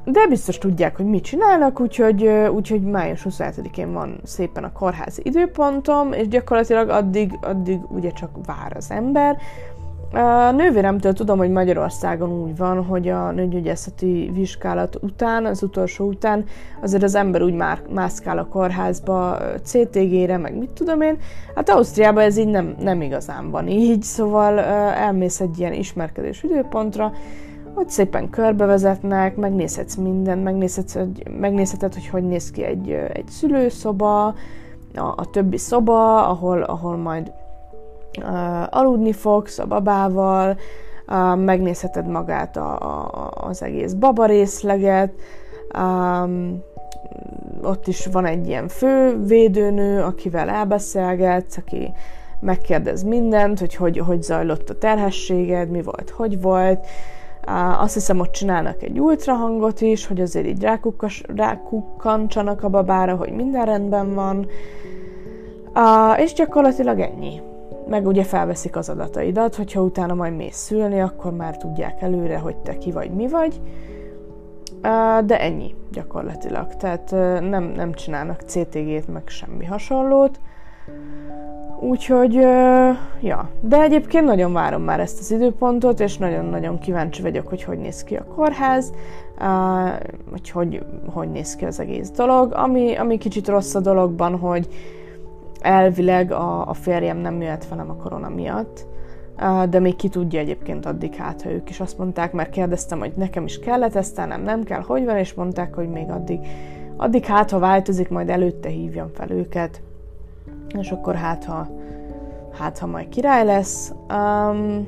de 0.06 0.28
biztos 0.28 0.58
tudják, 0.58 0.96
hogy 0.96 1.06
mit 1.06 1.24
csinálnak, 1.24 1.80
úgyhogy, 1.80 2.28
úgyhogy 2.28 2.82
május 2.82 3.26
27-én 3.30 3.94
van 3.94 4.20
szépen 4.24 4.64
a 4.64 4.72
kórházi 4.72 5.22
időpontom, 5.26 6.14
és 6.14 6.28
gyakorlatilag 6.28 6.90
addig, 6.90 7.40
addig 7.42 7.80
ugye 7.90 8.12
csak 8.12 8.30
vár 8.46 8.74
az 8.76 8.92
ember, 8.92 9.38
a 10.14 10.52
nővéremtől 10.52 11.14
tudom, 11.14 11.38
hogy 11.38 11.50
Magyarországon 11.50 12.30
úgy 12.30 12.58
van, 12.58 12.84
hogy 12.84 13.08
a 13.08 13.32
nőgyógyászati 13.32 14.32
vizsgálat 14.34 14.98
után, 15.02 15.46
az 15.46 15.64
utolsó 15.64 16.06
után 16.06 16.46
azért 16.82 17.04
az 17.04 17.16
ember 17.16 17.42
úgy 17.42 17.54
már 17.54 17.82
mászkál 17.94 18.38
a 18.38 18.46
kórházba 18.46 19.38
CTG-re, 19.64 20.38
meg 20.38 20.58
mit 20.58 20.70
tudom 20.70 21.02
én. 21.02 21.18
Hát 21.56 21.70
Ausztriában 21.70 22.24
ez 22.24 22.38
így 22.38 22.48
nem, 22.48 22.76
nem 22.80 23.02
igazán 23.02 23.52
van 23.52 23.68
így, 23.68 24.02
szóval 24.02 24.60
elmész 24.60 25.40
egy 25.40 25.60
ilyen 25.60 25.74
ismerkedés 25.74 26.44
időpontra, 26.44 27.12
ott 27.78 27.90
szépen 27.90 28.30
körbevezetnek, 28.30 29.36
megnézhetsz 29.36 29.96
mindent, 29.96 30.44
megnézhetsz, 30.44 30.94
hogy, 30.94 31.24
megnézheted, 31.40 31.94
hogy 31.94 32.08
hogy 32.08 32.24
néz 32.24 32.52
ki 32.52 32.64
egy, 32.64 32.90
egy 32.90 33.28
szülőszoba, 33.28 34.26
a, 34.96 35.14
a 35.16 35.30
többi 35.32 35.58
szoba, 35.58 36.28
ahol, 36.28 36.62
ahol 36.62 36.98
majd 36.98 37.32
uh, 38.18 38.78
aludni 38.78 39.12
fogsz 39.12 39.60
a 39.60 39.66
babával, 39.66 40.58
uh, 41.08 41.36
megnézheted 41.36 42.08
magát 42.08 42.58
a, 42.58 42.80
a, 42.80 43.32
az 43.48 43.64
egész 43.64 43.94
baba 43.94 44.26
részleget, 44.26 45.14
um, 45.78 46.64
ott 47.64 47.88
is 47.88 48.06
van 48.06 48.26
egy 48.26 48.48
ilyen 48.48 48.68
fő 48.68 49.24
védőnő, 49.26 50.02
akivel 50.02 50.50
elbeszélgetsz, 50.50 51.58
aki 51.58 51.94
megkérdez 52.40 53.04
mindent, 53.04 53.60
hogy, 53.60 53.76
hogy 53.76 53.98
hogy 53.98 54.24
zajlott 54.24 54.70
a 54.70 54.78
terhességed, 54.78 55.70
mi 55.70 55.82
volt, 55.82 56.10
hogy 56.10 56.42
volt. 56.42 56.86
Azt 57.80 57.94
hiszem, 57.94 58.20
ott 58.20 58.32
csinálnak 58.32 58.84
egy 58.84 59.00
ultrahangot 59.00 59.82
is, 59.82 60.08
hogy 60.08 60.22
azért 60.22 60.46
így 60.46 60.68
rákukkantsanak 61.36 62.64
a 62.64 62.70
babára, 62.70 63.16
hogy 63.16 63.32
minden 63.32 63.66
rendben 63.66 64.14
van. 64.14 64.48
És 66.18 66.34
gyakorlatilag 66.34 67.00
ennyi 67.00 67.42
meg 67.88 68.08
ugye 68.08 68.24
felveszik 68.24 68.76
az 68.76 68.90
adataidat, 68.90 69.56
hogyha 69.56 69.82
utána 69.82 70.14
majd 70.14 70.36
mész 70.36 70.58
szülni, 70.58 71.02
akkor 71.02 71.32
már 71.32 71.58
tudják 71.58 72.02
előre, 72.02 72.38
hogy 72.38 72.56
te 72.56 72.78
ki 72.78 72.92
vagy, 72.92 73.12
mi 73.12 73.28
vagy. 73.28 73.62
De 75.26 75.40
ennyi 75.40 75.76
gyakorlatilag. 75.92 76.76
Tehát 76.76 77.12
nem, 77.50 77.64
nem 77.64 77.94
csinálnak 77.94 78.42
CTG-t, 78.42 79.08
meg 79.08 79.24
semmi 79.26 79.66
hasonlót. 79.66 80.40
Úgyhogy, 81.80 82.34
ja. 83.22 83.50
De 83.62 83.82
egyébként 83.82 84.26
nagyon 84.26 84.54
várom 84.54 84.82
már 84.82 85.00
ezt 85.00 85.20
az 85.20 85.32
időpontot, 85.32 86.00
és 86.00 86.18
nagyon-nagyon 86.18 86.80
kíváncsi 86.80 87.22
vagyok, 87.22 87.48
hogy 87.48 87.64
hogy 87.64 87.78
néz 87.78 88.04
ki 88.04 88.16
a 88.16 88.26
kórház, 88.36 88.94
hogy 90.32 90.50
hogy, 90.50 90.86
hogy 91.14 91.32
néz 91.32 91.56
ki 91.56 91.66
az 91.66 91.80
egész 91.80 92.12
dolog. 92.12 92.54
Ami, 92.54 92.96
ami 92.96 93.18
kicsit 93.18 93.48
rossz 93.48 93.76
a 93.76 93.80
dologban, 93.80 94.38
hogy 94.38 94.68
elvileg 95.66 96.32
a, 96.32 96.68
a 96.68 96.74
férjem 96.74 97.18
nem 97.18 97.42
jöhet 97.42 97.68
velem 97.68 97.90
a 97.90 97.96
korona 97.96 98.30
miatt, 98.30 98.86
de 99.70 99.80
még 99.80 99.96
ki 99.96 100.10
tudja 100.10 100.40
egyébként 100.40 100.86
addig 100.86 101.16
hát, 101.16 101.42
ha 101.42 101.50
ők 101.50 101.70
is 101.70 101.80
azt 101.80 101.98
mondták, 101.98 102.32
mert 102.32 102.50
kérdeztem, 102.50 103.00
hogy 103.00 103.14
nekem 103.16 103.44
is 103.44 103.60
kellett 103.60 103.92
tesztelnem, 103.92 104.42
nem 104.42 104.64
kell, 104.64 104.82
hogy 104.82 105.06
van, 105.06 105.18
és 105.18 105.34
mondták, 105.34 105.74
hogy 105.74 105.90
még 105.90 106.10
addig, 106.10 106.40
addig 106.98 107.26
hát, 107.26 107.52
ha 107.52 107.60
változik, 107.60 108.10
majd 108.10 108.30
előtte 108.30 108.70
hívjam 108.70 109.08
fel 109.14 109.32
őket, 109.32 109.82
és 110.80 110.92
akkor 110.92 111.16
hát, 111.16 111.44
ha, 111.44 111.68
hát, 112.58 112.80
ha 112.80 112.86
majd 112.88 113.10
király 113.10 113.46
lesz. 113.46 113.94
Um, 114.14 114.88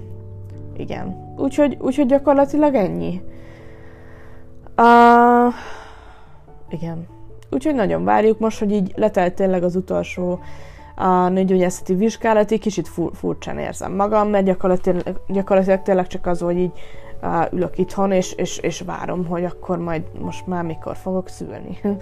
igen. 0.78 1.34
Úgyhogy, 1.38 1.78
úgyhogy 1.82 2.06
gyakorlatilag 2.06 2.74
ennyi. 2.74 3.22
Uh, 4.78 5.54
igen. 6.70 7.17
Úgyhogy 7.52 7.76
nagyon 7.76 8.04
várjuk 8.04 8.40
most, 8.40 8.60
hogy 8.60 8.72
így 8.72 8.92
letelt 8.96 9.34
tényleg 9.34 9.64
az 9.64 9.76
utolsó 9.76 10.40
a 10.96 11.28
nőgyógyászati 11.28 11.94
vizsgálat, 11.94 12.52
egy 12.52 12.60
kicsit 12.60 12.88
fur, 12.88 13.12
furcsán 13.14 13.58
érzem 13.58 13.94
magam, 13.94 14.30
mert 14.30 14.46
gyakorlatilag, 14.46 15.22
gyakorlatilag 15.28 15.82
tényleg 15.82 16.08
csak 16.08 16.26
az, 16.26 16.40
hogy 16.40 16.58
így 16.58 16.72
uh, 17.22 17.54
ülök 17.54 17.78
itthon, 17.78 18.12
és, 18.12 18.34
és, 18.34 18.58
és 18.58 18.82
várom, 18.82 19.26
hogy 19.26 19.44
akkor 19.44 19.78
majd 19.78 20.02
most 20.22 20.48
már 20.48 20.64
mikor 20.64 20.96
fogok 20.96 21.28
szülni. 21.28 21.80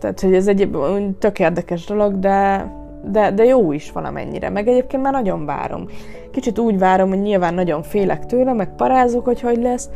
Tehát, 0.00 0.20
hogy 0.20 0.34
ez 0.34 0.46
egy 0.48 0.70
tök 1.18 1.38
érdekes 1.38 1.84
dolog, 1.84 2.18
de 2.18 2.68
de, 3.06 3.30
de 3.30 3.44
jó 3.44 3.72
is 3.72 3.92
valamennyire, 3.92 4.48
meg 4.48 4.68
egyébként 4.68 5.02
már 5.02 5.12
nagyon 5.12 5.44
várom. 5.44 5.86
Kicsit 6.30 6.58
úgy 6.58 6.78
várom, 6.78 7.08
hogy 7.08 7.20
nyilván 7.20 7.54
nagyon 7.54 7.82
félek 7.82 8.26
tőle, 8.26 8.52
meg 8.52 8.74
parázok, 8.76 9.24
hogy 9.24 9.40
hogy 9.40 9.62
lesz, 9.62 9.88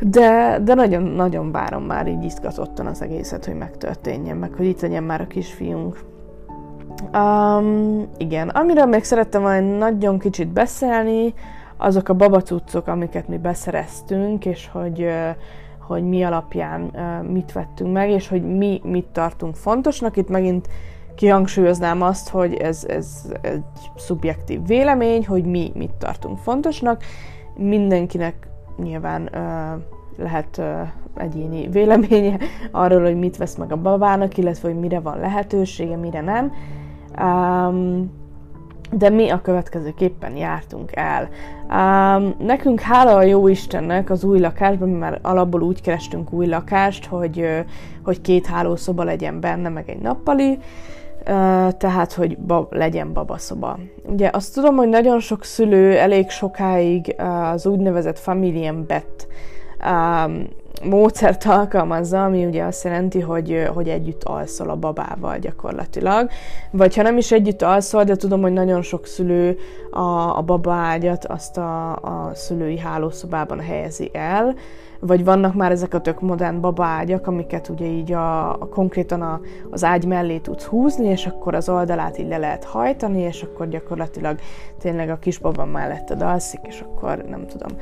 de, 0.00 0.58
de 0.64 0.74
nagyon, 0.74 1.02
nagyon 1.02 1.52
várom 1.52 1.82
már 1.82 2.06
így 2.06 2.24
izgatottan 2.24 2.86
az 2.86 3.02
egészet, 3.02 3.44
hogy 3.44 3.56
megtörténjen, 3.56 4.36
meg 4.36 4.52
hogy 4.52 4.66
itt 4.66 4.80
legyen 4.80 5.02
már 5.02 5.20
a 5.20 5.26
kisfiunk. 5.26 6.04
Um, 7.14 8.06
igen, 8.16 8.48
amiről 8.48 8.86
még 8.86 9.04
szerettem 9.04 9.42
volna 9.42 9.76
nagyon 9.76 10.18
kicsit 10.18 10.48
beszélni, 10.48 11.34
azok 11.76 12.08
a 12.08 12.14
babacuccok, 12.14 12.86
amiket 12.86 13.28
mi 13.28 13.38
beszereztünk, 13.38 14.46
és 14.46 14.68
hogy, 14.72 15.06
hogy 15.78 16.02
mi 16.02 16.22
alapján 16.22 16.80
mit 17.30 17.52
vettünk 17.52 17.92
meg, 17.92 18.10
és 18.10 18.28
hogy 18.28 18.56
mi 18.56 18.80
mit 18.84 19.06
tartunk 19.06 19.54
fontosnak. 19.54 20.16
Itt 20.16 20.28
megint 20.28 20.68
kihangsúlyoznám 21.14 22.02
azt, 22.02 22.28
hogy 22.28 22.54
ez, 22.54 22.84
ez 22.88 23.32
egy 23.40 23.62
szubjektív 23.96 24.66
vélemény, 24.66 25.26
hogy 25.26 25.44
mi 25.44 25.72
mit 25.74 25.92
tartunk 25.98 26.38
fontosnak. 26.38 27.02
Mindenkinek 27.56 28.49
nyilván 28.76 29.30
lehet 30.16 30.62
egyéni 31.16 31.68
véleménye 31.68 32.38
arról, 32.70 33.02
hogy 33.02 33.18
mit 33.18 33.36
vesz 33.36 33.56
meg 33.56 33.72
a 33.72 33.76
babának, 33.76 34.36
illetve 34.36 34.68
hogy 34.68 34.78
mire 34.78 35.00
van 35.00 35.18
lehetősége, 35.18 35.96
mire 35.96 36.20
nem. 36.20 36.52
Um, 37.22 38.18
de 38.92 39.08
mi 39.08 39.28
a 39.28 39.40
következőképpen 39.40 40.36
jártunk 40.36 40.90
el. 40.96 41.28
Um, 41.68 42.34
nekünk 42.38 42.80
hála 42.80 43.14
a 43.16 43.22
jó 43.22 43.48
Istennek 43.48 44.10
az 44.10 44.24
új 44.24 44.38
lakásban, 44.38 44.88
már 44.88 45.18
alapból 45.22 45.62
úgy 45.62 45.80
kerestünk 45.80 46.32
új 46.32 46.46
lakást, 46.46 47.06
hogy, 47.06 47.64
hogy 48.02 48.20
két 48.20 48.46
hálószoba 48.46 49.04
legyen 49.04 49.40
benne, 49.40 49.68
meg 49.68 49.90
egy 49.90 50.00
nappali, 50.00 50.58
tehát, 51.76 52.12
hogy 52.12 52.38
ba, 52.38 52.68
legyen 52.70 53.12
babaszoba. 53.12 53.78
Ugye 54.02 54.30
azt 54.32 54.54
tudom, 54.54 54.76
hogy 54.76 54.88
nagyon 54.88 55.20
sok 55.20 55.44
szülő 55.44 55.98
elég 55.98 56.30
sokáig 56.30 57.14
az 57.52 57.66
úgynevezett 57.66 58.18
familien 58.18 58.84
bet 58.86 59.26
um, 59.84 60.48
módszert 60.84 61.44
alkalmazza, 61.44 62.24
ami 62.24 62.44
ugye 62.44 62.64
azt 62.64 62.84
jelenti, 62.84 63.20
hogy, 63.20 63.68
hogy 63.74 63.88
együtt 63.88 64.24
alszol 64.24 64.70
a 64.70 64.76
babával 64.76 65.38
gyakorlatilag. 65.38 66.30
Vagy 66.70 66.96
ha 66.96 67.02
nem 67.02 67.16
is 67.16 67.32
együtt 67.32 67.62
alszol, 67.62 68.04
de 68.04 68.16
tudom, 68.16 68.40
hogy 68.40 68.52
nagyon 68.52 68.82
sok 68.82 69.06
szülő 69.06 69.58
a, 69.90 70.36
a 70.36 70.42
babaágyat 70.42 71.24
azt 71.24 71.56
a, 71.56 71.92
a 71.92 72.30
szülői 72.34 72.78
hálószobában 72.78 73.60
helyezi 73.60 74.10
el, 74.12 74.54
vagy 75.00 75.24
vannak 75.24 75.54
már 75.54 75.70
ezek 75.70 75.94
a 75.94 76.00
tök 76.00 76.20
modern 76.20 76.60
babaágyak, 76.60 77.26
amiket 77.26 77.68
ugye 77.68 77.86
így 77.86 78.12
a, 78.12 78.50
a 78.52 78.68
konkrétan 78.68 79.22
a, 79.22 79.40
az 79.70 79.84
ágy 79.84 80.04
mellé 80.04 80.38
tudsz 80.38 80.64
húzni, 80.64 81.06
és 81.06 81.26
akkor 81.26 81.54
az 81.54 81.68
oldalát 81.68 82.18
így 82.18 82.28
le 82.28 82.38
lehet 82.38 82.64
hajtani, 82.64 83.20
és 83.20 83.42
akkor 83.42 83.68
gyakorlatilag 83.68 84.38
tényleg 84.78 85.10
a 85.10 85.18
kisbaba 85.18 85.64
melletted 85.64 86.22
alszik, 86.22 86.60
és 86.62 86.80
akkor 86.80 87.24
nem 87.28 87.46
tudom. 87.46 87.76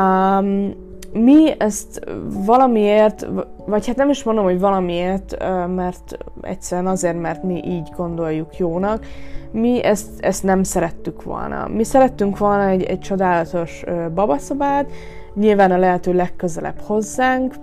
Um, 0.00 0.90
mi 1.12 1.54
ezt 1.58 2.06
valamiért, 2.46 3.26
vagy 3.66 3.86
hát 3.86 3.96
nem 3.96 4.10
is 4.10 4.22
mondom, 4.22 4.44
hogy 4.44 4.60
valamiért, 4.60 5.36
mert 5.74 6.18
egyszerűen 6.40 6.86
azért, 6.86 7.20
mert 7.20 7.42
mi 7.42 7.62
így 7.64 7.88
gondoljuk 7.96 8.56
jónak, 8.56 9.06
mi 9.50 9.84
ezt, 9.84 10.08
ezt 10.20 10.42
nem 10.42 10.62
szerettük 10.62 11.22
volna. 11.22 11.68
Mi 11.68 11.84
szerettünk 11.84 12.38
volna 12.38 12.68
egy, 12.68 12.82
egy 12.82 13.00
csodálatos 13.00 13.84
babaszobát, 14.14 14.90
nyilván 15.34 15.70
a 15.70 15.76
lehető 15.76 16.12
legközelebb 16.12 16.80
hozzánk, 16.80 17.54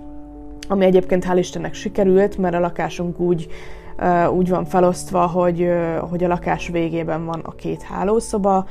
ami 0.68 0.84
egyébként 0.84 1.26
hál' 1.28 1.38
Istennek 1.38 1.74
sikerült, 1.74 2.38
mert 2.38 2.54
a 2.54 2.60
lakásunk 2.60 3.20
úgy, 3.20 3.48
úgy 4.32 4.48
van 4.48 4.64
felosztva, 4.64 5.26
hogy, 5.26 5.68
hogy 6.10 6.24
a 6.24 6.28
lakás 6.28 6.68
végében 6.68 7.24
van 7.24 7.40
a 7.44 7.54
két 7.54 7.82
hálószoba, 7.82 8.66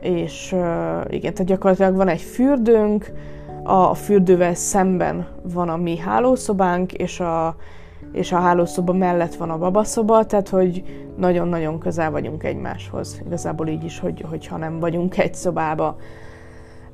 és 0.00 0.52
igen, 1.08 1.32
tehát 1.32 1.44
gyakorlatilag 1.44 1.96
van 1.96 2.08
egy 2.08 2.20
fürdőnk, 2.20 3.12
a 3.62 3.94
fürdővel 3.94 4.54
szemben 4.54 5.26
van 5.42 5.68
a 5.68 5.76
mi 5.76 5.96
hálószobánk, 5.98 6.92
és 6.92 7.20
a, 7.20 7.56
és 8.12 8.32
a 8.32 8.38
hálószoba 8.38 8.92
mellett 8.92 9.34
van 9.34 9.50
a 9.50 9.58
babaszoba, 9.58 10.24
tehát 10.24 10.48
hogy 10.48 10.82
nagyon-nagyon 11.16 11.78
közel 11.78 12.10
vagyunk 12.10 12.44
egymáshoz. 12.44 13.22
Igazából 13.26 13.66
így 13.66 13.84
is, 13.84 13.98
hogy, 13.98 14.24
hogyha 14.30 14.56
nem 14.56 14.78
vagyunk 14.80 15.18
egy 15.18 15.34
szobába. 15.34 15.96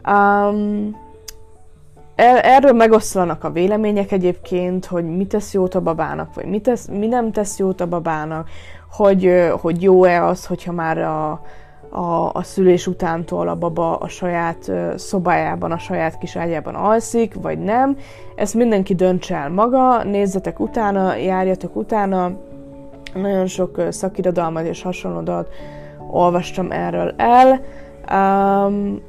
Um, 0.06 0.96
erről 2.42 2.72
megoszlanak 2.72 3.44
a 3.44 3.50
vélemények 3.50 4.12
egyébként, 4.12 4.86
hogy 4.86 5.04
mi 5.16 5.26
tesz 5.26 5.52
jót 5.52 5.74
a 5.74 5.80
babának, 5.80 6.34
vagy 6.34 6.46
mi, 6.46 6.60
tesz, 6.60 6.86
mi 6.86 7.06
nem 7.06 7.32
tesz 7.32 7.58
jót 7.58 7.80
a 7.80 7.86
babának, 7.86 8.48
hogy, 8.90 9.50
hogy 9.60 9.82
jó-e 9.82 10.24
az, 10.24 10.46
hogyha 10.46 10.72
már 10.72 10.98
a, 10.98 11.30
a, 11.90 12.30
a 12.32 12.42
szülés 12.42 12.86
utántól 12.86 13.48
a 13.48 13.54
baba 13.54 13.96
a 13.96 14.08
saját 14.08 14.72
szobájában, 14.96 15.72
a 15.72 15.78
saját 15.78 16.18
kis 16.18 16.36
ágyában 16.36 16.74
alszik, 16.74 17.34
vagy 17.34 17.58
nem. 17.58 17.96
Ezt 18.36 18.54
mindenki 18.54 18.94
döntse 18.94 19.36
el 19.36 19.50
maga, 19.50 20.02
nézzetek 20.02 20.60
utána, 20.60 21.16
járjatok 21.16 21.76
utána. 21.76 22.32
Nagyon 23.14 23.46
sok 23.46 23.82
szakirodalmat 23.90 24.66
és 24.66 24.82
hasonlódat 24.82 25.48
olvastam 26.10 26.70
erről 26.70 27.14
el. 27.16 27.60
Um, 28.12 29.02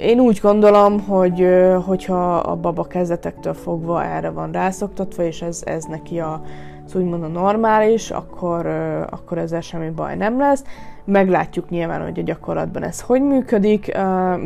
én 0.00 0.20
úgy 0.20 0.38
gondolom, 0.42 1.00
hogy 1.00 1.46
hogyha 1.86 2.36
a 2.36 2.56
baba 2.56 2.84
kezdetektől 2.84 3.54
fogva 3.54 4.04
erre 4.04 4.30
van 4.30 4.52
rászoktatva, 4.52 5.22
és 5.22 5.42
ez, 5.42 5.62
ez 5.64 5.84
neki 5.84 6.20
a, 6.20 6.42
az 6.86 6.94
úgymond 6.94 7.22
a 7.22 7.26
normális, 7.26 8.10
akkor, 8.10 8.66
akkor 9.10 9.38
ezzel 9.38 9.60
semmi 9.60 9.90
baj 9.90 10.16
nem 10.16 10.38
lesz. 10.38 10.64
Meglátjuk 11.04 11.68
nyilván, 11.68 12.02
hogy 12.02 12.18
a 12.18 12.22
gyakorlatban 12.22 12.82
ez 12.82 13.00
hogy 13.00 13.22
működik. 13.22 13.96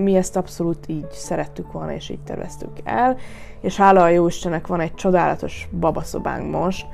Mi 0.03 0.17
ezt 0.17 0.37
abszolút 0.37 0.79
így 0.87 1.11
szerettük 1.11 1.73
volna, 1.73 1.93
és 1.93 2.09
így 2.09 2.21
terveztük 2.25 2.71
el. 2.85 3.17
És 3.61 3.77
hála 3.77 4.03
a 4.03 4.09
Jóistennek 4.09 4.67
van 4.67 4.81
egy 4.81 4.95
csodálatos 4.95 5.69
babaszobánk 5.81 6.51
most, 6.51 6.87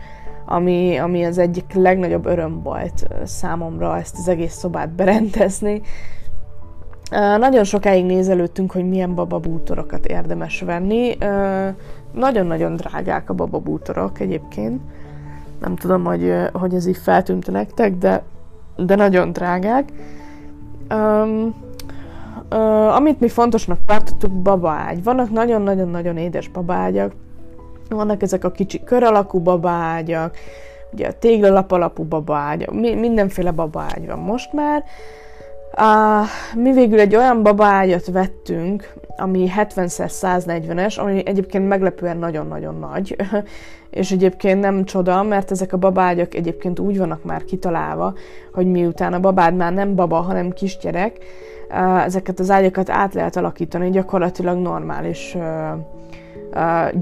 ami, 0.47 0.97
ami 0.97 1.25
az 1.25 1.39
egyik 1.39 1.73
legnagyobb 1.73 2.27
öröm 2.27 2.63
volt 2.63 3.09
számomra 3.25 3.99
ezt 3.99 4.19
az 4.19 4.29
egész 4.29 4.55
szobát 4.55 4.89
berendezni. 4.89 5.83
Nagyon 7.39 7.65
sokáig 7.65 8.05
nézelődtünk, 8.05 8.73
hogy 8.73 8.89
milyen 8.89 9.15
bababútorokat 9.15 10.07
érdemes 10.07 10.61
venni. 10.61 11.17
Nagyon-nagyon 12.13 12.77
drágák 12.77 13.31
a 13.31 13.35
bababútorok 13.35 14.21
egyébként. 14.21 14.81
Nem 15.61 15.77
tudom, 15.77 16.05
hogy, 16.05 16.35
hogy 16.53 16.75
ez 16.75 16.87
így 16.87 16.97
feltűnt 16.97 17.51
nektek, 17.51 17.97
de 17.97 18.23
de 18.87 18.95
nagyon 18.95 19.33
drágák. 19.33 19.89
Um, 20.91 21.55
uh, 22.51 22.95
amit 22.97 23.21
mi 23.21 23.29
fontosnak 23.29 23.79
tartottuk, 23.87 24.33
babaágy. 24.33 25.03
Vannak 25.03 25.31
nagyon-nagyon-nagyon 25.31 26.17
édes 26.17 26.49
babágyak, 26.49 27.13
vannak 27.89 28.23
ezek 28.23 28.45
a 28.45 28.51
kicsi 28.51 28.85
kör 28.85 29.03
alakú 29.03 29.39
babágyak, 29.39 30.37
ugye 30.93 31.09
a 31.09 31.19
téglalap 31.19 31.73
alapú 31.73 32.05
babaágy, 32.05 32.71
mindenféle 32.97 33.51
babaágy 33.51 34.07
van 34.07 34.19
most 34.19 34.53
már. 34.53 34.79
Uh, 34.79 35.20
mi 36.55 36.73
végül 36.73 37.01
egy 37.01 37.17
olyan 37.17 37.43
babaágyat 37.43 38.07
vettünk, 38.07 38.93
ami 39.17 39.51
70x140-es, 39.57 40.99
ami 41.01 41.23
egyébként 41.27 41.69
meglepően 41.69 42.17
nagyon-nagyon 42.17 42.79
nagy, 42.79 43.17
és 43.91 44.11
egyébként 44.11 44.61
nem 44.61 44.85
csoda, 44.85 45.23
mert 45.23 45.51
ezek 45.51 45.73
a 45.73 45.77
babágyak 45.77 46.35
egyébként 46.35 46.79
úgy 46.79 46.99
vannak 46.99 47.25
már 47.25 47.45
kitalálva, 47.45 48.15
hogy 48.53 48.67
miután 48.67 49.13
a 49.13 49.21
babád 49.21 49.57
már 49.57 49.73
nem 49.73 49.95
baba, 49.95 50.17
hanem 50.17 50.51
kisgyerek, 50.51 51.19
ezeket 52.05 52.39
az 52.39 52.51
ágyakat 52.51 52.91
át 52.91 53.15
lehet 53.15 53.37
alakítani 53.37 53.91
gyakorlatilag 53.91 54.59
normális 54.59 55.37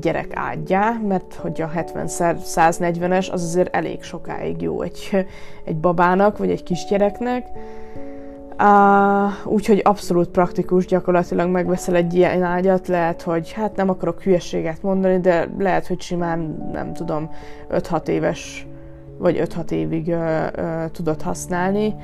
gyerek 0.01 0.31
ágyá, 0.35 1.01
mert 1.09 1.35
hogy 1.35 1.61
a 1.61 1.70
70-140-es 1.76 3.33
az 3.33 3.43
azért 3.43 3.74
elég 3.74 4.03
sokáig 4.03 4.62
jó 4.62 4.83
egy, 4.83 5.26
egy 5.64 5.76
babának, 5.76 6.39
vagy 6.39 6.51
egy 6.51 6.62
kisgyereknek. 6.62 7.47
Uh, 8.63 9.53
úgyhogy 9.53 9.81
abszolút 9.85 10.29
praktikus, 10.29 10.87
gyakorlatilag 10.87 11.51
megveszel 11.51 11.95
egy 11.95 12.15
ilyen 12.15 12.43
ágyat, 12.43 12.89
lehet, 12.89 13.23
hogy 13.23 13.53
hát 13.53 13.77
nem 13.77 13.89
akarok 13.89 14.23
hülyeséget 14.23 14.83
mondani, 14.83 15.21
de 15.21 15.49
lehet, 15.59 15.87
hogy 15.87 16.01
simán, 16.01 16.69
nem 16.73 16.93
tudom, 16.93 17.31
5-6 17.71 18.09
éves, 18.09 18.67
vagy 19.19 19.43
5-6 19.45 19.71
évig 19.71 20.07
uh, 20.07 20.47
uh, 20.57 20.91
tudod 20.91 21.23
használni, 21.23 21.95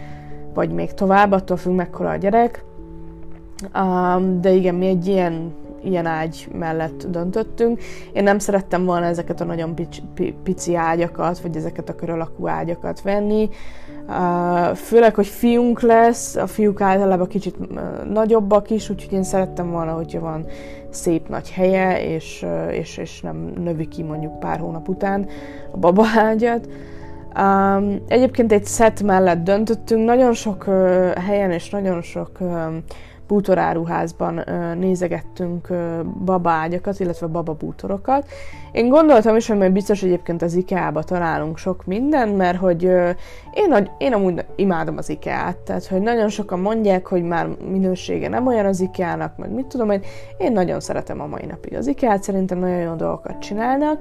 vagy 0.54 0.70
még 0.70 0.92
tovább, 0.92 1.32
attól 1.32 1.56
függ 1.56 1.72
mekkora 1.72 2.10
a 2.10 2.16
gyerek. 2.16 2.64
Um, 3.74 4.40
de 4.40 4.50
igen, 4.50 4.74
mi 4.74 4.86
egy 4.86 5.06
ilyen, 5.06 5.54
ilyen 5.82 6.06
ágy 6.06 6.48
mellett 6.58 7.06
döntöttünk. 7.10 7.80
Én 8.12 8.22
nem 8.22 8.38
szerettem 8.38 8.84
volna 8.84 9.06
ezeket 9.06 9.40
a 9.40 9.44
nagyon 9.44 9.74
pici, 9.74 10.02
pici 10.42 10.76
ágyakat, 10.76 11.40
vagy 11.40 11.56
ezeket 11.56 11.88
a 11.88 11.94
kör 11.94 12.10
alakú 12.10 12.46
ágyakat 12.46 13.02
venni, 13.02 13.42
Uh, 13.42 13.83
főleg, 14.74 15.14
hogy 15.14 15.26
fiunk 15.26 15.80
lesz, 15.80 16.36
a 16.36 16.46
fiúk 16.46 16.80
általában 16.80 17.26
kicsit 17.26 17.56
uh, 17.58 18.12
nagyobbak 18.12 18.70
is, 18.70 18.90
úgyhogy 18.90 19.12
én 19.12 19.22
szerettem 19.22 19.70
volna, 19.70 19.92
hogyha 19.92 20.20
van 20.20 20.46
szép 20.90 21.28
nagy 21.28 21.50
helye, 21.50 22.04
és, 22.14 22.44
uh, 22.46 22.76
és, 22.76 22.96
és 22.96 23.20
nem 23.20 23.52
növi 23.62 23.88
ki 23.88 24.02
mondjuk 24.02 24.38
pár 24.38 24.58
hónap 24.58 24.88
után 24.88 25.26
a 25.72 25.76
babaágyat. 25.76 26.68
Um, 27.38 28.02
egyébként 28.08 28.52
egy 28.52 28.66
set 28.66 29.02
mellett 29.02 29.44
döntöttünk, 29.44 30.04
nagyon 30.04 30.32
sok 30.32 30.64
uh, 30.66 31.12
helyen 31.12 31.50
és 31.50 31.70
nagyon 31.70 32.02
sok 32.02 32.30
uh, 32.40 32.50
bútoráruházban 33.28 34.38
uh, 34.38 34.74
nézegettünk 34.74 35.68
babágyakat, 36.24 37.00
illetve 37.00 37.26
bababútorokat. 37.26 38.26
Én 38.72 38.88
gondoltam 38.88 39.36
is, 39.36 39.48
hogy 39.48 39.56
majd 39.58 39.72
biztos 39.72 40.02
egyébként 40.02 40.42
az 40.42 40.54
IKEA-ba 40.54 41.02
találunk 41.02 41.58
sok 41.58 41.84
mindent, 41.84 42.36
mert 42.36 42.58
hogy 42.58 42.82
én, 43.52 43.88
én 43.98 44.12
amúgy 44.12 44.44
imádom 44.56 44.96
az 44.96 45.08
IKEA-t, 45.08 45.56
tehát 45.56 45.86
hogy 45.86 46.00
nagyon 46.00 46.28
sokan 46.28 46.60
mondják, 46.60 47.06
hogy 47.06 47.22
már 47.22 47.48
minősége 47.70 48.28
nem 48.28 48.46
olyan 48.46 48.66
az 48.66 48.80
IKEA-nak, 48.80 49.36
meg 49.36 49.50
mit 49.50 49.66
tudom 49.66 49.90
én, 49.90 50.00
én 50.38 50.52
nagyon 50.52 50.80
szeretem 50.80 51.20
a 51.20 51.26
mai 51.26 51.44
napig 51.46 51.74
az 51.74 51.86
IKEA-t, 51.86 52.22
szerintem 52.22 52.58
nagyon 52.58 52.78
jó 52.78 52.94
dolgokat 52.94 53.38
csinálnak, 53.38 53.98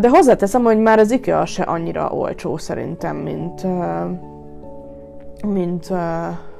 de 0.00 0.08
hozzáteszem, 0.08 0.62
hogy 0.62 0.78
már 0.78 0.98
az 0.98 1.10
IKEA 1.10 1.46
se 1.46 1.62
annyira 1.62 2.10
olcsó 2.10 2.56
szerintem, 2.56 3.16
mint, 3.16 3.66
mint, 5.46 5.92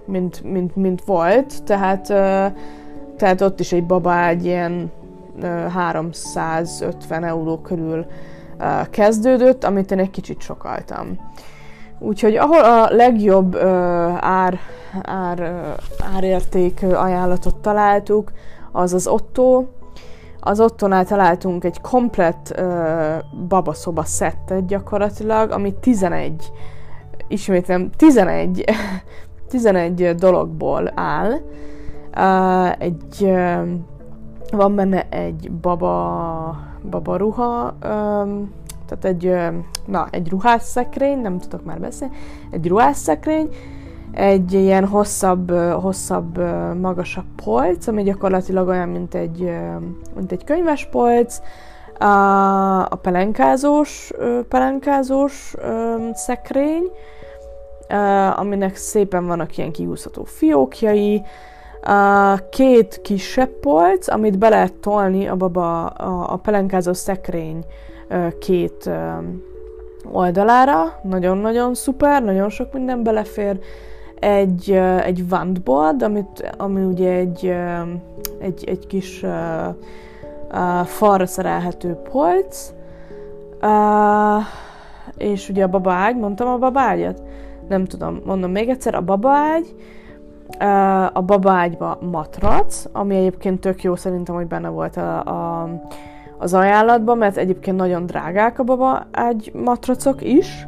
mint, 0.08 0.42
mint, 0.42 0.76
mint 0.76 1.04
volt, 1.04 1.64
tehát, 1.64 2.06
tehát 3.16 3.40
ott 3.40 3.60
is 3.60 3.72
egy 3.72 3.86
baba 3.86 4.26
egy 4.26 4.44
ilyen 4.44 4.90
350 5.68 7.24
euró 7.24 7.58
körül 7.58 8.06
kezdődött, 8.90 9.64
amit 9.64 9.90
én 9.90 9.98
egy 9.98 10.10
kicsit 10.10 10.40
sokaltam. 10.40 11.18
Úgyhogy 11.98 12.36
ahol 12.36 12.60
a 12.60 12.88
legjobb 12.90 13.56
ár, 14.20 14.58
ár, 15.02 15.52
árérték 16.14 16.82
ajánlatot 16.82 17.56
találtuk, 17.56 18.32
az 18.72 18.92
az 18.94 19.06
Otto, 19.06 19.64
az 20.40 20.60
ottonál 20.60 21.04
találtunk 21.04 21.64
egy 21.64 21.80
komplett 21.80 22.54
uh, 22.58 22.66
babaszoba 23.48 24.04
szettet 24.04 24.66
gyakorlatilag, 24.66 25.50
ami 25.50 25.74
11, 25.80 26.52
ismétlem, 27.28 27.90
11, 27.96 28.64
11 29.48 30.14
dologból 30.14 30.92
áll. 30.94 31.32
Egy, 32.78 33.34
van 34.50 34.74
benne 34.74 35.06
egy 35.10 35.50
baba, 35.50 36.56
baba 36.90 37.16
ruha, 37.16 37.74
tehát 38.88 39.04
egy, 39.04 39.34
na, 39.86 40.06
egy 40.10 40.28
ruhásszekrény, 40.28 41.18
nem 41.18 41.38
tudok 41.38 41.64
már 41.64 41.80
beszélni, 41.80 42.14
egy 42.50 42.68
ruhásszekrény, 42.68 43.48
egy 44.12 44.52
ilyen 44.52 44.86
hosszabb, 44.86 45.50
hosszabb, 45.80 46.38
magasabb 46.80 47.26
polc, 47.44 47.86
ami 47.86 48.02
gyakorlatilag 48.02 48.68
olyan, 48.68 48.88
mint 48.88 49.14
egy, 49.14 49.52
mint 50.14 50.32
egy 50.32 50.44
könyves 50.44 50.86
polc, 50.86 51.40
a, 51.98 52.80
a 52.80 52.98
pelenkázós, 53.02 54.12
pelenkázós 54.48 55.54
szekrény, 56.12 56.84
aminek 58.36 58.76
szépen 58.76 59.26
vannak 59.26 59.56
ilyen 59.56 59.72
kiúszható 59.72 60.24
fiókjai, 60.24 61.22
két 62.50 63.00
kisebb 63.02 63.48
polc, 63.48 64.08
amit 64.08 64.38
be 64.38 64.48
lehet 64.48 64.74
tolni 64.74 65.26
a, 65.26 65.36
baba, 65.36 65.86
a, 65.86 66.32
a 66.32 66.36
pelenkázó 66.36 66.92
szekrény 66.92 67.64
két 68.40 68.90
oldalára. 70.12 71.00
Nagyon-nagyon 71.02 71.74
szuper, 71.74 72.22
nagyon 72.22 72.48
sok 72.48 72.72
minden 72.72 73.02
belefér 73.02 73.58
egy, 74.20 74.70
egy 75.04 75.24
wandboard, 75.30 76.02
amit, 76.02 76.54
ami 76.56 76.82
ugye 76.84 77.12
egy, 77.12 77.54
egy, 78.38 78.64
egy 78.66 78.86
kis 78.86 79.24
falra 80.84 81.26
szerelhető 81.26 81.92
polc, 81.92 82.72
és 85.16 85.48
ugye 85.48 85.64
a 85.64 85.68
babaágy, 85.68 86.16
mondtam 86.16 86.48
a 86.48 86.58
babaágyat? 86.58 87.22
Nem 87.68 87.84
tudom, 87.84 88.20
mondom 88.24 88.50
még 88.50 88.68
egyszer, 88.68 88.94
a 88.94 89.00
babaágy, 89.00 89.74
a 91.12 91.22
babaágyba 91.22 91.98
matrac, 92.10 92.84
ami 92.92 93.16
egyébként 93.16 93.60
tök 93.60 93.82
jó 93.82 93.96
szerintem, 93.96 94.34
hogy 94.34 94.46
benne 94.46 94.68
volt 94.68 94.96
a, 94.96 95.18
a, 95.20 95.68
az 96.38 96.54
ajánlatban, 96.54 97.18
mert 97.18 97.36
egyébként 97.36 97.76
nagyon 97.76 98.06
drágák 98.06 98.58
a 98.58 98.62
babaágy 98.64 99.52
matracok 99.54 100.22
is. 100.22 100.66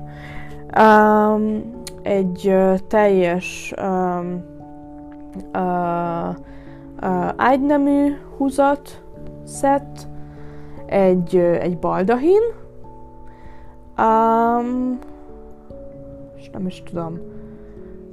Um, 0.79 1.63
egy 2.03 2.55
teljes 2.89 3.75
um, 3.83 4.45
uh, 5.55 6.29
uh, 7.03 7.29
ágynemű 7.37 8.17
húzat 8.37 9.03
szett, 9.45 10.09
egy, 10.87 11.37
egy 11.37 11.79
baldahin, 11.79 12.43
um, 13.99 14.99
és 16.51 16.57
nem 16.57 16.67
is 16.67 16.83
tudom. 16.83 17.19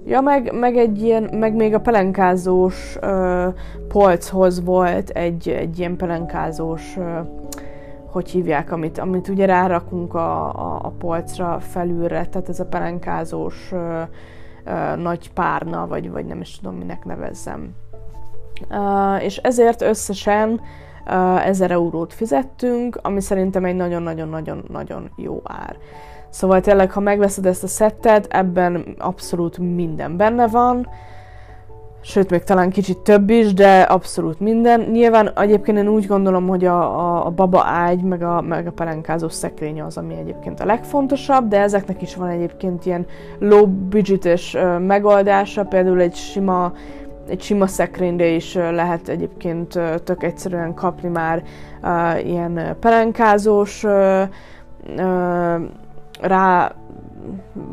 Ja, 0.05 0.21
meg, 0.21 0.53
meg 0.59 0.77
egy 0.77 1.01
ilyen, 1.01 1.23
meg 1.23 1.55
még 1.55 1.73
a 1.73 1.79
pelenkázós 1.79 2.97
uh, 3.01 3.53
polchoz 3.87 4.63
volt 4.63 5.09
egy, 5.09 5.49
egy 5.49 5.79
ilyen 5.79 5.95
pelenkázós 5.95 6.97
uh, 6.97 7.19
hogy 8.11 8.29
hívják, 8.29 8.71
amit, 8.71 8.97
amit 8.97 9.27
ugye 9.27 9.45
rárakunk 9.45 10.13
a, 10.13 10.55
a, 10.55 10.79
a 10.83 10.89
polcra 10.89 11.59
felülre, 11.59 12.25
tehát 12.25 12.49
ez 12.49 12.59
a 12.59 12.65
pelenkázós 12.65 13.69
ö, 13.71 14.01
ö, 14.63 14.95
nagy 14.95 15.31
párna, 15.33 15.87
vagy, 15.87 16.11
vagy 16.11 16.25
nem 16.25 16.41
is 16.41 16.59
tudom, 16.59 16.75
minek 16.75 17.05
nevezzem. 17.05 17.75
Uh, 18.69 19.23
és 19.23 19.37
ezért 19.37 19.81
összesen 19.81 20.61
uh, 21.05 21.47
1000 21.47 21.71
eurót 21.71 22.13
fizettünk, 22.13 22.99
ami 23.01 23.21
szerintem 23.21 23.65
egy 23.65 23.75
nagyon-nagyon-nagyon-nagyon 23.75 25.11
jó 25.15 25.41
ár. 25.43 25.77
Szóval 26.37 26.61
tényleg, 26.61 26.91
ha 26.91 26.99
megveszed 26.99 27.45
ezt 27.45 27.63
a 27.63 27.67
szettet, 27.67 28.27
ebben 28.29 28.95
abszolút 28.97 29.57
minden 29.57 30.17
benne 30.17 30.47
van, 30.47 30.87
sőt, 32.01 32.29
még 32.29 32.43
talán 32.43 32.69
kicsit 32.69 32.97
több 32.97 33.29
is, 33.29 33.53
de 33.53 33.81
abszolút 33.81 34.39
minden. 34.39 34.81
Nyilván 34.81 35.31
egyébként 35.39 35.77
én 35.77 35.87
úgy 35.87 36.05
gondolom, 36.05 36.47
hogy 36.47 36.65
a, 36.65 36.99
a, 36.99 37.25
a 37.25 37.29
baba 37.29 37.63
ágy, 37.65 38.01
meg 38.01 38.23
a, 38.23 38.41
meg 38.41 38.67
a 38.67 38.71
pelenkázó 38.71 39.29
szekrény 39.29 39.81
az, 39.81 39.97
ami 39.97 40.13
egyébként 40.13 40.59
a 40.59 40.65
legfontosabb, 40.65 41.47
de 41.47 41.59
ezeknek 41.59 42.01
is 42.01 42.15
van 42.15 42.29
egyébként 42.29 42.85
ilyen 42.85 43.05
low 43.39 43.65
budgetes 43.65 44.57
megoldása, 44.79 45.65
például 45.65 46.01
egy 46.01 46.15
sima 46.15 46.73
egy 47.29 47.41
sima 47.41 47.67
szekrényre 47.67 48.27
is 48.27 48.53
lehet 48.53 49.09
egyébként 49.09 49.79
tök 50.03 50.23
egyszerűen 50.23 50.73
kapni 50.73 51.09
már 51.09 51.43
uh, 51.83 52.27
ilyen 52.27 52.75
pelenkázós 52.79 53.83
uh, 53.83 54.21
uh, 54.97 55.61
rá 56.21 56.75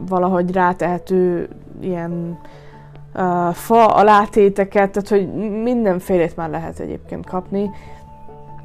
valahogy 0.09 0.53
rátehető 0.53 1.49
ilyen 1.81 2.39
uh, 3.15 3.53
fa 3.53 3.87
alátéteket, 3.87 4.91
tehát 4.91 5.09
hogy 5.09 5.33
mindenfélét 5.63 6.37
már 6.37 6.51
lehet 6.51 6.79
egyébként 6.79 7.27
kapni. 7.27 7.71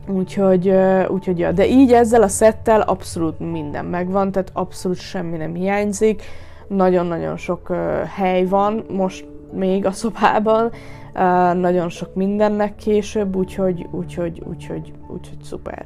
Úgyhogy, 0.08 0.70
uh, 0.70 1.06
úgyhogy 1.10 1.40
ja. 1.40 1.52
De 1.52 1.68
így 1.68 1.94
ezzel 1.94 2.22
a 2.22 2.28
szettel 2.28 2.82
abszolút 2.82 3.40
minden 3.40 3.86
megvan, 3.86 4.32
tehát 4.32 4.52
abszolút 4.54 4.98
semmi 4.98 5.38
nem 5.38 5.54
hiányzik. 5.54 6.24
Nagyon-nagyon 6.68 7.38
sok 7.38 7.70
uh, 7.70 7.78
hely 8.04 8.46
van 8.46 8.86
most 8.90 9.28
még 9.52 9.86
a 9.86 9.92
szobában, 9.92 10.66
uh, 10.66 11.54
nagyon 11.54 11.90
sok 11.90 12.16
mindennek 12.16 12.76
később, 12.76 13.36
úgyhogy, 13.36 13.88
úgyhogy, 13.92 14.44
úgyhogy, 14.50 14.94
úgyhogy 15.08 15.44
szuper. 15.44 15.86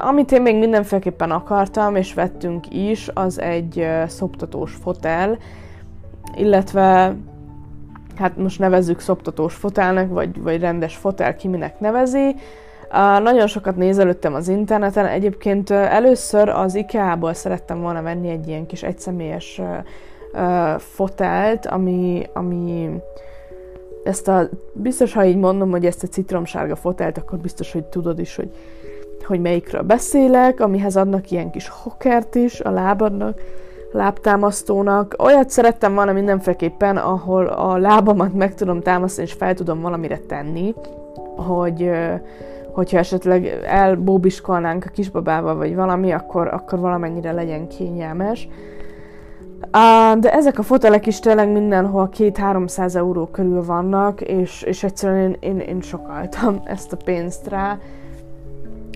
Amit 0.00 0.32
én 0.32 0.42
még 0.42 0.58
mindenféleképpen 0.58 1.30
akartam, 1.30 1.96
és 1.96 2.14
vettünk 2.14 2.74
is, 2.74 3.10
az 3.14 3.40
egy 3.40 3.86
szoptatós 4.06 4.74
fotel, 4.74 5.38
illetve 6.36 7.16
hát 8.18 8.36
most 8.36 8.58
nevezzük 8.58 9.00
szoptatós 9.00 9.54
fotelnek, 9.54 10.08
vagy, 10.08 10.42
vagy 10.42 10.60
rendes 10.60 10.96
fotel, 10.96 11.36
ki 11.36 11.48
minek 11.48 11.80
nevezi. 11.80 12.34
Uh, 12.90 13.22
nagyon 13.22 13.46
sokat 13.46 13.76
nézelődtem 13.76 14.34
az 14.34 14.48
interneten, 14.48 15.06
egyébként 15.06 15.70
uh, 15.70 15.94
először 15.94 16.48
az 16.48 16.74
IKEA-ból 16.74 17.34
szerettem 17.34 17.80
volna 17.80 18.02
venni 18.02 18.28
egy 18.28 18.48
ilyen 18.48 18.66
kis 18.66 18.82
egyszemélyes 18.82 19.60
uh, 20.32 20.78
fotelt, 20.78 21.66
ami, 21.66 22.26
ami 22.32 22.90
ezt 24.04 24.28
a, 24.28 24.48
biztos, 24.72 25.12
ha 25.12 25.24
így 25.24 25.36
mondom, 25.36 25.70
hogy 25.70 25.86
ezt 25.86 26.02
a 26.02 26.06
citromsárga 26.06 26.76
fotelt, 26.76 27.18
akkor 27.18 27.38
biztos, 27.38 27.72
hogy 27.72 27.84
tudod 27.84 28.18
is, 28.18 28.36
hogy, 28.36 28.50
hogy 29.28 29.40
melyikről 29.40 29.82
beszélek, 29.82 30.60
amihez 30.60 30.96
adnak 30.96 31.30
ilyen 31.30 31.50
kis 31.50 31.68
hokert 31.68 32.34
is 32.34 32.60
a 32.60 32.70
lábadnak, 32.70 33.40
lábtámasztónak. 33.92 35.14
Olyat 35.18 35.50
szerettem 35.50 35.94
volna 35.94 36.12
mindenféleképpen, 36.12 36.96
ahol 36.96 37.46
a 37.46 37.76
lábamat 37.76 38.34
meg 38.34 38.54
tudom 38.54 38.80
támasztani, 38.80 39.26
és 39.26 39.32
fel 39.32 39.54
tudom 39.54 39.80
valamire 39.80 40.18
tenni, 40.18 40.74
hogy 41.36 41.90
hogyha 42.72 42.98
esetleg 42.98 43.46
elbóbiskolnánk 43.66 44.84
a 44.86 44.90
kisbabával, 44.90 45.56
vagy 45.56 45.74
valami, 45.74 46.12
akkor, 46.12 46.48
akkor 46.48 46.78
valamennyire 46.78 47.32
legyen 47.32 47.68
kényelmes. 47.68 48.48
De 50.18 50.32
ezek 50.32 50.58
a 50.58 50.62
fotelek 50.62 51.06
is 51.06 51.20
tényleg 51.20 51.48
mindenhol 51.48 52.08
2-300 52.18 52.94
euró 52.94 53.26
körül 53.26 53.64
vannak, 53.64 54.20
és, 54.20 54.62
és 54.62 54.84
egyszerűen 54.84 55.20
én, 55.20 55.36
én, 55.40 55.58
én 55.58 55.80
sokaltam 55.80 56.60
ezt 56.64 56.92
a 56.92 56.96
pénzt 57.04 57.48
rá. 57.48 57.78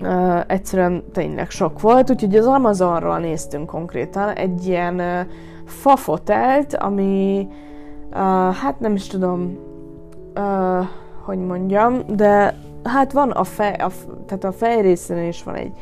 Uh, 0.05 0.41
egyszerűen 0.47 1.03
tényleg 1.11 1.49
sok 1.49 1.81
volt, 1.81 2.09
úgyhogy 2.09 2.35
az 2.35 2.45
Amazonról 2.45 3.17
néztünk 3.17 3.65
konkrétan 3.65 4.29
egy 4.29 4.67
ilyen 4.67 4.99
uh, 4.99 5.19
fafotelt, 5.65 6.75
ami 6.75 7.47
uh, 8.09 8.17
hát 8.53 8.79
nem 8.79 8.93
is 8.95 9.07
tudom, 9.07 9.57
uh, 10.35 10.85
hogy 11.25 11.37
mondjam, 11.37 11.99
de 12.15 12.55
hát 12.83 13.11
van 13.11 13.31
a, 13.31 13.43
fej, 13.43 13.73
a, 13.73 13.91
tehát 14.25 14.43
a 14.43 14.51
fejrészen 14.51 15.23
is 15.23 15.43
van 15.43 15.55
egy, 15.55 15.73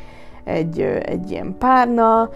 egy, 0.44 0.80
egy 1.02 1.30
ilyen 1.30 1.54
párna, 1.58 2.30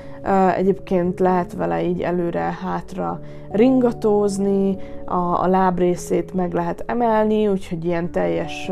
egyébként 0.57 1.21
lehet 1.21 1.53
vele 1.53 1.85
így 1.85 2.01
előre-hátra 2.01 3.21
ringatózni, 3.51 4.77
a, 5.05 5.43
a 5.43 5.47
lábrészét 5.47 6.35
meg 6.35 6.53
lehet 6.53 6.85
emelni, 6.87 7.49
úgyhogy 7.49 7.85
ilyen 7.85 8.11
teljes, 8.11 8.71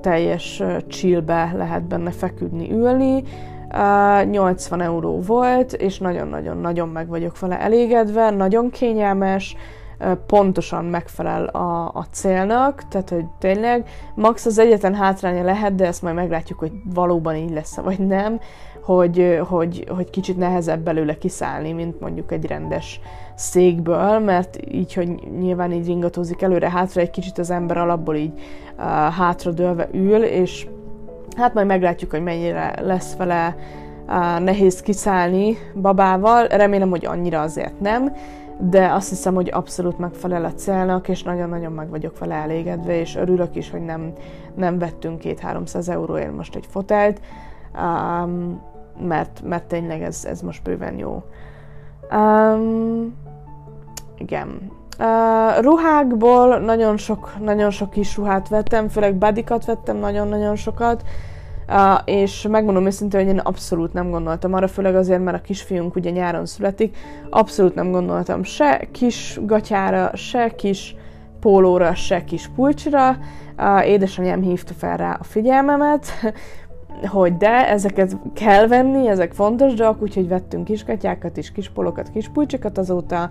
teljes 0.00 0.62
chillbe 0.88 1.52
lehet 1.56 1.82
benne 1.82 2.10
feküdni, 2.10 2.72
ülni. 2.72 3.22
80 4.30 4.80
euró 4.80 5.20
volt, 5.20 5.72
és 5.72 5.98
nagyon-nagyon-nagyon 5.98 6.88
meg 6.88 7.08
vagyok 7.08 7.38
vele 7.38 7.60
elégedve, 7.60 8.30
nagyon 8.30 8.70
kényelmes, 8.70 9.56
pontosan 10.26 10.84
megfelel 10.84 11.44
a, 11.44 11.88
a 11.94 12.06
célnak, 12.10 12.88
tehát 12.88 13.10
hogy 13.10 13.24
tényleg 13.38 13.88
max 14.14 14.46
az 14.46 14.58
egyetlen 14.58 14.94
hátránya 14.94 15.42
lehet, 15.42 15.74
de 15.74 15.86
ezt 15.86 16.02
majd 16.02 16.14
meglátjuk, 16.14 16.58
hogy 16.58 16.72
valóban 16.94 17.36
így 17.36 17.50
lesz 17.50 17.76
vagy 17.76 17.98
nem, 17.98 18.40
hogy, 18.82 19.40
hogy, 19.48 19.86
hogy 19.96 20.10
kicsit 20.10 20.36
nehezebb 20.36 20.80
belőle 20.80 21.18
kiszállni, 21.18 21.72
mint 21.72 22.00
mondjuk 22.00 22.32
egy 22.32 22.46
rendes 22.46 23.00
székből, 23.34 24.18
mert 24.18 24.58
így, 24.70 24.94
hogy 24.94 25.08
nyilván 25.38 25.72
így 25.72 25.86
ringatózik 25.86 26.42
előre-hátra, 26.42 27.00
egy 27.00 27.10
kicsit 27.10 27.38
az 27.38 27.50
ember 27.50 27.76
alapból 27.76 28.14
így 28.14 28.32
uh, 28.78 28.84
hátra 29.12 29.50
dőlve 29.50 29.88
ül, 29.92 30.22
és 30.22 30.66
hát 31.36 31.54
majd 31.54 31.66
meglátjuk, 31.66 32.10
hogy 32.10 32.22
mennyire 32.22 32.74
lesz 32.80 33.16
vele 33.16 33.56
uh, 34.06 34.40
nehéz 34.40 34.80
kiszállni 34.80 35.56
babával, 35.74 36.46
remélem, 36.46 36.90
hogy 36.90 37.06
annyira 37.06 37.40
azért 37.40 37.80
nem, 37.80 38.16
de 38.58 38.92
azt 38.92 39.08
hiszem, 39.08 39.34
hogy 39.34 39.50
abszolút 39.52 39.98
megfelel 39.98 40.44
a 40.44 40.54
célnak, 40.54 41.08
és 41.08 41.22
nagyon-nagyon 41.22 41.72
meg 41.72 41.88
vagyok 41.88 42.18
vele 42.18 42.34
elégedve, 42.34 43.00
és 43.00 43.16
örülök 43.16 43.56
is, 43.56 43.70
hogy 43.70 43.84
nem, 43.84 44.12
nem 44.54 44.78
vettünk 44.78 45.18
két-háromszáz 45.18 45.88
euróért 45.88 46.36
most 46.36 46.54
egy 46.54 46.66
fotelt, 46.70 47.20
um, 47.74 48.60
mert, 49.00 49.42
mert 49.44 49.64
tényleg 49.64 50.02
ez, 50.02 50.24
ez 50.24 50.40
most 50.40 50.62
bőven 50.62 50.98
jó. 50.98 51.22
Um, 52.12 53.14
igen. 54.18 54.70
Uh, 54.98 55.62
ruhákból 55.62 56.58
nagyon 56.58 56.96
sok, 56.96 57.34
nagyon 57.40 57.70
sok 57.70 57.90
kis 57.90 58.16
ruhát 58.16 58.48
vettem, 58.48 58.88
főleg 58.88 59.16
badikat 59.16 59.64
vettem 59.64 59.96
nagyon-nagyon 59.96 60.56
sokat, 60.56 61.02
Uh, 61.68 62.00
és 62.04 62.46
megmondom 62.50 62.86
őszintén, 62.86 63.20
hogy 63.20 63.28
én 63.28 63.38
abszolút 63.38 63.92
nem 63.92 64.10
gondoltam 64.10 64.52
arra, 64.54 64.68
főleg 64.68 64.94
azért, 64.94 65.24
mert 65.24 65.36
a 65.36 65.40
kisfiunk 65.40 65.94
ugye 65.94 66.10
nyáron 66.10 66.46
születik, 66.46 66.96
abszolút 67.30 67.74
nem 67.74 67.90
gondoltam 67.90 68.42
se 68.42 68.88
kis 68.90 69.38
gatyára, 69.42 70.16
se 70.16 70.54
kis 70.54 70.96
pólóra, 71.40 71.94
se 71.94 72.24
kis 72.24 72.50
pulcsra. 72.54 73.16
Uh, 73.58 73.88
édesanyám 73.88 74.42
hívta 74.42 74.72
fel 74.72 74.96
rá 74.96 75.16
a 75.20 75.24
figyelmemet, 75.24 76.06
hogy 77.06 77.36
de, 77.36 77.68
ezeket 77.68 78.16
kell 78.34 78.66
venni, 78.66 79.08
ezek 79.08 79.32
fontos 79.32 79.74
dolgok, 79.74 80.02
úgyhogy 80.02 80.28
vettünk 80.28 80.64
kis 80.64 80.84
gatyákat 80.84 81.36
is, 81.36 81.52
kis 81.52 81.70
polokat, 81.70 82.10
kis 82.10 82.28
pulcsokat 82.28 82.78
azóta. 82.78 83.30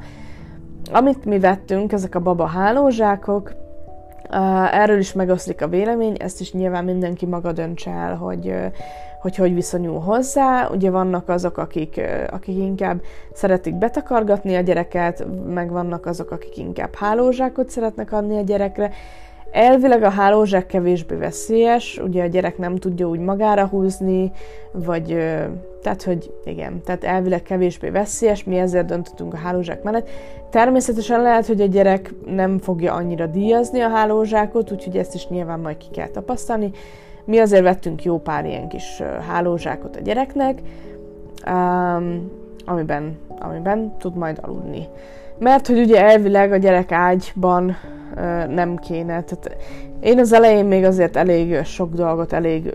Amit 0.91 1.25
mi 1.25 1.39
vettünk, 1.39 1.91
ezek 1.91 2.15
a 2.15 2.19
baba 2.19 2.45
hálózsákok, 2.45 3.53
erről 4.71 4.97
is 4.97 5.13
megoszlik 5.13 5.61
a 5.61 5.67
vélemény, 5.67 6.15
ezt 6.19 6.41
is 6.41 6.53
nyilván 6.53 6.83
mindenki 6.83 7.25
maga 7.25 7.51
döntse 7.51 7.91
el, 7.91 8.15
hogy, 8.15 8.53
hogy 9.21 9.35
hogy 9.35 9.53
viszonyul 9.53 9.99
hozzá. 9.99 10.67
Ugye 10.69 10.89
vannak 10.89 11.29
azok, 11.29 11.57
akik, 11.57 12.01
akik 12.31 12.57
inkább 12.57 13.01
szeretik 13.33 13.75
betakargatni 13.75 14.55
a 14.55 14.61
gyereket, 14.61 15.25
meg 15.47 15.71
vannak 15.71 16.05
azok, 16.05 16.31
akik 16.31 16.57
inkább 16.57 16.95
hálózsákot 16.95 17.69
szeretnek 17.69 18.11
adni 18.11 18.37
a 18.37 18.41
gyerekre. 18.41 18.91
Elvileg 19.51 20.03
a 20.03 20.09
hálózsák 20.09 20.65
kevésbé 20.65 21.15
veszélyes, 21.15 22.01
ugye 22.03 22.23
a 22.23 22.27
gyerek 22.27 22.57
nem 22.57 22.75
tudja 22.75 23.07
úgy 23.07 23.19
magára 23.19 23.65
húzni, 23.67 24.31
vagy 24.71 25.17
tehát, 25.81 26.03
hogy 26.03 26.33
igen, 26.43 26.81
tehát 26.83 27.03
elvileg 27.03 27.41
kevésbé 27.41 27.89
veszélyes, 27.89 28.43
mi 28.43 28.57
ezért 28.57 28.85
döntöttünk 28.85 29.33
a 29.33 29.37
hálózsák 29.37 29.83
mellett. 29.83 30.09
Természetesen 30.49 31.21
lehet, 31.21 31.45
hogy 31.45 31.61
a 31.61 31.65
gyerek 31.65 32.13
nem 32.25 32.57
fogja 32.57 32.93
annyira 32.93 33.25
díjazni 33.25 33.79
a 33.79 33.89
hálózsákot, 33.89 34.71
úgyhogy 34.71 34.97
ezt 34.97 35.13
is 35.13 35.27
nyilván 35.27 35.59
majd 35.59 35.77
ki 35.77 35.87
kell 35.91 36.07
tapasztalni. 36.07 36.71
Mi 37.25 37.37
azért 37.37 37.63
vettünk 37.63 38.03
jó 38.03 38.19
pár 38.19 38.45
ilyen 38.45 38.67
kis 38.67 39.01
hálózsákot 39.27 39.95
a 39.95 40.01
gyereknek, 40.01 40.61
amiben, 42.65 43.17
amiben 43.39 43.97
tud 43.97 44.15
majd 44.15 44.39
aludni. 44.41 44.87
Mert 45.41 45.67
hogy 45.67 45.79
ugye 45.79 46.03
elvileg 46.03 46.51
a 46.51 46.57
gyerek 46.57 46.91
ágyban 46.91 47.75
nem 48.47 48.75
kéne. 48.75 49.23
Tehát 49.23 49.57
én 49.99 50.19
az 50.19 50.33
elején 50.33 50.65
még 50.65 50.83
azért 50.83 51.15
elég 51.15 51.63
sok 51.63 51.93
dolgot 51.93 52.33
elég 52.33 52.73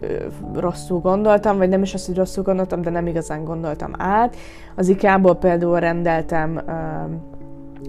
rosszul 0.54 1.00
gondoltam, 1.00 1.58
vagy 1.58 1.68
nem 1.68 1.82
is 1.82 1.94
azt, 1.94 2.06
hogy 2.06 2.16
rosszul 2.16 2.42
gondoltam, 2.42 2.82
de 2.82 2.90
nem 2.90 3.06
igazán 3.06 3.44
gondoltam 3.44 3.90
át. 3.98 4.36
Az 4.76 4.88
IKEA-ból 4.88 5.34
például 5.34 5.80
rendeltem 5.80 6.60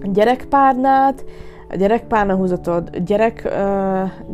gyerekpárnát, 0.02 1.24
a 1.70 1.76
gyerekpárna 1.76 2.34
húzatot, 2.34 3.04
gyerek, 3.04 3.48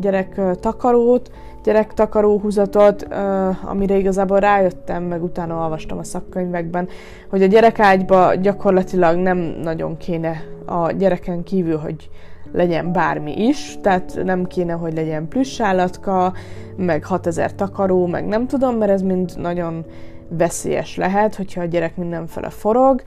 gyerek 0.01 0.41
takarót, 0.61 1.31
gyerek 1.65 1.93
húzatot, 2.41 3.07
amire 3.65 3.97
igazából 3.97 4.39
rájöttem, 4.39 5.03
meg 5.03 5.23
utána 5.23 5.63
olvastam 5.63 5.99
a 5.99 6.05
szakkönyvekben, 6.05 6.89
hogy 7.31 7.43
a 7.43 7.47
gyerekágyba 7.47 8.35
gyakorlatilag 8.35 9.17
nem 9.17 9.39
nagyon 9.63 9.97
kéne 9.97 10.43
a 10.67 10.91
gyereken 10.91 11.43
kívül, 11.43 11.77
hogy 11.77 12.11
legyen 12.53 12.93
bármi 12.93 13.47
is, 13.47 13.79
tehát 13.83 14.21
nem 14.25 14.47
kéne, 14.47 14.73
hogy 14.73 14.95
legyen 14.95 15.29
plüssállatka, 15.29 16.33
meg 16.77 17.05
6000 17.05 17.55
takaró, 17.55 18.07
meg 18.07 18.27
nem 18.27 18.47
tudom, 18.47 18.77
mert 18.77 18.91
ez 18.91 19.03
mind 19.03 19.33
nagyon 19.37 19.85
veszélyes 20.29 20.97
lehet, 20.97 21.35
hogyha 21.35 21.61
a 21.61 21.65
gyerek 21.65 21.97
mindenfele 21.97 22.49
forog. 22.49 23.03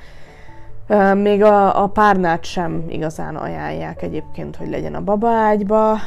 Még 1.13 1.43
a, 1.43 1.83
a 1.83 1.87
párnát 1.87 2.43
sem 2.43 2.85
igazán 2.87 3.35
ajánlják 3.35 4.01
egyébként, 4.01 4.55
hogy 4.55 4.69
legyen 4.69 4.95
a 4.95 5.03
babaágyba. 5.03 5.97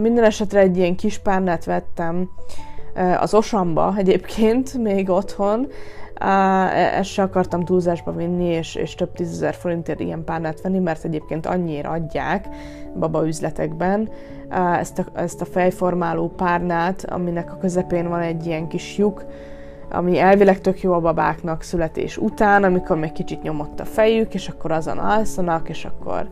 Minden 0.00 0.24
esetre 0.24 0.60
egy 0.60 0.76
ilyen 0.76 0.96
kis 0.96 1.18
párnát 1.18 1.64
vettem 1.64 2.30
az 3.20 3.34
osamba 3.34 3.94
egyébként, 3.96 4.74
még 4.78 5.10
otthon, 5.10 5.66
Uh, 6.20 6.96
ezt 6.98 7.10
se 7.10 7.22
akartam 7.22 7.64
túlzásba 7.64 8.12
vinni, 8.12 8.44
és, 8.44 8.74
és 8.74 8.94
több 8.94 9.12
tízezer 9.12 9.54
forintért 9.54 10.00
ilyen 10.00 10.24
párnát 10.24 10.60
venni, 10.60 10.78
mert 10.78 11.04
egyébként 11.04 11.46
annyira 11.46 11.90
adják 11.90 12.48
baba 12.98 13.26
üzletekben 13.26 14.08
ezt, 14.78 14.98
a, 14.98 15.04
ezt 15.14 15.40
a 15.40 15.44
fejformáló 15.44 16.28
párnát, 16.28 17.04
aminek 17.10 17.52
a 17.52 17.56
közepén 17.56 18.08
van 18.08 18.20
egy 18.20 18.46
ilyen 18.46 18.68
kis 18.68 18.98
lyuk, 18.98 19.24
ami 19.94 20.18
elvileg 20.18 20.60
tök 20.60 20.80
jó 20.80 20.92
a 20.92 21.00
babáknak 21.00 21.62
születés 21.62 22.16
után, 22.16 22.64
amikor 22.64 22.98
még 22.98 23.12
kicsit 23.12 23.42
nyomott 23.42 23.80
a 23.80 23.84
fejük, 23.84 24.34
és 24.34 24.48
akkor 24.48 24.70
azon 24.70 24.98
alszanak, 24.98 25.68
és 25.68 25.84
akkor 25.84 26.28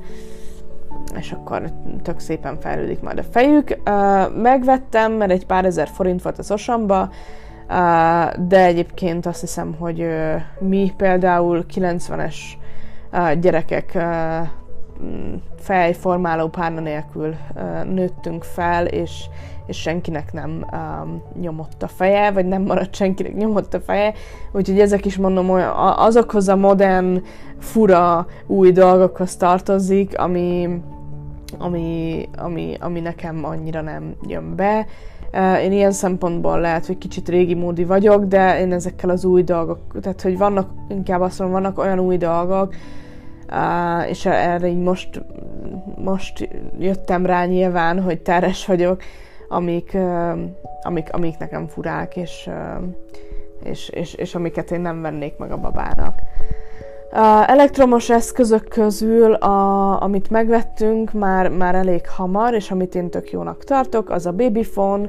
és 1.17 1.33
akkor 1.33 1.63
tök 2.03 2.19
szépen 2.19 2.61
fejlődik 2.61 3.01
majd 3.01 3.19
a 3.19 3.23
fejük. 3.23 3.79
Uh, 3.87 4.37
megvettem, 4.43 5.13
mert 5.13 5.31
egy 5.31 5.47
pár 5.47 5.65
ezer 5.65 5.89
forint 5.89 6.23
volt 6.23 6.39
az 6.39 6.51
osamba, 6.51 7.11
de 8.39 8.65
egyébként 8.65 9.27
azt 9.27 9.41
hiszem, 9.41 9.75
hogy 9.79 10.07
mi 10.59 10.93
például 10.97 11.65
90-es 11.75 12.35
gyerekek 13.41 14.05
fejformáló 15.59 16.49
párna 16.49 16.81
nélkül 16.81 17.35
nőttünk 17.85 18.45
fel, 18.45 18.87
és, 18.87 19.29
és 19.73 19.81
senkinek 19.81 20.33
nem 20.33 20.67
um, 20.73 21.23
nyomott 21.41 21.83
a 21.83 21.89
feje, 21.89 22.31
vagy 22.31 22.47
nem 22.47 22.63
maradt 22.63 22.95
senkinek 22.95 23.35
nyomott 23.35 23.75
a 23.75 23.81
feje, 23.81 24.13
úgyhogy 24.53 24.81
ezek 24.81 25.07
is 25.07 25.17
mondom, 25.17 25.51
azokhoz 25.97 26.49
a 26.49 26.57
modern, 26.57 27.23
fura, 27.59 28.27
új 28.47 28.73
dolgokhoz 28.73 29.37
tartozik, 29.37 30.19
ami, 30.19 30.81
ami, 31.59 32.29
ami, 32.37 32.77
ami 32.81 33.01
nekem 33.01 33.45
annyira 33.45 33.81
nem 33.81 34.15
jön 34.27 34.57
be. 34.57 34.87
Én 35.63 35.73
ilyen 35.73 35.93
szempontból 35.93 36.61
lehet, 36.61 36.87
hogy 36.87 36.99
kicsit 36.99 37.29
régi 37.29 37.55
módi 37.55 37.85
vagyok, 37.85 38.25
de 38.25 38.61
én 38.61 38.73
ezekkel 38.73 39.11
az 39.11 39.25
új 39.25 39.43
dolgok, 39.43 39.79
tehát 40.01 40.23
hogy 40.23 40.39
vannak, 40.39 40.71
inkább 40.89 41.21
azt 41.21 41.39
mondom, 41.39 41.63
vannak 41.63 41.79
olyan 41.79 41.99
új 41.99 42.17
dolgok, 42.17 42.75
és 44.09 44.27
erre 44.27 44.69
így 44.69 44.83
most, 44.83 45.25
most 45.97 46.49
jöttem 46.79 47.27
rá 47.27 47.45
nyilván, 47.45 48.03
hogy 48.03 48.21
teres 48.21 48.67
vagyok, 48.67 49.03
amik, 49.53 49.97
amik, 50.83 51.09
amik 51.13 51.39
nekem 51.39 51.67
furák, 51.67 52.17
és, 52.17 52.51
és, 53.63 53.89
és, 53.89 54.15
és 54.15 54.35
amiket 54.35 54.71
én 54.71 54.81
nem 54.81 55.03
vennék 55.03 55.37
meg 55.37 55.53
a 55.53 55.57
babának. 55.57 56.19
A 57.13 57.51
elektromos 57.51 58.11
eszközök 58.11 58.69
közül, 58.69 59.33
a, 59.35 60.03
amit 60.03 60.31
megvettünk 60.31 61.13
már, 61.13 61.49
már 61.49 61.75
elég 61.75 62.09
hamar, 62.09 62.55
és 62.55 62.71
amit 62.71 62.95
én 62.95 63.11
tök 63.11 63.31
jónak 63.31 63.65
tartok, 63.65 64.11
az 64.11 64.27
a 64.27 64.33
Babyphone, 64.33 65.09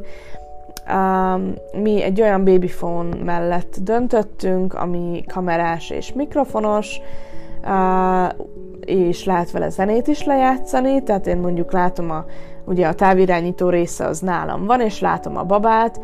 Um, 0.89 1.53
mi 1.81 2.01
egy 2.01 2.21
olyan 2.21 2.45
babyphone 2.45 3.15
mellett 3.23 3.75
döntöttünk, 3.81 4.73
ami 4.73 5.23
kamerás 5.33 5.89
és 5.89 6.13
mikrofonos, 6.13 6.99
és 8.85 9.25
lehet 9.25 9.51
vele 9.51 9.69
zenét 9.69 10.07
is 10.07 10.23
lejátszani, 10.23 11.03
tehát 11.03 11.27
én 11.27 11.37
mondjuk 11.37 11.71
látom 11.71 12.11
a, 12.11 12.25
ugye 12.65 12.87
a 12.87 12.93
távirányító 12.93 13.69
része 13.69 14.05
az 14.05 14.19
nálam 14.19 14.65
van, 14.65 14.81
és 14.81 14.99
látom 14.99 15.37
a 15.37 15.43
babát, 15.43 15.99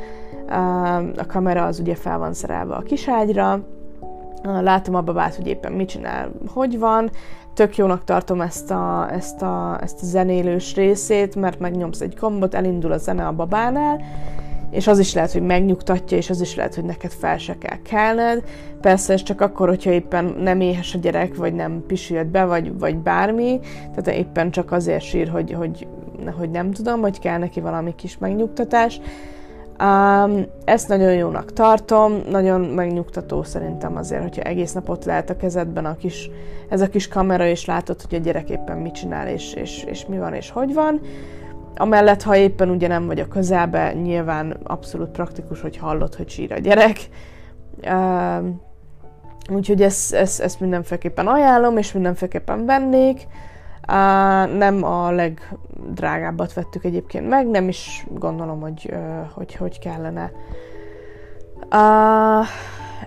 a 1.18 1.26
kamera 1.28 1.66
az 1.66 1.80
ugye 1.80 1.95
fel 1.95 2.18
van 2.18 2.34
szerelve 2.34 2.76
a 2.76 2.82
kiságyra, 2.82 3.60
látom 4.43 4.95
a 4.95 5.01
babát, 5.01 5.36
hogy 5.36 5.47
éppen 5.47 5.72
mit 5.72 5.89
csinál, 5.89 6.32
hogy 6.53 6.80
van, 6.80 7.10
tök 7.53 7.78
jónak 7.78 8.03
tartom 8.03 8.41
ezt 8.41 8.72
a, 8.72 9.07
ezt, 9.12 9.41
a, 9.41 9.78
ezt 9.82 10.01
a 10.01 10.05
zenélős 10.05 10.76
részét, 10.76 11.36
mert 11.36 11.60
megnyomsz 11.60 12.01
egy 12.01 12.16
gombot, 12.20 12.53
elindul 12.55 12.91
a 12.91 12.97
zene 12.97 13.28
a 13.28 13.32
babánál, 13.32 14.01
és 14.72 14.88
az 14.88 14.99
is 14.99 15.13
lehet, 15.13 15.32
hogy 15.32 15.41
megnyugtatja, 15.41 16.17
és 16.17 16.30
az 16.30 16.41
is 16.41 16.55
lehet, 16.55 16.76
hogy 16.76 16.84
neked 16.84 17.11
fel 17.11 17.38
se 17.38 17.57
kell 17.57 17.82
kelned. 17.82 18.43
Persze 18.82 19.13
ez 19.13 19.24
csak 19.24 19.41
akkor, 19.41 19.67
hogyha 19.67 19.91
éppen 19.91 20.36
nem 20.39 20.61
éhes 20.61 20.95
a 20.95 20.97
gyerek, 20.97 21.36
vagy 21.36 21.53
nem 21.53 21.84
pisült 21.88 22.28
be, 22.28 22.45
vagy, 22.45 22.80
vagy 22.80 22.97
bármi, 22.97 23.59
tehát 23.95 24.20
éppen 24.20 24.51
csak 24.51 24.72
azért 24.72 25.03
sír, 25.03 25.30
hogy, 25.30 25.51
hogy, 25.51 25.88
hogy 26.38 26.49
nem 26.49 26.72
tudom, 26.72 27.01
hogy 27.01 27.20
kell 27.20 27.38
neki 27.38 27.59
valami 27.59 27.95
kis 27.95 28.17
megnyugtatás. 28.17 29.01
Um, 29.84 30.45
ezt 30.65 30.88
nagyon 30.88 31.13
jónak 31.13 31.53
tartom, 31.53 32.22
nagyon 32.30 32.61
megnyugtató 32.61 33.43
szerintem 33.43 33.95
azért, 33.95 34.22
hogyha 34.22 34.41
egész 34.41 34.74
nap 34.74 34.89
ott 34.89 35.05
lehet 35.05 35.30
a 35.30 35.36
kezedben 35.36 35.86
a 35.86 35.95
kis, 35.95 36.30
ez 36.70 36.82
a 36.82 36.89
kis 36.89 37.07
kamera, 37.07 37.47
és 37.47 37.65
látod, 37.65 38.01
hogy 38.01 38.20
a 38.20 38.22
gyerek 38.22 38.49
éppen 38.49 38.78
mit 38.78 38.93
csinál, 38.93 39.28
és, 39.28 39.53
és, 39.53 39.84
és 39.84 40.05
mi 40.05 40.17
van, 40.17 40.34
és 40.34 40.49
hogy 40.49 40.74
van. 40.74 41.01
Amellett, 41.80 42.21
ha 42.21 42.36
éppen 42.36 42.69
ugye 42.69 42.88
nem 42.88 43.05
vagy 43.05 43.19
a 43.19 43.27
közelbe, 43.27 43.93
nyilván 43.93 44.57
abszolút 44.63 45.09
praktikus, 45.09 45.61
hogy 45.61 45.77
hallod, 45.77 46.15
hogy 46.15 46.30
sír 46.30 46.51
a 46.51 46.57
gyerek. 46.57 46.97
Uh, 47.84 48.45
úgyhogy 49.49 49.82
ezt, 49.82 50.13
ezt, 50.13 50.41
ezt 50.41 50.59
mindenféleképpen 50.59 51.27
ajánlom, 51.27 51.77
és 51.77 51.91
mindenféleképpen 51.91 52.65
vennék. 52.65 53.27
Uh, 53.88 54.57
nem 54.57 54.84
a 54.84 55.11
legdrágábbat 55.11 56.53
vettük 56.53 56.84
egyébként 56.84 57.30
meg, 57.30 57.47
nem 57.47 57.67
is 57.67 58.05
gondolom, 58.13 58.59
hogy 58.59 58.89
uh, 58.91 59.30
hogy, 59.34 59.55
hogy 59.55 59.80
kellene. 59.80 60.32
Uh, 61.71 62.45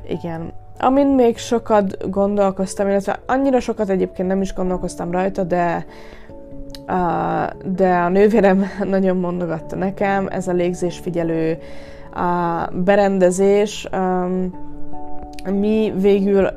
igen. 0.08 0.52
Amin 0.78 1.06
még 1.06 1.38
sokat 1.38 2.10
gondolkoztam, 2.10 2.88
illetve 2.88 3.20
annyira 3.26 3.60
sokat 3.60 3.88
egyébként 3.88 4.28
nem 4.28 4.40
is 4.40 4.54
gondolkoztam 4.54 5.10
rajta, 5.10 5.44
de 5.44 5.86
de 7.64 7.94
a 7.94 8.08
nővérem 8.08 8.64
nagyon 8.84 9.16
mondogatta 9.16 9.76
nekem, 9.76 10.26
ez 10.30 10.48
a 10.48 10.52
légzésfigyelő 10.52 11.58
berendezés, 12.72 13.88
mi 15.50 15.92
végül, 15.96 16.48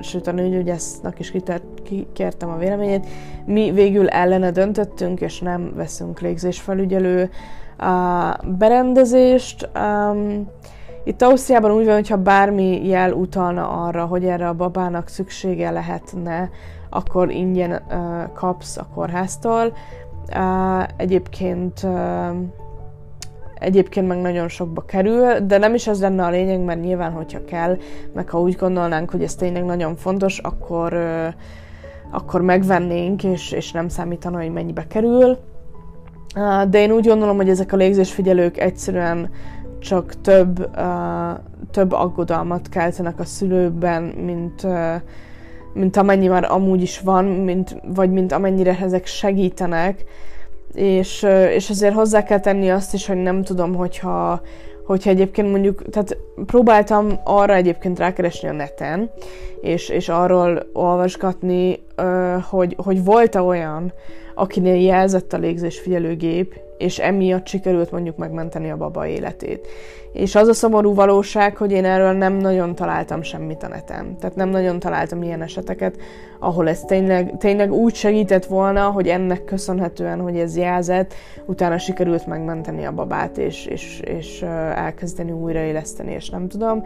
sőt 0.00 0.26
a 0.26 0.32
nőgyógyásznak 0.32 1.18
is 1.18 1.32
kikértem 1.84 2.50
a 2.50 2.56
véleményét, 2.56 3.06
mi 3.44 3.70
végül 3.70 4.08
ellene 4.08 4.50
döntöttünk, 4.50 5.20
és 5.20 5.40
nem 5.40 5.72
veszünk 5.74 6.20
légzésfelügyelő 6.20 7.30
berendezést. 8.58 9.68
Itt 11.04 11.22
Ausztriában 11.22 11.70
úgy 11.70 11.84
van, 11.84 11.94
hogyha 11.94 12.16
bármi 12.16 12.86
jel 12.86 13.12
utalna 13.12 13.68
arra, 13.68 14.04
hogy 14.04 14.24
erre 14.24 14.48
a 14.48 14.54
babának 14.54 15.08
szüksége 15.08 15.70
lehetne 15.70 16.50
akkor 16.92 17.30
ingyen 17.30 17.70
uh, 17.70 18.32
kapsz 18.32 18.76
a 18.76 18.86
kórháztól. 18.94 19.72
Uh, 20.36 20.82
egyébként 20.96 21.82
uh, 21.82 22.36
egyébként 23.62 24.08
meg 24.08 24.20
nagyon 24.20 24.48
sokba 24.48 24.84
kerül, 24.84 25.46
de 25.46 25.58
nem 25.58 25.74
is 25.74 25.86
ez 25.86 26.00
lenne 26.00 26.24
a 26.24 26.30
lényeg, 26.30 26.60
mert 26.60 26.80
nyilván, 26.80 27.12
hogyha 27.12 27.44
kell, 27.44 27.76
meg 28.12 28.28
ha 28.28 28.40
úgy 28.40 28.56
gondolnánk, 28.56 29.10
hogy 29.10 29.22
ez 29.22 29.34
tényleg 29.34 29.64
nagyon 29.64 29.96
fontos, 29.96 30.38
akkor, 30.38 30.92
uh, 30.92 31.26
akkor 32.10 32.40
megvennénk, 32.40 33.24
és, 33.24 33.52
és 33.52 33.72
nem 33.72 33.88
számítana, 33.88 34.38
hogy 34.38 34.52
mennyibe 34.52 34.86
kerül. 34.86 35.38
Uh, 36.36 36.62
de 36.62 36.78
én 36.78 36.90
úgy 36.92 37.06
gondolom, 37.06 37.36
hogy 37.36 37.48
ezek 37.48 37.72
a 37.72 37.76
légzésfigyelők 37.76 38.58
egyszerűen 38.58 39.30
csak 39.78 40.20
több, 40.20 40.70
uh, 40.76 41.38
több 41.70 41.92
aggodalmat 41.92 42.68
keltenek 42.68 43.20
a 43.20 43.24
szülőkben, 43.24 44.02
mint, 44.02 44.62
uh, 44.62 44.94
mint 45.72 45.96
amennyi 45.96 46.26
már 46.26 46.44
amúgy 46.50 46.82
is 46.82 47.00
van, 47.00 47.24
mint, 47.24 47.76
vagy 47.94 48.10
mint 48.10 48.32
amennyire 48.32 48.78
ezek 48.80 49.06
segítenek, 49.06 50.04
és, 50.74 51.26
és 51.54 51.70
azért 51.70 51.94
hozzá 51.94 52.22
kell 52.22 52.40
tenni 52.40 52.70
azt 52.70 52.94
is, 52.94 53.06
hogy 53.06 53.16
nem 53.16 53.42
tudom, 53.42 53.74
hogyha, 53.74 54.40
hogyha 54.86 55.10
egyébként 55.10 55.50
mondjuk, 55.50 55.90
tehát 55.90 56.16
próbáltam 56.46 57.20
arra 57.24 57.54
egyébként 57.54 57.98
rákeresni 57.98 58.48
a 58.48 58.52
neten, 58.52 59.10
és, 59.60 59.88
és 59.88 60.08
arról 60.08 60.66
olvasgatni, 60.72 61.82
hogy, 62.50 62.76
hogy 62.78 63.04
volt-e 63.04 63.42
olyan, 63.42 63.92
akinél 64.34 64.82
jelzett 64.82 65.32
a 65.32 65.38
légzésfigyelőgép, 65.38 66.60
és 66.78 66.98
emiatt 66.98 67.46
sikerült 67.46 67.90
mondjuk 67.90 68.16
megmenteni 68.16 68.70
a 68.70 68.76
baba 68.76 69.06
életét. 69.06 69.68
És 70.12 70.34
az 70.34 70.48
a 70.48 70.52
szomorú 70.52 70.94
valóság, 70.94 71.56
hogy 71.56 71.72
én 71.72 71.84
erről 71.84 72.12
nem 72.12 72.32
nagyon 72.32 72.74
találtam 72.74 73.22
semmit 73.22 73.62
a 73.62 73.68
neten. 73.68 74.16
Tehát 74.18 74.36
nem 74.36 74.48
nagyon 74.48 74.78
találtam 74.78 75.22
ilyen 75.22 75.42
eseteket, 75.42 75.96
ahol 76.38 76.68
ez 76.68 76.80
tényleg, 76.80 77.36
tényleg 77.38 77.72
úgy 77.72 77.94
segített 77.94 78.44
volna, 78.44 78.90
hogy 78.90 79.08
ennek 79.08 79.44
köszönhetően, 79.44 80.20
hogy 80.20 80.38
ez 80.38 80.56
jelzett, 80.56 81.14
utána 81.46 81.78
sikerült 81.78 82.26
megmenteni 82.26 82.84
a 82.84 82.92
babát, 82.92 83.38
és, 83.38 83.66
és, 83.66 84.00
és 84.04 84.42
elkezdeni 84.74 85.32
újraéleszteni, 85.32 86.12
és 86.12 86.30
nem 86.30 86.48
tudom. 86.48 86.82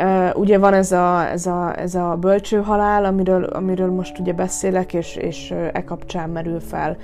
Uh, 0.00 0.38
ugye 0.38 0.58
van 0.58 0.74
ez 0.74 0.92
a, 0.92 1.30
ez 1.30 1.46
a, 1.46 1.78
ez 1.78 1.94
a 1.94 2.16
bölcső 2.20 2.62
halál, 2.62 3.04
amiről, 3.04 3.44
amiről 3.44 3.90
most 3.90 4.18
ugye 4.18 4.32
beszélek, 4.32 4.94
és, 4.94 5.16
és 5.16 5.54
e 5.72 5.84
kapcsán 5.84 6.30
merül 6.30 6.60
fel 6.60 6.96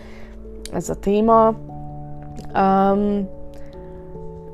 ez 0.72 0.88
a 0.88 0.94
téma. 0.94 1.54
Um, 2.54 3.28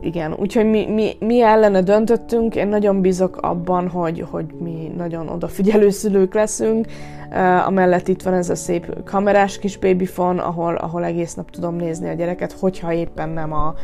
igen, 0.01 0.34
úgyhogy 0.38 0.70
mi, 0.70 0.86
mi, 0.86 1.16
mi 1.18 1.43
ellene 1.43 1.82
döntöttünk, 1.82 2.55
én 2.55 2.68
nagyon 2.68 3.01
bízok 3.01 3.36
abban, 3.36 3.88
hogy, 3.88 4.26
hogy 4.30 4.47
mi 4.59 4.93
nagyon 4.97 5.28
odafigyelő 5.28 5.91
szülők 5.91 6.34
leszünk, 6.34 6.86
uh, 7.30 7.66
amellett 7.66 8.09
itt 8.09 8.22
van 8.22 8.34
ez 8.34 8.51
a 8.51 8.55
szép 8.55 9.03
kamerás 9.05 9.59
kis 9.59 9.76
babyfon, 9.76 10.38
ahol, 10.38 10.74
ahol 10.74 11.05
egész 11.05 11.34
nap 11.34 11.51
tudom 11.51 11.74
nézni 11.74 12.09
a 12.09 12.12
gyereket, 12.12 12.53
hogyha 12.53 12.93
éppen 12.93 13.28
nem 13.28 13.53
a, 13.53 13.74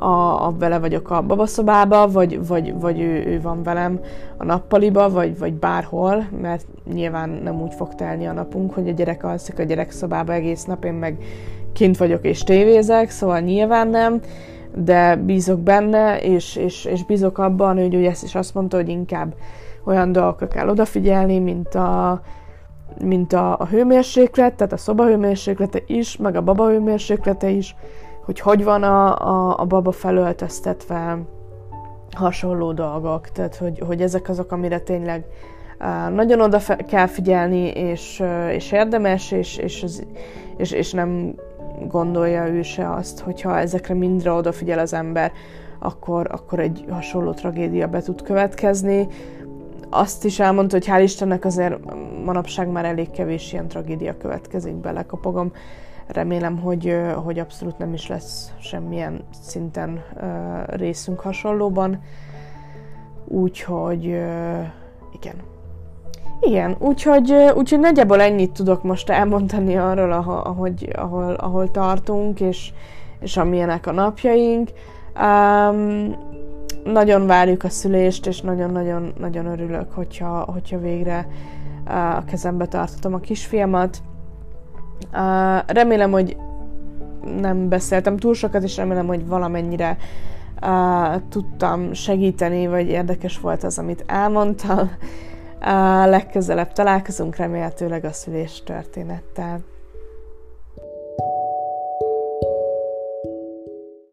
a, 0.00 0.46
a 0.46 0.54
vele 0.58 0.78
vagyok 0.78 1.10
a 1.10 1.22
babaszobába, 1.22 2.08
vagy, 2.08 2.46
vagy, 2.46 2.80
vagy 2.80 3.00
ő, 3.00 3.26
ő 3.26 3.40
van 3.40 3.62
velem 3.62 4.00
a 4.36 4.44
nappaliba, 4.44 5.10
vagy, 5.10 5.38
vagy 5.38 5.54
bárhol, 5.54 6.28
mert 6.42 6.66
nyilván 6.92 7.28
nem 7.28 7.60
úgy 7.60 7.74
fog 7.74 7.94
telni 7.94 8.26
a 8.26 8.32
napunk, 8.32 8.74
hogy 8.74 8.88
a 8.88 8.92
gyerek 8.92 9.24
alszik 9.24 9.58
a 9.58 9.62
gyerekszobába 9.62 10.32
egész 10.32 10.64
nap, 10.64 10.84
én 10.84 10.92
meg 10.92 11.18
kint 11.72 11.96
vagyok 11.96 12.24
és 12.24 12.42
tévézek, 12.42 13.10
szóval 13.10 13.40
nyilván 13.40 13.88
nem, 13.88 14.20
de 14.74 15.16
bízok 15.16 15.60
benne, 15.60 16.20
és, 16.20 16.56
és, 16.56 16.84
és 16.84 17.04
bízok 17.04 17.38
abban, 17.38 17.76
hogy 17.76 17.94
ugye 17.94 18.10
ezt 18.10 18.24
is 18.24 18.34
azt 18.34 18.54
mondta, 18.54 18.76
hogy 18.76 18.88
inkább 18.88 19.34
olyan 19.84 20.12
dolgokra 20.12 20.48
kell 20.48 20.68
odafigyelni, 20.68 21.38
mint 21.38 21.74
a, 21.74 22.20
mint 23.04 23.32
a, 23.32 23.58
a 23.58 23.66
hőmérséklet, 23.66 24.54
tehát 24.54 24.72
a 24.72 24.76
szoba 24.76 25.04
hőmérséklete 25.04 25.82
is, 25.86 26.16
meg 26.16 26.36
a 26.36 26.42
baba 26.42 26.68
hőmérséklete 26.68 27.48
is, 27.48 27.76
hogy 28.28 28.40
hogy 28.40 28.64
van 28.64 28.82
a, 28.82 29.16
a, 29.18 29.58
a 29.58 29.64
baba 29.64 29.92
felöltöztetve, 29.92 31.18
hasonló 32.16 32.72
dolgok, 32.72 33.28
tehát 33.28 33.56
hogy, 33.56 33.82
hogy 33.86 34.02
ezek 34.02 34.28
azok, 34.28 34.52
amire 34.52 34.78
tényleg 34.78 35.24
nagyon 36.14 36.40
oda 36.40 36.60
kell 36.86 37.06
figyelni, 37.06 37.66
és, 37.68 38.22
és 38.50 38.72
érdemes, 38.72 39.30
és, 39.30 39.56
és, 39.56 39.84
és, 40.56 40.70
és 40.72 40.92
nem 40.92 41.34
gondolja 41.86 42.46
ő 42.46 42.62
se 42.62 42.92
azt, 42.92 43.20
hogyha 43.20 43.58
ezekre 43.58 43.94
mindre 43.94 44.32
odafigyel 44.32 44.78
az 44.78 44.92
ember, 44.92 45.32
akkor, 45.78 46.26
akkor 46.30 46.58
egy 46.58 46.84
hasonló 46.90 47.32
tragédia 47.32 47.86
be 47.86 48.00
tud 48.00 48.22
következni. 48.22 49.06
Azt 49.90 50.24
is 50.24 50.40
elmondta, 50.40 50.76
hogy 50.76 50.86
hál' 50.88 51.02
Istennek 51.02 51.44
azért 51.44 51.78
manapság 52.24 52.68
már 52.68 52.84
elég 52.84 53.10
kevés 53.10 53.52
ilyen 53.52 53.68
tragédia 53.68 54.16
következik 54.16 54.74
bele, 54.74 55.02
kapogom. 55.02 55.52
Remélem, 56.08 56.58
hogy, 56.58 56.96
hogy 57.24 57.38
abszolút 57.38 57.78
nem 57.78 57.92
is 57.92 58.06
lesz 58.06 58.52
semmilyen 58.60 59.24
szinten 59.42 60.04
részünk 60.66 61.20
hasonlóban. 61.20 62.00
Úgyhogy 63.24 64.04
igen, 65.12 65.36
igen, 66.40 66.76
úgyhogy, 66.78 67.32
úgyhogy 67.54 67.80
nagyjából 67.80 68.20
ennyit 68.20 68.50
tudok 68.50 68.82
most 68.82 69.10
elmondani 69.10 69.76
arról, 69.76 70.12
ahogy, 70.12 70.88
ahol, 70.96 71.34
ahol 71.34 71.70
tartunk, 71.70 72.40
és, 72.40 72.72
és 73.20 73.36
amilyenek 73.36 73.86
a 73.86 73.92
napjaink. 73.92 74.70
Um, 75.20 76.16
nagyon 76.84 77.26
várjuk 77.26 77.64
a 77.64 77.68
szülést, 77.68 78.26
és 78.26 78.40
nagyon-nagyon 78.40 79.12
nagyon 79.18 79.46
örülök, 79.46 79.92
hogyha, 79.92 80.44
hogyha 80.52 80.78
végre 80.78 81.28
a 81.84 82.24
kezembe 82.24 82.66
tartottam 82.66 83.14
a 83.14 83.18
kisfiamat. 83.18 84.02
Uh, 85.12 85.58
remélem, 85.66 86.10
hogy 86.10 86.36
nem 87.40 87.68
beszéltem 87.68 88.16
túl 88.16 88.34
sokat, 88.34 88.62
és 88.62 88.76
remélem, 88.76 89.06
hogy 89.06 89.26
valamennyire 89.26 89.96
uh, 90.62 91.22
tudtam 91.28 91.92
segíteni, 91.92 92.66
vagy 92.66 92.88
érdekes 92.88 93.38
volt 93.38 93.64
az, 93.64 93.78
amit 93.78 94.04
elmondtam. 94.06 94.90
Uh, 95.60 95.66
legközelebb 96.06 96.72
találkozunk 96.72 97.36
remélhetőleg 97.36 98.04
a 98.04 98.12
szülés 98.12 98.62
történettel. 98.62 99.60